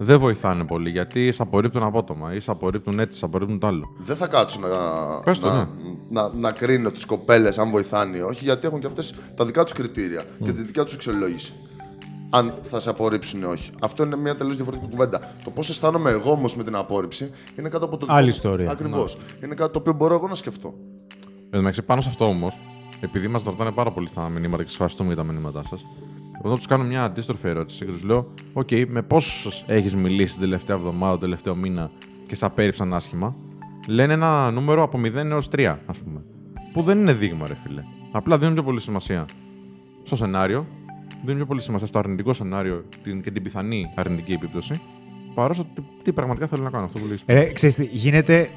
δεν 0.00 0.18
βοηθάνε 0.18 0.64
πολύ 0.64 0.90
γιατί 0.90 1.32
σε 1.32 1.42
απορρίπτουν 1.42 1.82
απότομα 1.82 2.34
ή 2.34 2.40
σε 2.40 2.50
απορρίπτουν 2.50 2.98
έτσι, 2.98 3.18
σε 3.18 3.24
απορρίπτουν 3.24 3.58
το 3.58 3.66
άλλο. 3.66 3.94
Δεν 3.98 4.16
θα 4.16 4.26
κάτσουν 4.26 4.62
να, 4.62 4.68
Πες 5.24 5.38
το, 5.38 5.46
να, 5.48 5.56
ναι. 5.56 5.66
να, 6.10 6.28
να 6.34 6.52
κρίνω 6.52 6.90
τις 6.90 7.04
κοπέλες 7.04 7.58
αν 7.58 7.70
βοηθάνε 7.70 8.16
ή 8.16 8.20
όχι, 8.20 8.44
γιατί 8.44 8.66
έχουν 8.66 8.80
και 8.80 8.86
αυτές 8.86 9.14
τα 9.36 9.44
δικά 9.44 9.62
τους 9.64 9.72
κριτήρια 9.72 10.22
και 10.44 10.52
τη 10.52 10.62
δικιά 10.62 10.84
τους 10.84 10.94
αξιολόγηση. 10.94 11.52
Αν 12.30 12.54
θα 12.62 12.80
σε 12.80 12.90
απορρίψουν 12.90 13.40
ή 13.40 13.44
όχι. 13.44 13.70
Αυτό 13.80 14.04
είναι 14.04 14.16
μια 14.16 14.34
τελείως 14.34 14.56
διαφορετική 14.56 14.90
κουβέντα. 14.90 15.20
Το 15.44 15.50
πώς 15.50 15.68
αισθάνομαι 15.68 16.10
εγώ 16.10 16.30
όμως 16.30 16.56
με 16.56 16.64
την 16.64 16.74
απόρριψη 16.76 17.30
είναι 17.58 17.68
κάτι 17.68 17.84
από 17.84 17.96
το. 17.96 18.06
Άλλη 18.08 18.28
ιστορία. 18.28 18.70
Ακριβώς. 18.70 19.16
Είναι 19.44 19.54
κάτι 19.54 19.72
το 19.72 19.78
οποίο 19.78 19.92
μπορώ 19.92 20.14
εγώ 20.14 20.28
να 20.28 20.34
σκεφτώ. 20.34 20.74
Εν 21.28 21.50
τω 21.50 21.56
μεταξύ, 21.56 21.82
πάνω 21.82 22.00
σε 22.00 22.08
αυτό 22.08 22.24
όμως, 22.24 22.58
επειδή 23.00 23.28
μας 23.28 23.44
ρωτάνε 23.44 23.70
πάρα 23.70 23.92
πολύ 23.92 24.08
στα 24.08 24.28
μηνύματα 24.28 24.62
και 24.62 24.70
ευχαριστούμε 24.72 25.12
για 25.12 25.22
τα 25.22 25.32
μηνύματά 25.32 25.62
σας, 25.68 25.86
εγώ 26.38 26.48
θα 26.48 26.56
τους 26.56 26.66
κάνω 26.66 26.84
μια 26.84 27.04
αντίστροφη 27.04 27.48
ερώτηση 27.48 27.84
και 27.84 27.90
τους 27.90 28.02
λέω: 28.02 28.32
Οκ, 28.52 28.68
με 28.88 29.02
πόσους 29.02 29.64
έχεις 29.66 29.94
μιλήσει 29.94 30.32
την 30.32 30.40
τελευταία 30.40 30.76
εβδομάδα, 30.76 31.12
τον 31.12 31.20
τελευταίο 31.20 31.54
μήνα 31.54 31.90
και 32.26 32.34
σε 32.34 32.44
απέρριψαν 32.44 32.94
άσχημα; 32.94 33.36
Λένε 33.88 34.12
ένα 34.12 34.50
νούμερο 34.50 34.82
από 34.82 34.98
0 34.98 35.14
έως 35.14 35.48
3, 35.48 35.76
ας 35.86 35.98
πούμε. 35.98 36.24
Που 36.72 36.82
δεν 36.82 36.98
είναι 36.98 37.12
δείγμα, 37.12 37.46
ρε 37.46 37.56
φίλε. 37.62 37.82
Απλά 38.12 38.38
δίνουν 38.38 38.54
πιο 38.54 38.62
πολύ 38.62 38.80
σημασία 38.80 39.24
στο 40.02 40.16
σενάριο, 40.16 40.66
δίνουν 41.22 41.36
πιο 41.36 41.46
πολύ 41.46 41.60
σημασία 41.60 41.86
στο 41.86 41.98
αρνητικό 41.98 42.32
σενάριο 42.32 42.84
την- 43.02 43.22
και 43.22 43.30
την 43.30 43.42
πιθανή 43.42 43.90
αρνητική 43.94 44.32
επίπτωση, 44.32 44.80
παρά 45.34 45.54
στο 45.54 45.64
τι, 45.74 45.82
τι 46.02 46.12
πραγματικά 46.12 46.46
θέλω 46.46 46.62
να 46.62 46.70
κάνω. 46.70 46.84
Αυτό 46.84 46.98
που 46.98 47.06
λέει. 47.06 47.18
Ε, 47.26 47.44
ξέρεις 47.44 47.74
τι, 47.74 47.84
γίνεται... 47.84 48.50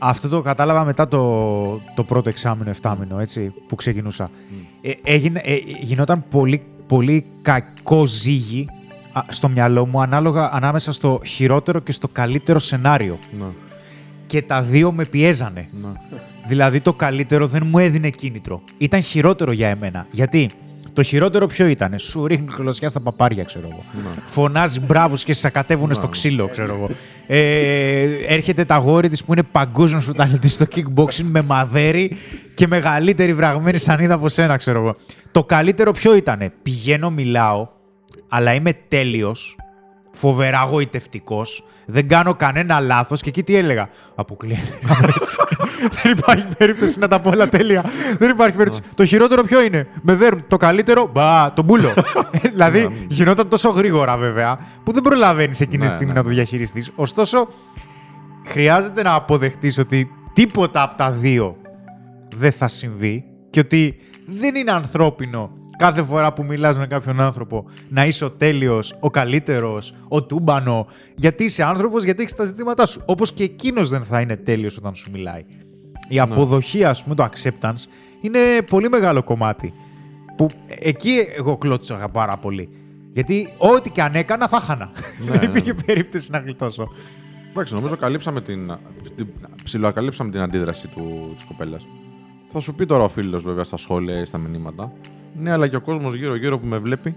Αυτό 0.00 0.28
το 0.28 0.42
κατάλαβα 0.42 0.84
μετά 0.84 1.08
το, 1.08 1.18
το 1.94 2.04
πρώτο 2.06 2.28
εξάμεινο, 2.28 2.70
εφτάμινο, 2.70 3.18
έτσι, 3.18 3.52
που 3.68 3.74
ξεκινούσα. 3.74 4.30
Ε, 4.82 4.92
έγινε, 5.02 5.40
ε, 5.44 5.56
γινόταν 5.80 6.24
πολύ, 6.30 6.62
πολύ 6.86 7.24
κακό 7.42 8.06
ζύγι 8.06 8.66
α, 9.12 9.20
στο 9.28 9.48
μυαλό 9.48 9.86
μου 9.86 10.02
ανάλογα 10.02 10.50
ανάμεσα 10.52 10.92
στο 10.92 11.20
χειρότερο 11.26 11.80
και 11.80 11.92
στο 11.92 12.08
καλύτερο 12.08 12.58
σενάριο. 12.58 13.18
Ναι. 13.38 13.44
και 14.26 14.42
τα 14.42 14.62
δύο 14.62 14.92
με 14.92 15.04
πιέζανε. 15.04 15.68
Δηλαδή 16.48 16.80
το 16.80 16.92
καλύτερο 16.94 17.46
δεν 17.46 17.66
μου 17.66 17.78
έδινε 17.78 18.10
κίνητρο. 18.10 18.62
Ήταν 18.78 19.02
χειρότερο 19.02 19.52
για 19.52 19.68
εμένα. 19.68 20.06
Γιατί; 20.10 20.50
Το 20.98 21.04
χειρότερο 21.04 21.46
ποιο 21.46 21.66
ήταν. 21.66 21.98
Σου 21.98 22.26
ρίχνει 22.26 22.46
κλωσιά 22.46 22.88
στα 22.88 23.00
παπάρια, 23.00 23.44
ξέρω 23.44 23.68
εγώ. 23.70 23.84
Φωνάζει 24.24 24.80
μπράβο 24.80 25.16
και 25.16 25.32
σε 25.32 25.46
ακατεύουν 25.46 25.94
στο 25.94 26.08
ξύλο, 26.08 26.48
ξέρω 26.48 26.74
εγώ. 26.74 26.88
Ε, 27.26 28.02
έρχεται 28.26 28.64
τα 28.64 28.76
γόρη 28.76 29.08
της 29.08 29.24
που 29.24 29.32
είναι 29.32 29.42
παγκόσμιος 29.42 30.04
πρωταθλητή 30.04 30.48
στο 30.48 30.66
kickboxing 30.74 31.24
με 31.24 31.42
μαδέρι 31.42 32.16
και 32.54 32.66
μεγαλύτερη 32.66 33.34
βραγμένη 33.34 33.78
σανίδα 33.78 34.14
από 34.14 34.28
σένα, 34.28 34.56
ξέρω 34.56 34.78
εγώ. 34.78 34.96
Το 35.30 35.44
καλύτερο 35.44 35.92
ποιο 35.92 36.14
ήταν. 36.14 36.52
Πηγαίνω, 36.62 37.10
μιλάω, 37.10 37.68
αλλά 38.28 38.54
είμαι 38.54 38.72
τέλειος, 38.88 39.56
φοβερά 40.18 40.64
γοητευτικός, 40.70 41.64
δεν 41.86 42.08
κάνω 42.08 42.34
κανένα 42.34 42.80
λάθος 42.80 43.20
και 43.22 43.28
εκεί 43.28 43.42
τι 43.42 43.56
έλεγα; 43.56 43.88
Αποκλείεται. 44.14 44.78
δεν 46.02 46.12
υπάρχει 46.18 46.46
περίπτωση 46.58 46.98
να 46.98 47.08
τα 47.08 47.20
πω 47.20 47.30
όλα 47.30 47.48
τέλεια. 47.48 47.84
δεν 48.18 48.30
υπάρχει 48.30 48.56
περίπτωση. 48.56 48.82
το 48.94 49.06
χειρότερο 49.06 49.42
ποιο 49.42 49.62
είναι; 49.62 49.86
Με 50.02 50.14
δέρουν. 50.14 50.44
Το 50.48 50.56
καλύτερο, 50.56 51.10
μπα, 51.12 51.52
τον 51.52 51.64
μπούλο. 51.64 51.94
δηλαδή 52.52 53.06
γινόταν 53.08 53.48
τόσο 53.48 53.68
γρήγορα 53.68 54.16
βέβαια 54.16 54.58
που 54.84 54.92
δεν 54.92 55.02
προλαβαίνεις 55.02 55.60
εκείνη 55.60 55.82
τη 55.82 55.88
Ναι, 55.88 55.94
στιγμή 55.94 56.12
ναι. 56.12 56.18
να 56.18 56.24
το 56.24 56.30
διαχειριστείς. 56.30 56.90
Ωστόσο, 56.94 57.48
χρειάζεται 58.46 59.02
να 59.02 59.14
αποδεχτείς 59.14 59.78
ότι 59.78 60.10
τίποτα 60.32 60.82
από 60.82 60.96
τα 60.96 61.10
δύο 61.10 61.56
δεν 62.36 62.52
θα 62.52 62.68
συμβεί 62.68 63.24
και 63.50 63.60
ότι 63.60 63.96
δεν 64.26 64.54
είναι 64.54 64.70
ανθρώπινο 64.70 65.50
κάθε 65.78 66.02
φορά 66.02 66.32
που 66.32 66.44
μιλάς 66.44 66.78
με 66.78 66.86
κάποιον 66.86 67.20
άνθρωπο 67.20 67.64
να 67.88 68.06
είσαι 68.06 68.24
ο 68.24 68.30
τέλειος, 68.30 68.94
ο 69.00 69.10
καλύτερος, 69.10 69.94
ο 70.08 70.22
τούμπανο, 70.22 70.86
γιατί 71.16 71.44
είσαι 71.44 71.62
άνθρωπος, 71.62 72.04
γιατί 72.04 72.22
έχεις 72.22 72.34
τα 72.34 72.44
ζητήματά 72.44 72.86
σου. 72.86 73.02
Όπως 73.04 73.32
και 73.32 73.42
εκείνος 73.42 73.88
δεν 73.88 74.04
θα 74.04 74.20
είναι 74.20 74.36
τέλειος 74.36 74.76
όταν 74.76 74.94
σου 74.94 75.10
μιλάει. 75.10 75.44
Η 76.08 76.20
αποδοχή, 76.20 76.84
ας 76.84 77.02
πούμε, 77.02 77.14
το 77.14 77.28
acceptance, 77.32 77.84
είναι 78.20 78.38
πολύ 78.70 78.88
μεγάλο 78.88 79.22
κομμάτι. 79.22 79.74
Που 80.36 80.48
εκεί 80.68 81.26
εγώ 81.36 81.56
κλώτσαγα 81.56 82.08
πάρα 82.08 82.36
πολύ. 82.36 82.68
Γιατί 83.12 83.52
ό,τι 83.58 83.90
και 83.90 84.02
αν 84.02 84.14
έκανα 84.14 84.48
θα 84.48 84.60
χάνα. 84.60 84.90
δεν 85.18 85.38
ναι, 85.38 85.44
υπήρχε 85.44 85.72
ναι. 85.72 85.82
περίπτωση 85.82 86.30
να 86.30 86.38
γλιτώσω. 86.38 86.88
Εντάξει, 87.50 87.74
νομίζω 87.74 87.96
καλύψαμε 87.96 88.40
την. 88.40 88.78
την 89.16 89.26
ψιλοακαλύψαμε 89.64 90.30
την 90.30 90.40
αντίδραση 90.40 90.88
του, 90.88 91.32
της 91.34 91.44
κοπέλας. 91.44 91.86
Θα 92.46 92.60
σου 92.60 92.74
πει 92.74 92.86
τώρα 92.86 93.04
ο 93.04 93.08
φίλος 93.08 93.42
βέβαια 93.42 93.64
στα 93.64 93.76
σχόλια 93.76 94.20
ή 94.20 94.24
στα 94.24 94.38
μηνύματα. 94.38 94.92
Ναι, 95.36 95.50
αλλά 95.50 95.68
και 95.68 95.76
ο 95.76 95.80
κόσμος 95.80 96.14
γύρω-γύρω 96.14 96.58
που 96.58 96.66
με 96.66 96.78
βλέπει. 96.78 97.16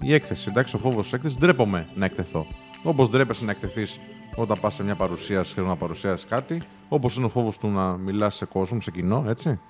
Η 0.00 0.14
έκθεση, 0.14 0.48
εντάξει, 0.50 0.76
ο 0.76 0.78
φόβος 0.78 1.02
της 1.02 1.12
έκθεσης, 1.12 1.38
ντρέπομαι 1.38 1.88
να 1.94 2.04
εκτεθώ. 2.04 2.46
Όπως 2.82 3.10
ντρέπεσαι 3.10 3.44
να 3.44 3.50
εκτεθείς 3.50 4.00
όταν 4.34 4.60
πας 4.60 4.74
σε 4.74 4.84
μια 4.84 4.94
παρουσίαση 4.94 5.54
και 5.54 5.60
να 5.60 5.76
παρουσιάσεις 5.76 6.26
κάτι. 6.26 6.62
Όπως 6.88 7.16
είναι 7.16 7.24
ο 7.24 7.28
φόβος 7.28 7.58
του 7.58 7.68
να 7.68 7.96
μιλάς 7.96 8.34
σε 8.34 8.44
κόσμο, 8.44 8.80
σε 8.80 8.90
κοινό, 8.90 9.24
έτσι. 9.28 9.60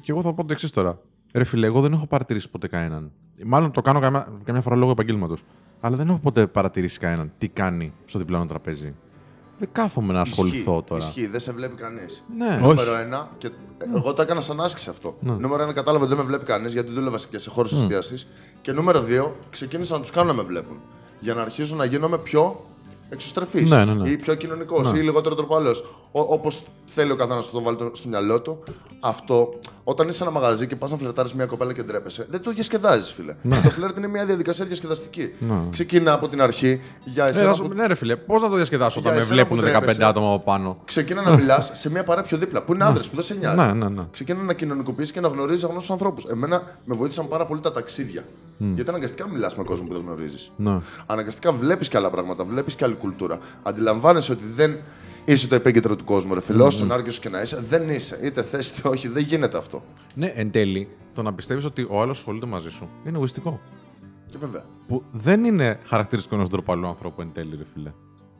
Και 0.00 0.12
εγώ 0.12 0.22
θα 0.22 0.32
πω 0.32 0.44
το 0.44 0.52
εξής 0.52 0.70
τώρα. 0.70 0.98
Ρε 1.34 1.44
φίλε, 1.44 1.66
εγώ 1.66 1.80
δεν 1.80 1.92
έχω 1.92 2.06
παρατηρήσει 2.06 2.50
ποτέ 2.50 2.68
κανέναν. 2.68 3.12
Μάλλον 3.44 3.70
το 3.70 3.82
κάνω 3.82 4.00
καμιά, 4.00 4.28
καμιά 4.44 4.60
φορά 4.60 4.76
λόγω 4.76 4.90
επαγγέλματος. 4.90 5.42
Αλλά 5.80 5.96
δεν 5.96 6.08
έχω 6.08 6.18
ποτέ 6.18 6.46
παρατηρήσει 6.46 6.98
κανέναν 6.98 7.32
τι 7.38 7.48
κάνει 7.48 7.92
στο 8.06 8.18
διπλανό 8.18 8.46
τραπέζι. 8.46 8.94
Δεν 9.60 9.68
κάθομαι 9.72 10.12
να 10.12 10.20
ασχοληθώ 10.20 10.56
Ισχύει, 10.56 10.84
τώρα. 10.86 11.04
Ισχύει, 11.04 11.26
δεν 11.26 11.40
σε 11.40 11.52
βλέπει 11.52 11.74
κανείς. 11.74 12.24
Ναι. 12.36 12.58
Νούμερο 12.60 12.94
ένα, 12.94 13.28
και 13.38 13.50
εγώ 13.94 14.12
το 14.12 14.22
έκανα 14.22 14.40
σαν 14.40 14.60
άσκηση 14.60 14.90
αυτό. 14.90 15.16
Νούμερο 15.20 15.62
ένα, 15.62 15.72
κατάλαβα 15.72 16.04
ότι 16.04 16.14
δεν 16.14 16.22
με 16.22 16.28
βλέπει 16.28 16.44
κανείς 16.44 16.72
γιατί 16.72 16.92
δούλευα 16.92 17.18
και 17.30 17.38
σε 17.38 17.50
χώρου 17.50 17.68
εστίασης. 17.76 18.26
Και 18.62 18.72
νούμερο 18.72 19.00
δύο, 19.02 19.36
ξεκίνησα 19.50 19.94
να 19.94 20.00
τους 20.00 20.10
κάνω 20.10 20.26
να 20.26 20.34
με 20.34 20.42
βλέπουν. 20.42 20.80
Για 21.20 21.34
να 21.34 21.42
αρχίσω 21.42 21.76
να 21.76 21.84
γίνομαι 21.84 22.18
πιο 22.18 22.64
εξωστρεφή. 23.10 23.62
Ναι, 23.62 23.84
ναι, 23.84 23.94
ναι. 23.94 24.08
Ή 24.10 24.16
πιο 24.16 24.34
κοινωνικός 24.34 24.90
ή 24.90 24.94
λιγότερο 25.00 25.34
τροπαλαίο. 25.34 25.72
Όπως 26.12 26.62
θέλει 26.86 27.10
ο 27.12 27.16
καθένας 27.16 27.46
να 27.46 27.52
το 27.52 27.62
βάλει 27.62 27.76
το- 27.76 27.90
στο 27.92 28.08
μυαλό 28.08 28.40
του. 28.40 28.62
Αυτό, 29.00 29.48
όταν 29.84 30.08
είσαι 30.08 30.16
σε 30.16 30.22
ένα 30.22 30.32
μαγαζί 30.32 30.66
και 30.66 30.76
πας 30.76 30.90
να 30.90 30.96
φλερτάρεις 30.96 31.34
μια 31.34 31.46
κοπέλα 31.46 31.72
και 31.72 31.82
ντρέπεσαι, 31.82 32.26
δεν 32.30 32.40
το 32.42 32.50
διασκεδάζεις, 32.52 33.12
φίλε. 33.12 33.34
Το 33.62 33.70
φλερτ 33.70 33.96
είναι 33.98 34.08
μια 34.08 34.24
διαδικασία 34.24 34.64
διασκεδαστική. 34.64 35.30
Ξεκινά 35.70 36.12
από 36.12 36.28
την 36.28 36.42
αρχή 36.42 36.80
για 37.04 37.24
Ναι, 37.24 37.30
εσένα. 37.30 37.48
θα 37.48 37.54
σου- 37.54 37.68
που- 37.68 37.74
ναι, 37.74 37.86
ρε 37.86 37.94
φίλε, 37.94 38.16
πώς 38.16 38.42
να 38.42 38.48
το 38.48 38.54
διασκεδάσω 38.56 39.00
όταν 39.00 39.02
Για 39.02 39.12
με 39.12 39.18
εσένα 39.18 39.34
βλέπουν 39.34 39.56
που 39.56 39.62
15 39.64 39.78
ντρέπεσαι. 39.80 40.04
άτομα 40.04 40.32
από 40.34 40.44
πάνω; 40.44 40.76
Ξεκίνα 40.84 41.22
να 41.22 41.30
μιλάς 41.36 41.70
σε 41.74 41.90
μια 41.90 42.04
παρέα 42.04 42.22
πιο 42.24 42.36
δίπλα, 42.38 42.62
που 42.62 42.74
είναι 42.74 42.84
άνδρες, 42.84 43.08
που 43.08 43.14
δεν 43.14 43.24
σε 43.24 43.34
νοιάζει. 43.34 43.56
Ναι, 43.56 43.72
ναι, 43.72 43.88
ναι. 43.88 44.02
Ξεκίνα 44.12 44.42
να 44.42 44.52
κοινωνικοποιήσει 44.52 45.12
και 45.12 45.20
να 45.20 45.28
γνωρίζεις 45.28 45.64
γνωστού 45.64 45.92
ανθρώπους. 45.92 46.24
Εμένα 46.24 46.62
με 46.84 46.94
βοήθησαν 46.94 47.28
πάρα 47.28 47.46
πολύ 47.46 47.60
τα 47.60 47.72
ταξίδια. 47.72 48.24
Γιατί 48.74 48.90
αναγκαστικά 48.90 49.28
μιλάς 49.28 49.56
με 49.56 49.64
κόσμο 49.64 49.86
που 49.86 49.92
δεν 49.92 50.02
γνωρίζεις. 50.06 50.50
Ναι. 50.56 50.78
Αναγκαστικά 51.06 51.52
βλέπεις 51.52 51.88
και 51.88 51.96
άλλα 51.96 52.10
πράγματα, 52.10 52.44
βλέπεις 52.44 52.74
και 52.74 52.84
άλλη 52.84 52.94
κουλτούρα. 53.00 53.38
Αντιλαμβάνεσαι 53.62 54.32
ότι 54.32 54.44
δεν 54.54 54.76
είσαι 55.24 55.48
το 55.48 55.54
επίκεντρο 55.54 55.96
του 55.96 56.04
κόσμου, 56.04 56.34
ρε 56.34 56.40
φίλε. 56.40 56.62
Όσο 56.62 56.86
άργιο 56.90 57.12
και 57.20 57.28
να 57.28 57.40
είσαι, 57.42 57.64
δεν 57.68 57.88
είσαι. 57.88 58.18
Είτε 58.22 58.42
θες 58.42 58.70
είτε 58.70 58.88
όχι, 58.88 59.08
δεν 59.08 59.22
γίνεται 59.22 59.56
αυτό. 59.58 59.82
Ναι, 60.14 60.32
εν 60.34 60.50
τέλει, 60.50 60.88
το 61.14 61.22
να 61.22 61.32
πιστεύεις 61.34 61.64
ότι 61.64 61.86
ο 61.90 62.00
άλλος 62.00 62.18
ασχολείται 62.18 62.46
μαζί 62.46 62.70
σου 62.70 62.88
είναι 63.06 63.16
εγωιστικό. 63.16 63.60
Και 64.26 64.36
βέβαια. 64.40 64.62
Που 64.86 65.02
δεν 65.10 65.44
είναι 65.44 65.78
χαρακτηριστικό 65.84 66.34
ενός 66.36 66.48
ντροπαλού 66.48 66.86
ανθρώπου 66.86 67.20
εν 67.20 67.30
τέλει, 67.32 67.56
ρε 67.56 67.64
φίλε. 67.74 67.92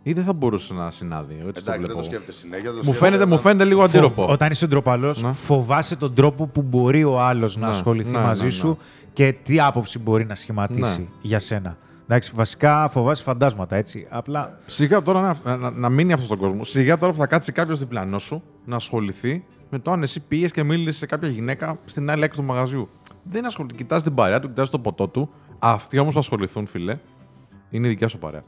Ή 0.03 0.12
δεν 0.12 0.25
θα 0.25 0.33
μπορούσε 0.33 0.75
να 0.75 0.90
συνάδει. 0.90 1.33
Έτσι 1.35 1.44
το 1.44 1.49
Εντάξει, 1.49 1.70
δεν 1.70 1.81
βλέπω. 1.81 1.99
το 1.99 2.03
σκέφτεσαι 2.05 2.38
συνέχεια. 2.38 2.64
το 2.70 2.77
Μου 2.77 2.83
σκέφτεσαι 2.83 3.05
φαίνεται, 3.05 3.25
να- 3.25 3.31
μου 3.31 3.38
φαίνεται 3.38 3.64
λίγο 3.64 3.83
αντίρροπο. 3.83 4.27
Όταν 4.29 4.51
είσαι 4.51 4.66
ντροπαλός, 4.66 5.23
Ναι. 5.23 5.33
φοβάσαι 5.33 5.96
τον 5.96 6.14
τρόπο 6.14 6.46
που 6.46 6.62
μπορεί 6.62 7.05
ο 7.05 7.20
άλλος 7.20 7.57
να 7.57 7.66
Ναι, 7.66 7.73
ασχοληθεί 7.73 8.11
ναι, 8.11 8.18
μαζί 8.18 8.40
ναι, 8.40 8.46
ναι. 8.46 8.53
σου 8.53 8.79
και 9.12 9.35
τι 9.44 9.61
άποψη 9.61 9.99
μπορεί 9.99 10.25
να 10.27 10.35
σχηματίσει 10.35 10.99
Ναι. 11.01 11.07
για 11.23 11.38
σένα. 11.38 11.77
Εντάξει, 12.12 12.33
βασικά 12.35 12.88
φοβάσαι 12.88 13.23
φαντάσματα, 13.23 13.77
έτσι. 13.77 14.07
Απλά. 14.11 14.59
Σιγά 14.66 15.03
τώρα 15.03 15.38
να, 15.44 15.57
να, 15.57 15.70
να 15.70 15.88
μείνει 15.88 16.12
αυτό 16.12 16.25
στον 16.25 16.38
κόσμο. 16.38 16.64
Σιγά 16.64 16.96
τώρα 16.99 17.12
που 17.12 17.18
θα 17.18 17.27
κάτσει 17.27 17.53
κάποιος 17.53 17.79
διπλανό 17.79 18.18
σου 18.18 18.42
να 18.64 18.77
ασχοληθεί 18.77 19.44
με 19.70 19.79
το 19.79 19.90
αν 19.90 20.03
εσύ 20.03 20.20
πήγες 20.20 20.51
και 20.51 20.62
μίλησες 20.62 20.96
σε 20.96 21.07
κάποια 21.07 21.29
γυναίκα 21.29 21.79
στην 21.85 22.11
άλλη 22.11 22.25
άκρη 22.25 22.37
του 22.37 22.44
μαγαζιού. 22.44 22.88
Δεν 23.23 23.46
ασχολείται. 23.46 23.75
Κοιτάζει 23.75 24.03
την 24.03 24.14
παρέα 24.14 24.40
του, 24.40 24.49
κοιτάζει 24.49 24.70
το 24.70 24.79
ποτό 24.79 25.09
του. 25.09 25.31
Αυτοί 25.59 25.99
όμως 25.99 26.12
που 26.12 26.18
ασχοληθούν, 26.18 26.66
φιλέ, 26.66 26.99
είναι 27.70 27.87
η 27.87 27.90
δικιά 27.90 28.09
σου 28.09 28.18
παρέα. 28.18 28.42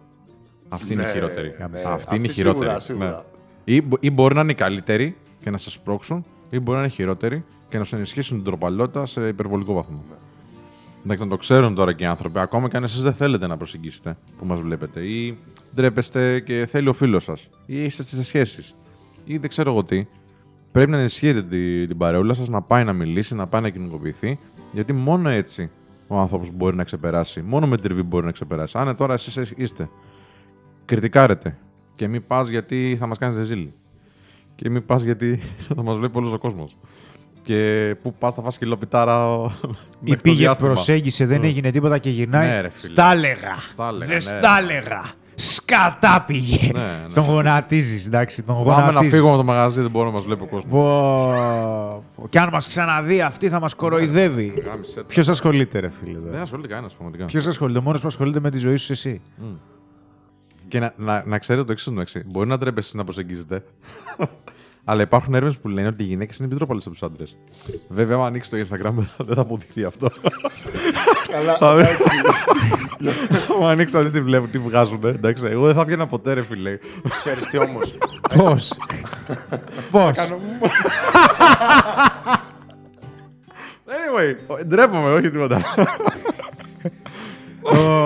Αυτή 0.68 0.92
είναι 0.92 1.02
η 1.02 1.04
Ναι, 1.06 1.12
χειρότερη. 1.12 1.54
ναι. 1.58 1.64
Αυτή 1.64 1.86
Αυτή 1.88 2.16
είναι 2.16 2.26
η 2.26 2.30
σίγουρα, 2.30 2.54
χειρότερη. 2.54 2.82
σίγουρα. 2.82 3.06
Ναι. 3.08 3.22
Ή, 3.74 3.82
μπο- 3.82 3.96
ή 4.00 4.10
μπορεί 4.10 4.34
να 4.34 4.40
είναι 4.40 4.52
οι 4.52 4.54
καλύτεροι 4.54 5.16
και 5.42 5.50
να 5.50 5.58
σε 5.58 5.70
σπρώξουν, 5.70 6.24
ή 6.50 6.58
μπορεί 6.58 6.70
να 6.76 6.78
είναι 6.82 6.92
οι 6.92 6.94
χειρότεροι 6.94 7.44
και 7.68 7.78
να 7.78 7.84
σου 7.84 7.96
ενισχύσουν 7.96 8.36
την 8.36 8.44
τροπαλότητα 8.46 9.06
σε 9.06 9.28
υπερβολικό 9.28 9.72
βαθμό. 9.72 10.04
Εντάξει, 11.04 11.22
να 11.22 11.28
το 11.28 11.36
ξέρουν 11.36 11.74
τώρα 11.74 11.92
και 11.92 12.02
οι 12.02 12.06
άνθρωποι, 12.06 12.38
ακόμα 12.38 12.68
και 12.68 12.76
αν 12.76 12.84
εσείς 12.84 13.00
δεν 13.00 13.14
θέλετε 13.14 13.46
να 13.46 13.56
προσεγγίσετε 13.56 14.16
που 14.38 14.46
μας 14.46 14.60
βλέπετε, 14.60 15.00
ή 15.00 15.38
ντρέπεστε 15.74 16.40
και 16.40 16.66
θέλει 16.66 16.88
ο 16.88 16.92
φίλος 16.92 17.24
σας, 17.24 17.48
ή 17.66 17.84
είστε 17.84 18.02
σε 18.02 18.24
σχέσεις, 18.24 18.74
ή 19.24 19.38
δεν 19.38 19.48
ξέρω 19.48 19.70
εγώ 19.70 19.82
τι. 19.82 20.06
Πρέπει 20.72 20.90
να 20.90 20.98
ενισχύετε 20.98 21.42
την, 21.42 21.88
την 21.88 21.98
παρεούλα 21.98 22.34
σας 22.34 22.48
να 22.48 22.62
πάει 22.62 22.84
να 22.84 22.92
μιλήσει, 22.92 23.34
να 23.34 23.46
πάει 23.46 23.62
να 23.62 23.68
κοινωνικοποιηθεί, 23.68 24.38
γιατί 24.72 24.92
μόνο 24.92 25.28
έτσι 25.28 25.70
ο 26.06 26.18
άνθρωπος 26.18 26.50
μπορεί 26.52 26.76
να 26.76 26.84
ξεπεράσει. 26.84 27.42
Μόνο 27.42 27.66
με 27.66 27.76
τριβή 27.76 28.02
μπορεί 28.02 28.24
να 28.24 28.32
ξεπεράσει. 28.32 28.78
Αν 28.78 28.96
τώρα 28.96 29.14
εσείς 29.14 29.52
είστε, 29.56 29.88
κριτικάρετε 30.84 31.58
και 31.96 32.08
μην 32.08 32.26
πας 32.26 32.48
γιατί 32.48 32.96
θα 32.98 33.06
μας 33.06 33.18
κάνει 33.18 33.36
ρεζίλη. 33.36 33.72
Και 34.54 34.70
μην 34.70 34.86
πας 34.86 35.02
γιατί 35.02 35.40
θα 35.74 35.82
μας 35.82 35.96
βλέπει 35.96 36.18
όλος 36.18 36.32
ο 36.32 36.38
κόσμος. 36.38 36.76
Και 37.42 37.94
πού 38.02 38.14
πας, 38.18 38.34
θα 38.34 38.42
φας 38.42 38.58
κιλοπιτάρα. 38.58 39.34
Ή 39.34 39.48
μέχρι 40.00 40.16
το 40.16 40.22
πήγε, 40.22 40.36
διάστημα. 40.36 40.68
προσέγγισε, 40.68 41.26
δεν 41.26 41.44
έγινε 41.44 41.70
τίποτα 41.70 41.98
και 41.98 42.10
γυρνάει. 42.10 42.48
Ναι, 42.48 42.60
ρε 42.60 42.68
φίλε. 42.70 42.92
Στα 42.92 43.12
έλεγα. 43.12 43.56
Στα 43.68 43.88
έλεγα, 43.88 44.06
Δεν 44.06 44.14
ναι, 44.14 44.20
στα 44.20 44.60
ρε. 44.60 44.66
έλεγα. 44.66 45.02
Σκατά 45.34 46.24
πήγε. 46.26 46.70
Ναι, 46.72 46.80
ναι. 46.80 47.14
Τον 47.14 47.24
γονατίζεις, 47.24 48.06
εντάξει. 48.06 48.42
Τον 48.42 48.64
Πάμε 48.64 48.80
να 48.80 48.86
γονατίζεις. 48.86 49.12
φύγουμε 49.14 49.30
από 49.32 49.40
το 49.40 49.46
μαγαζί, 49.46 49.80
δεν 49.80 49.90
μπορεί 49.90 50.06
να 50.06 50.12
μας 50.12 50.22
βλέπει 50.22 50.42
ο 50.42 50.46
κόσμος. 50.46 50.70
Πω, 50.70 52.04
πω. 52.16 52.28
Και 52.28 52.38
αν 52.38 52.48
μας 52.52 52.68
ξαναδεί 52.68 53.20
αυτή 53.20 53.48
θα 53.48 53.60
μας 53.60 53.74
κοροϊδεύει. 53.74 54.54
Γάμισε 54.66 54.94
τα. 54.94 55.04
Ποιος 55.04 55.28
ασχολείται, 55.28 55.78
ρε 55.78 55.90
φίλε. 55.90 56.18
Δεν 56.24 56.40
ασχολείται 56.40 56.68
κανένας 56.68 56.92
πραγματικά. 56.94 57.24
Ποιος 57.24 57.46
ασχολείται, 57.46 57.78
ο 57.78 57.82
μόνος 57.82 58.00
που 58.00 58.06
ασχολείται 58.06 58.40
με 58.40 58.50
τη 58.50 58.58
ζωή 58.58 58.76
σου 58.76 58.92
εσύ; 58.92 59.20
Και 60.68 60.80
να, 60.80 60.92
να, 60.96 61.22
να 61.26 61.38
ξέρετε 61.38 61.64
το 61.66 61.72
εξής 61.72 61.94
το 61.94 62.00
εξή. 62.00 62.22
Μπορεί 62.26 62.48
να 62.48 62.58
ντρέπεσαι 62.58 62.96
να 62.96 63.04
προσεγγίζετε. 63.04 63.64
Αλλά 64.84 65.02
υπάρχουν 65.02 65.34
έρευνες 65.34 65.56
που 65.58 65.68
λένε 65.68 65.88
ότι 65.88 66.02
οι 66.02 66.06
γυναίκες 66.06 66.36
είναι 66.38 66.48
πιο 66.48 66.58
από 66.60 66.78
τους 66.90 67.02
άντρες. 67.02 67.36
Βέβαια, 67.88 68.16
αν 68.16 68.22
ανοίξεις 68.22 68.50
το 68.68 68.76
Instagram 68.76 68.92
δεν 69.26 69.34
θα 69.34 69.40
αποδειχθεί 69.40 69.84
αυτό. 69.84 70.08
Καλά, 71.30 71.54
Θα 71.62 71.76
δει. 71.76 71.82
εντάξει. 71.82 72.02
Αν 73.62 73.68
ανοίξεις 73.68 73.96
να 73.96 74.02
δεις 74.02 74.12
τι 74.12 74.20
βλέπουν, 74.20 74.50
τι 74.50 74.58
βγάζουν. 74.58 75.00
Εντάξει, 75.04 75.44
εγώ 75.46 75.66
δεν 75.66 75.74
θα 75.74 75.84
πιένα 75.84 76.06
ποτέ, 76.06 76.32
ρε 76.32 76.42
φιλέ. 76.42 76.78
Ξέρεις 77.16 77.46
τι 77.46 77.58
όμως; 77.58 77.94
Πώς; 78.36 78.72
Πώς; 79.90 80.16
Anyway, 83.86 84.64
ντρέπομαι, 84.66 85.12
όχι 85.12 85.30
τίποτα. 85.30 85.60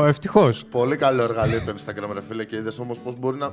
Ευτυχώς. 0.07 0.64
Πολύ 0.70 0.96
καλό 0.96 1.22
εργαλείο 1.22 1.61
το 1.66 1.74
Instagram, 1.76 2.11
ρε 2.14 2.22
φίλε, 2.22 2.44
και 2.44 2.57
είδες 2.57 2.78
όμως 2.78 2.98
πώς 2.98 3.18
μπορεί 3.18 3.36
να. 3.36 3.50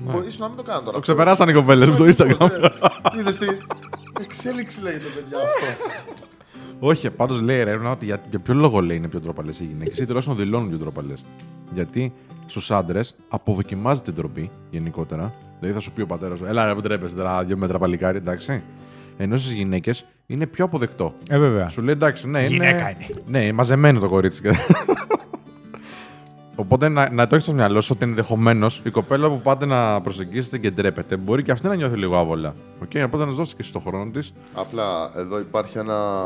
Μπορεί 0.00 0.26
ίσως 0.26 0.38
να 0.38 0.48
μην 0.48 0.56
το 0.56 0.62
κάνω 0.62 0.78
τώρα. 0.80 0.92
Το 0.92 1.00
ξεπεράσαν 1.00 1.48
οι 1.48 1.52
κοπέλες 1.52 1.88
με 1.88 1.96
το 1.96 2.04
Instagram. 2.04 2.50
Είδες 3.18 3.36
τι. 3.36 3.46
Εξέλιξη 4.20 4.82
λέγεται, 4.82 5.04
παιδιά 5.14 5.36
αυτό. 5.38 5.82
Όχι, 6.80 7.10
πάντως 7.10 7.40
λέει 7.40 7.56
η 7.56 7.60
έρευνα 7.60 7.90
ότι 7.90 8.04
για, 8.04 8.20
για 8.30 8.38
ποιο 8.38 8.54
λόγο 8.54 8.80
λέει 8.80 8.96
είναι 8.96 9.08
πιο 9.08 9.20
τρόπαλε 9.20 9.50
οι 9.50 9.64
γυναίκες 9.64 9.98
ή 9.98 10.06
τουλάχιστον 10.06 10.36
δηλώνουν 10.36 10.68
πιο 10.68 10.78
τρόπαλε. 10.78 11.14
Γιατί 11.74 12.12
στους 12.46 12.70
άντρες 12.70 13.14
αποδοκιμάζει 13.28 14.02
την 14.02 14.14
τροπή 14.14 14.50
γενικότερα 14.70 15.34
Δηλαδή 15.60 15.74
θα 15.74 15.80
σου 15.80 15.92
πει 15.92 16.00
ο 16.00 16.06
πατέρας 16.06 16.38
σου, 16.38 16.44
Ελά, 16.44 16.72
ρε, 16.72 16.80
τρέπεσαι 16.80 17.14
τώρα 17.14 17.44
δύο 17.44 17.56
μέτρα 17.56 17.78
παλικάρι, 17.78 18.16
εντάξει. 18.16 18.62
Ενώ 19.16 19.36
στις 19.36 19.52
γυναίκες 19.52 20.04
είναι 20.26 20.46
πιο 20.46 20.64
αποδεκτό. 20.64 21.14
Ε, 21.30 21.38
βέβαια. 21.38 21.68
Σου 21.68 21.82
λέει 21.82 21.94
εντάξει, 21.94 22.28
ναι, 22.28 22.46
Γυναίκα 22.46 22.90
είναι. 22.90 23.06
είναι. 23.26 23.38
Ναι, 23.44 23.52
μαζεμένο 23.52 24.00
το 24.00 24.08
κορίτσι. 24.08 24.42
Οπότε 26.58 26.88
να, 26.88 27.12
να 27.12 27.26
το 27.26 27.34
έχεις 27.34 27.46
στο 27.46 27.54
μυαλό 27.54 27.80
σου 27.80 27.92
ότι 27.96 28.04
ενδεχομένως 28.04 28.80
η 28.84 28.90
κοπέλα 28.90 29.28
που 29.28 29.40
πάτε 29.40 29.66
να 29.66 30.00
προσεγγίσετε 30.00 30.58
και 30.58 30.70
ντρέπεται 30.70 31.16
μπορεί 31.16 31.42
και 31.42 31.50
αυτή 31.50 31.66
να 31.66 31.74
νιώθει 31.74 31.96
λίγο 31.96 32.16
άβολα. 32.16 32.54
Οκ, 32.82 32.90
οπότε 33.04 33.24
να 33.24 33.30
σου 33.30 33.36
δώσεις 33.36 33.54
και 33.54 33.62
εσύ 33.62 33.72
το 33.72 33.78
χρόνο 33.86 34.10
της. 34.10 34.32
Απλά 34.54 35.10
εδώ 35.16 35.38
υπάρχει 35.38 35.78
ένα 35.78 36.22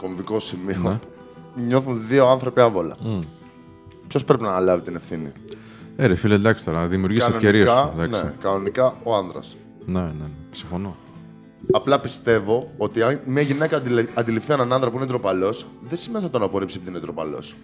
κομβικό 0.00 0.40
σημείο. 0.40 0.78
Ναι. 0.82 0.98
Νιώθουν 1.66 2.06
δύο 2.08 2.26
άνθρωποι 2.28 2.60
άβολα. 2.60 2.96
Ποιος 4.08 4.24
πρέπει 4.24 4.42
να 4.42 4.48
αναλάβει 4.48 4.82
την 4.82 4.94
ευθύνη; 4.94 5.32
Ε, 5.96 6.06
ρε 6.06 6.14
φίλε, 6.14 6.34
εντάξει 6.34 6.64
τώρα, 6.64 6.86
δημιουργείς 6.86 7.28
ευκαιρίες. 7.28 7.68
ναι, 7.96 8.32
κανονικά 8.42 8.94
ο 9.02 9.14
άντρα. 9.16 9.40
ναι, 9.86 10.00
ναι, 10.00 10.06
ναι, 10.06 10.24
συμφωνώ. 10.50 10.96
Απλά 11.72 12.00
πιστεύω 12.00 12.70
ότι 12.78 13.02
αν 13.02 13.20
μια 13.26 13.42
γυναίκα 13.42 13.76
αντιλε- 13.76 14.08
αντιληφθεί 14.14 14.52
έναν 14.52 14.72
άντρα 14.72 14.90
που 14.90 14.96
είναι 14.96 15.06
ντροπαλός, 15.06 15.66
δεν 15.82 15.98
σημαίνει 15.98 16.24
ότι 16.24 16.32
θα 16.32 16.38
τον 16.38 16.48
απορρίψει 16.48 16.76
επειδή 16.76 16.90
είναι 16.90 17.00
ντροπαλός. 17.00 17.54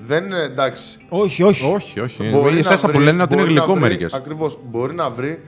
Δεν 0.00 0.24
είναι 0.24 0.40
εντάξει. 0.40 0.98
Όχι, 1.08 1.42
όχι. 1.42 1.64
Όχι, 1.64 2.00
όχι. 2.00 2.28
Είναι 2.28 2.58
ίσα 2.58 2.90
που 2.90 2.98
λένε 3.00 3.22
ότι 3.22 3.34
είναι 3.34 3.42
γλυκό 3.42 3.76
μερικές. 3.76 4.12
Ακριβώς. 4.12 4.58
Μπορεί 4.70 4.94
να 4.94 5.10
βρει 5.10 5.42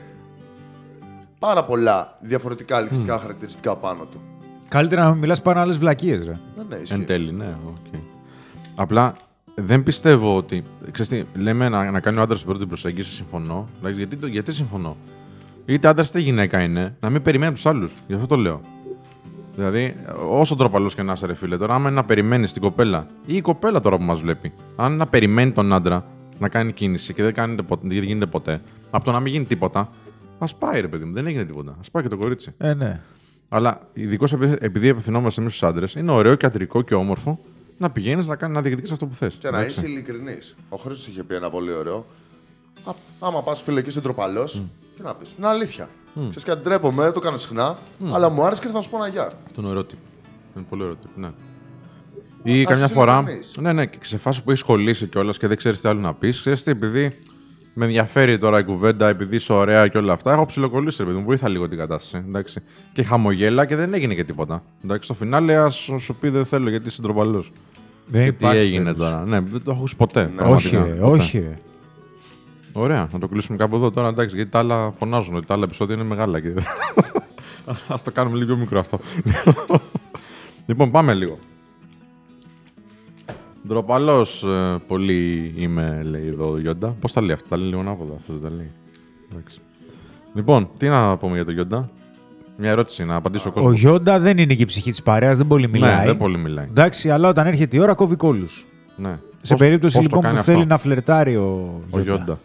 πάρα 1.39 1.65
πολλά 1.65 2.19
διαφορετικά 2.21 2.79
ελκυστικά 2.79 3.19
χαρακτηριστικά 3.19 3.77
πάνω 3.77 4.05
του. 4.05 4.21
Καλύτερα 4.69 5.03
να 5.05 5.11
μην 5.11 5.19
μιλάς 5.19 5.43
πάνω 5.43 5.61
άλλες 5.61 5.79
βλακίες, 5.79 6.25
ρε. 6.25 6.39
Ναι, 6.57 6.63
ναι, 6.69 6.77
ισχύει. 6.83 6.95
Εν 6.95 7.07
τέλει, 7.07 7.33
ναι. 7.33 7.57
οκ. 7.69 8.01
Απλά 8.77 9.13
δεν 9.55 9.83
πιστεύω 9.83 10.37
ότι. 10.37 10.65
Ξέρεις 10.91 11.09
τι, 11.33 11.41
λέμε 11.41 11.69
να, 11.69 11.91
να 11.91 12.01
κάνει 12.01 12.19
ο 12.19 12.23
άντρας 12.23 12.39
την 12.39 12.49
πρώτη 12.49 12.67
προσέγγιση, 12.67 13.11
συμφωνώ. 13.11 13.69
Εντάξει, 13.79 13.97
γιατί, 13.99 14.17
το- 14.17 14.27
γιατί 14.27 14.53
συμφωνώ; 14.53 14.97
Είτε 15.67 15.89
άντρας 15.89 16.09
είτε 16.09 16.19
γυναίκα 16.19 16.61
είναι, 16.61 16.97
να 17.01 17.11
μην 17.11 17.23
περιμένει 17.23 17.53
τους 17.53 17.67
άλλους. 17.67 17.93
Γι' 18.07 18.15
αυτό 18.15 18.27
το 18.27 18.37
λέω. 18.37 18.61
Δηλαδή, 19.57 19.97
όσο 20.29 20.57
ντροπαλό 20.57 20.89
και 20.89 21.03
να 21.03 21.13
είσαι, 21.13 21.27
ρε 21.27 21.35
φίλε, 21.35 21.57
τώρα, 21.57 21.75
άμα 21.75 21.89
είναι 21.89 21.97
να 21.97 22.05
περιμένεις 22.05 22.53
την 22.53 22.63
κοπέλα 22.63 23.07
ή 23.27 23.37
η 23.37 23.41
κοπέλα 23.41 23.81
τώρα 23.81 23.97
που 23.97 24.03
μας 24.03 24.21
βλέπει, 24.21 24.53
αν 24.77 24.87
είναι 24.87 24.97
να 24.97 25.07
περιμένει 25.07 25.53
τον 25.53 25.73
άντρα 25.73 26.05
να 26.39 26.49
κάνει 26.49 26.73
κίνηση 26.73 27.15
και 27.15 27.23
δεν, 27.23 27.35
κάνετε 27.35 27.63
ποτέ, 27.63 27.89
δεν 27.89 28.03
γίνεται 28.03 28.27
ποτέ, 28.27 28.61
από 28.91 29.05
το 29.05 29.13
να 29.13 29.21
μην 29.21 29.33
γίνει 29.33 29.45
τίποτα, 29.45 29.91
ας 30.39 30.55
πάει, 30.55 30.81
ρε 30.81 30.89
παιδί 30.89 31.05
μου, 31.05 31.13
δεν 31.13 31.27
έγινε 31.27 31.45
τίποτα. 31.45 31.71
Α 31.71 31.91
πάει 31.91 32.03
και 32.03 32.09
το 32.09 32.17
κορίτσι. 32.17 32.55
Ε, 32.59 32.75
ναι. 32.75 33.01
Αλλά 33.49 33.81
ειδικώς 33.93 34.33
επειδή 34.61 34.89
απευθυνόμαστε 34.89 35.41
εμείς 35.41 35.55
στους 35.55 35.69
άντρες, 35.69 35.95
είναι 35.95 36.13
ωραίο 36.13 36.35
και 36.35 36.47
αντρικό 36.47 36.83
και 36.83 36.95
όμορφο 36.95 37.39
να 37.79 37.91
πηγαίνεις 37.91 38.27
να, 38.27 38.37
κάνεις, 38.37 38.57
να 38.57 38.63
διεκδικήσεις 38.63 38.93
αυτό 38.93 39.07
που 39.07 39.15
θες. 39.15 39.35
Και 39.39 39.51
να 39.51 39.63
είσαι 39.63 39.87
ειλικρινής. 39.87 40.57
Ο 40.69 40.77
Χρήστος 40.77 41.07
είχε 41.07 41.23
πει 41.23 41.35
ένα 41.35 41.51
πολύ 41.51 41.73
ωραίο. 41.73 42.07
Α, 42.85 42.93
άμα 43.21 43.43
πας 43.43 43.63
φίλε 43.63 43.83
και 43.83 43.89
είσαι 43.89 44.01
ντροπαλός, 44.01 44.63
τι 44.97 45.03
να 45.03 45.15
πεις. 45.15 45.35
Είναι 45.39 45.47
αλήθεια. 45.47 45.89
Mm. 46.17 46.21
Ξέρεις 46.21 46.45
κάτι, 46.45 46.63
ντρέπομαι, 46.63 47.03
δεν 47.03 47.13
το 47.13 47.21
κάνω 47.21 47.37
συχνά, 47.37 47.77
αλλά 48.13 48.29
μου 48.29 48.45
άρεσε 48.45 48.63
και 48.63 48.69
θα 48.69 48.81
σου 48.81 48.91
πω 48.91 48.97
ένα 48.97 49.09
γεια. 49.09 49.33
Αυτό 49.47 49.61
είναι 49.61 49.71
ωραίο 49.71 49.85
τύπο. 49.85 50.01
Είναι 50.57 50.65
πολύ 50.69 50.83
ωραίο 50.83 50.95
τύπο, 50.95 51.13
ναι. 51.21 51.31
Ή 52.43 52.65
καμιά 52.65 52.85
είσαι 52.85 52.95
φορά. 52.95 53.17
ειλικρινής. 53.19 53.57
Ναι, 53.61 53.73
ναι, 53.73 53.87
και 53.87 53.99
σε 54.03 54.19
φάση 54.19 54.43
που 54.43 54.51
έχεις 54.51 54.63
κολλήσει 54.63 55.07
κιόλας 55.07 55.39
και 55.39 55.47
δεν 55.47 55.57
ξέρεις 55.57 55.81
τι 55.81 55.89
άλλο 55.89 56.01
να 56.01 56.15
πεις. 56.15 56.41
Ξέρεις 56.41 56.63
τι, 56.63 56.71
επειδή 56.71 57.11
με 57.75 57.85
ενδιαφέρει 57.85 58.39
τώρα 58.39 58.59
η 58.59 58.65
κουβέντα, 58.65 59.09
επειδή 59.09 59.37
είσαι 59.37 59.53
ωραία 59.53 59.89
και 59.89 59.99
όλα 59.99 60.13
αυτά, 60.13 60.33
έχω 60.33 60.47
ψιλοκολλήσει, 60.47 60.97
ρε 61.03 61.05
παιδί 61.09 61.19
μου. 61.19 61.25
Βοήθα 61.25 61.49
λίγο 61.49 61.69
την 61.69 61.79
κατάσταση. 61.79 62.25
Εντάξει. 62.29 62.63
Και 62.93 63.03
χαμογέλα 63.03 63.67
και 63.67 63.77
δεν 63.77 63.95
έγινε 63.95 64.15
και 64.15 64.25
τίποτα. 64.25 64.63
Εντάξει, 64.85 65.05
στο 65.05 65.15
φινάλε 65.15 65.55
ας 65.57 65.89
σου 65.99 66.15
πει 66.21 66.29
δεν 66.29 66.45
θέλω 66.45 66.69
γιατί 66.71 66.89
είσαι 66.89 67.03
ντροπαλός. 67.03 67.53
Δεν 68.07 68.25
Και 68.25 68.31
τι 68.33 68.37
υπάρχει 68.45 68.59
έγινε 68.59 68.83
περίπτωση. 68.83 69.11
τώρα. 69.11 69.25
Ναι, 69.25 69.41
δεν 69.41 69.63
το 69.65 69.71
έχω 69.71 69.79
ακούσει 69.79 69.97
ποτέ. 69.97 70.21
Όχι, 70.23 70.35
πραγματικά. 70.37 70.85
ρε, 70.85 70.99
όχι. 71.01 71.45
Ρε. 72.77 72.81
Ωραία, 72.85 73.07
να 73.13 73.19
το 73.19 73.29
κλείσουμε 73.29 73.57
κάπου 73.57 73.77
εδώ 73.77 73.91
τώρα, 73.91 74.09
εντάξει, 74.09 74.37
γιατί 74.37 74.51
τα 74.51 74.59
άλλα 74.59 74.93
φωνάζουν, 74.99 75.35
ότι 75.37 75.47
τα 75.47 75.55
άλλα 75.55 75.65
επεισόδια 75.65 75.95
είναι 75.95 76.05
μεγάλα. 76.05 76.41
Και... 76.41 76.49
Ας 77.89 78.03
το 78.03 78.11
κάνουμε 78.13 78.37
λίγο 78.37 78.47
πιο 78.47 78.57
μικρό 78.57 78.79
αυτό. 78.79 78.99
λοιπόν, 80.69 80.91
πάμε 80.91 81.15
λίγο. 81.15 81.39
Ντροπαλός 83.69 84.45
πολύ 84.87 85.53
είμαι, 85.57 86.03
λέει 86.05 86.27
εδώ 86.27 86.51
ο 86.51 86.59
Γιόντα. 86.59 86.97
Πώς 87.01 87.13
τα 87.13 87.21
λέει 87.21 87.33
αυτά, 87.35 87.49
τα 87.49 87.57
λέει 87.57 87.69
λίγο 87.69 87.81
ανάποδα. 87.81 88.15
Αυτός 88.19 88.41
δεν 88.41 88.51
τα 88.51 88.57
λέει. 88.57 88.71
Εντάξει. 89.33 89.59
Λοιπόν, 90.35 90.69
τι 90.79 90.89
να 90.89 91.17
πούμε 91.17 91.35
για 91.35 91.45
τον 91.45 91.55
Γιόντα; 91.55 91.87
Μια 92.57 92.71
ερώτηση 92.71 93.05
να 93.05 93.15
απαντήσω 93.15 93.49
ο 93.49 93.53
κόσμος. 93.53 93.73
Ο 93.73 93.77
Γιόντα 93.77 94.19
δεν 94.21 94.39
είναι 94.39 94.55
και 94.55 94.63
η 94.63 94.67
ψυχή 94.67 94.91
της 94.91 95.03
παρέας, 95.03 95.37
δεν 95.37 95.47
πολύ 95.47 95.69
μιλάει. 95.69 95.99
Ναι, 95.99 96.05
δεν 96.05 96.17
πολύ 96.17 96.39
μιλάει. 96.39 96.67
Εντάξει, 96.69 97.11
αλλά 97.11 97.29
όταν 97.29 97.47
έρχεται 97.47 97.77
η 97.77 97.81
ώρα 97.81 97.95
κόβει 97.95 98.17
κόλου. 98.17 98.47
Ναι. 98.97 99.19
Σε 99.43 99.53
Πώς- 99.53 99.59
περίπτωση 99.59 99.97
πώς 99.99 100.09
το 100.09 100.09
λοιπόν 100.09 100.21
κάνει 100.21 100.35
που 100.35 100.41
αυτό; 100.41 100.53
θέλει 100.53 100.67
να 100.67 100.79
φλερτάρει 100.79 101.37
ο, 101.37 101.81
Ο 101.91 101.99
Γιόντα. 101.99 102.39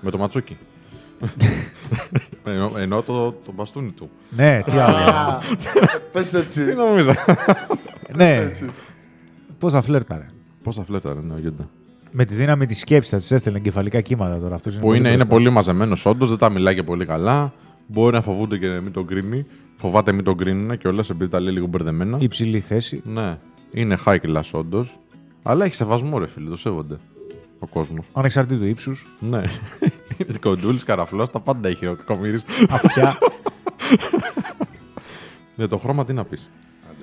Με 0.00 0.10
το 0.10 0.18
ματσούκι. 0.18 0.56
Εννοώ, 2.44 2.70
εννοώ 2.78 3.02
το, 3.02 3.32
το 3.32 3.52
μπαστούνι 3.54 3.90
του. 3.90 4.10
Ναι, 4.30 4.62
τι 4.64 4.72
άλλο. 4.72 4.96
Πες 6.12 6.34
έτσι. 6.34 6.64
Τι 6.64 6.74
νομίζω. 6.74 7.12
ναι, 8.16 8.32
έτσι. 8.34 8.70
πώς 9.58 9.72
θα 9.72 9.82
φλέρταρε. 9.82 10.26
Πώς 10.62 10.76
θα 10.76 10.84
φλέταρε, 10.84 11.20
ναι, 11.20 11.34
ο 11.34 11.38
Γιόντα. 11.38 11.68
Με 12.12 12.24
τη 12.24 12.34
δύναμη 12.34 12.66
της 12.66 12.78
σκέψης 12.78 13.10
θα 13.10 13.16
της 13.16 13.30
έστελνε 13.30 13.58
εγκεφαλικά 13.58 14.00
κύματα 14.00 14.38
τώρα. 14.38 14.54
Αυτός 14.54 14.72
είναι 14.72 14.82
Που 14.82 14.88
είναι, 14.92 15.08
είναι 15.08 15.16
μπροστά. 15.16 15.32
πολύ 15.34 15.50
μαζεμένος 15.50 16.06
όντως, 16.06 16.28
δεν 16.28 16.38
τα 16.38 16.48
μιλάει 16.50 16.74
και 16.74 16.82
πολύ 16.82 17.04
καλά. 17.06 17.52
Μπορεί 17.86 18.12
να 18.14 18.20
φοβούνται 18.20 18.58
και 18.58 18.68
μην 18.68 18.92
τον 18.92 19.06
κρίνει. 19.06 19.46
Φοβάται 19.76 20.12
μην 20.12 20.24
τον 20.24 20.36
κρίνουν 20.36 20.78
και 20.78 20.88
όλα 20.88 21.04
επειδή 21.10 21.30
τα 21.30 21.40
λέει 21.40 21.52
λίγο 21.52 21.66
μπερδεμένα. 21.66 22.16
Υψηλή 22.20 22.60
θέση. 22.60 23.02
Ναι, 23.04 23.38
είναι 23.74 23.96
high 24.04 24.18
class 24.26 24.50
όντως. 24.52 24.98
Αλλά 25.44 25.64
έχει 25.64 25.74
σεβασμό, 25.74 26.18
ρε 26.18 26.26
φίλε, 26.26 26.48
το 26.48 26.56
σέβονται 26.56 26.96
ο 27.58 27.66
κόσμος. 27.66 28.06
Ανεξαρτήτου 28.12 28.64
ύψους. 28.64 29.06
Ναι. 29.20 29.42
Είναι 30.26 30.38
κοντούλης, 30.46 30.82
καραφλός, 30.82 31.30
τα 31.30 31.40
πάντα 31.40 31.68
έχει 31.68 31.86
ο 31.86 31.94
κακομοίρη. 31.94 32.40
Αυτιά. 32.70 33.18
Για 35.56 35.68
το 35.72 35.76
χρώμα 35.78 36.04
τι 36.04 36.12
να 36.12 36.24
πεις. 36.24 36.50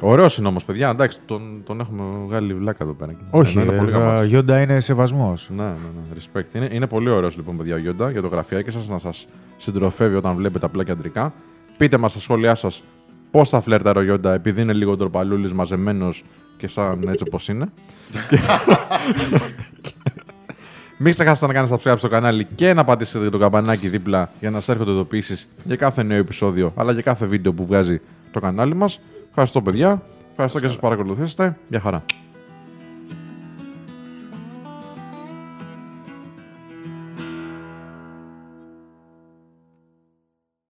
Ωραίος 0.01 0.37
είναι 0.37 0.47
όμως, 0.47 0.65
παιδιά. 0.65 0.89
Εντάξει, 0.89 1.19
τον, 1.25 1.61
τον 1.65 1.79
έχουμε 1.79 2.03
βγάλει 2.25 2.53
βλάκα 2.53 2.83
εδώ 2.83 2.93
πέρα. 2.93 3.15
Όχι, 3.29 3.57
Ενώ 3.57 3.71
είναι 3.71 3.77
πολύ 3.77 3.91
ε, 3.91 3.93
γαμάτος. 3.93 4.25
Γιόντα 4.25 4.61
είναι 4.61 4.79
σεβασμός. 4.79 5.49
Ναι, 5.55 5.63
ναι, 5.63 5.69
ναι. 5.69 6.19
Respect. 6.21 6.55
Είναι, 6.55 6.69
είναι 6.71 6.87
πολύ 6.87 7.09
ωραίος 7.09 7.35
λοιπόν, 7.35 7.57
παιδιά, 7.57 7.75
ο 7.75 7.77
Γιόντα 7.77 8.11
για 8.11 8.21
το 8.21 8.27
γραφιάκι 8.27 8.71
σας 8.71 8.87
να 8.87 8.99
σας 8.99 9.27
συντροφεύει 9.57 10.15
όταν 10.15 10.35
βλέπετε 10.35 10.65
απλά 10.65 10.83
και 10.83 10.91
αντρικά. 10.91 11.33
Πείτε 11.77 11.97
μας 11.97 12.11
στα 12.11 12.19
σχόλιά 12.19 12.55
σας 12.55 12.83
πώς 13.31 13.49
θα 13.49 13.61
φλερτάρει 13.61 13.99
ο 13.99 14.03
Γιόντα 14.03 14.33
επειδή 14.33 14.61
είναι 14.61 14.73
λίγο 14.73 14.95
ντροπαλούλη, 14.95 15.53
μαζεμένος 15.53 16.23
και 16.57 16.67
σαν 16.67 17.07
έτσι 17.07 17.23
όπως 17.27 17.47
είναι. 17.47 17.65
Μην 20.97 21.13
ξεχάσετε 21.13 21.47
να 21.47 21.53
κάνετε 21.53 21.75
subscribe 21.75 21.97
στο 21.97 22.07
κανάλι 22.07 22.47
και 22.55 22.73
να 22.73 22.83
πατήσετε 22.83 23.29
το 23.29 23.37
καμπανάκι 23.37 23.87
δίπλα 23.87 24.29
για 24.39 24.49
να 24.49 24.59
σας 24.59 24.69
έρχονται 24.69 24.91
ειδοποιήσεις 24.91 25.47
για 25.63 25.75
κάθε 25.75 26.03
νέο 26.03 26.17
επεισόδιο 26.17 26.73
αλλά 26.75 26.93
και 26.93 27.01
κάθε 27.01 27.25
βίντεο 27.25 27.53
που 27.53 27.65
βγάζει 27.65 28.01
το 28.31 28.39
κανάλι 28.39 28.75
μας. 28.75 28.99
Ευχαριστώ, 29.29 29.61
παιδιά. 29.61 30.01
Ευχαριστώ 30.29 30.59
και 30.59 30.67
σας 30.67 30.79
παρακολουθήσετε. 30.79 31.57
Γεια 31.69 31.79
χαρά. 31.79 32.03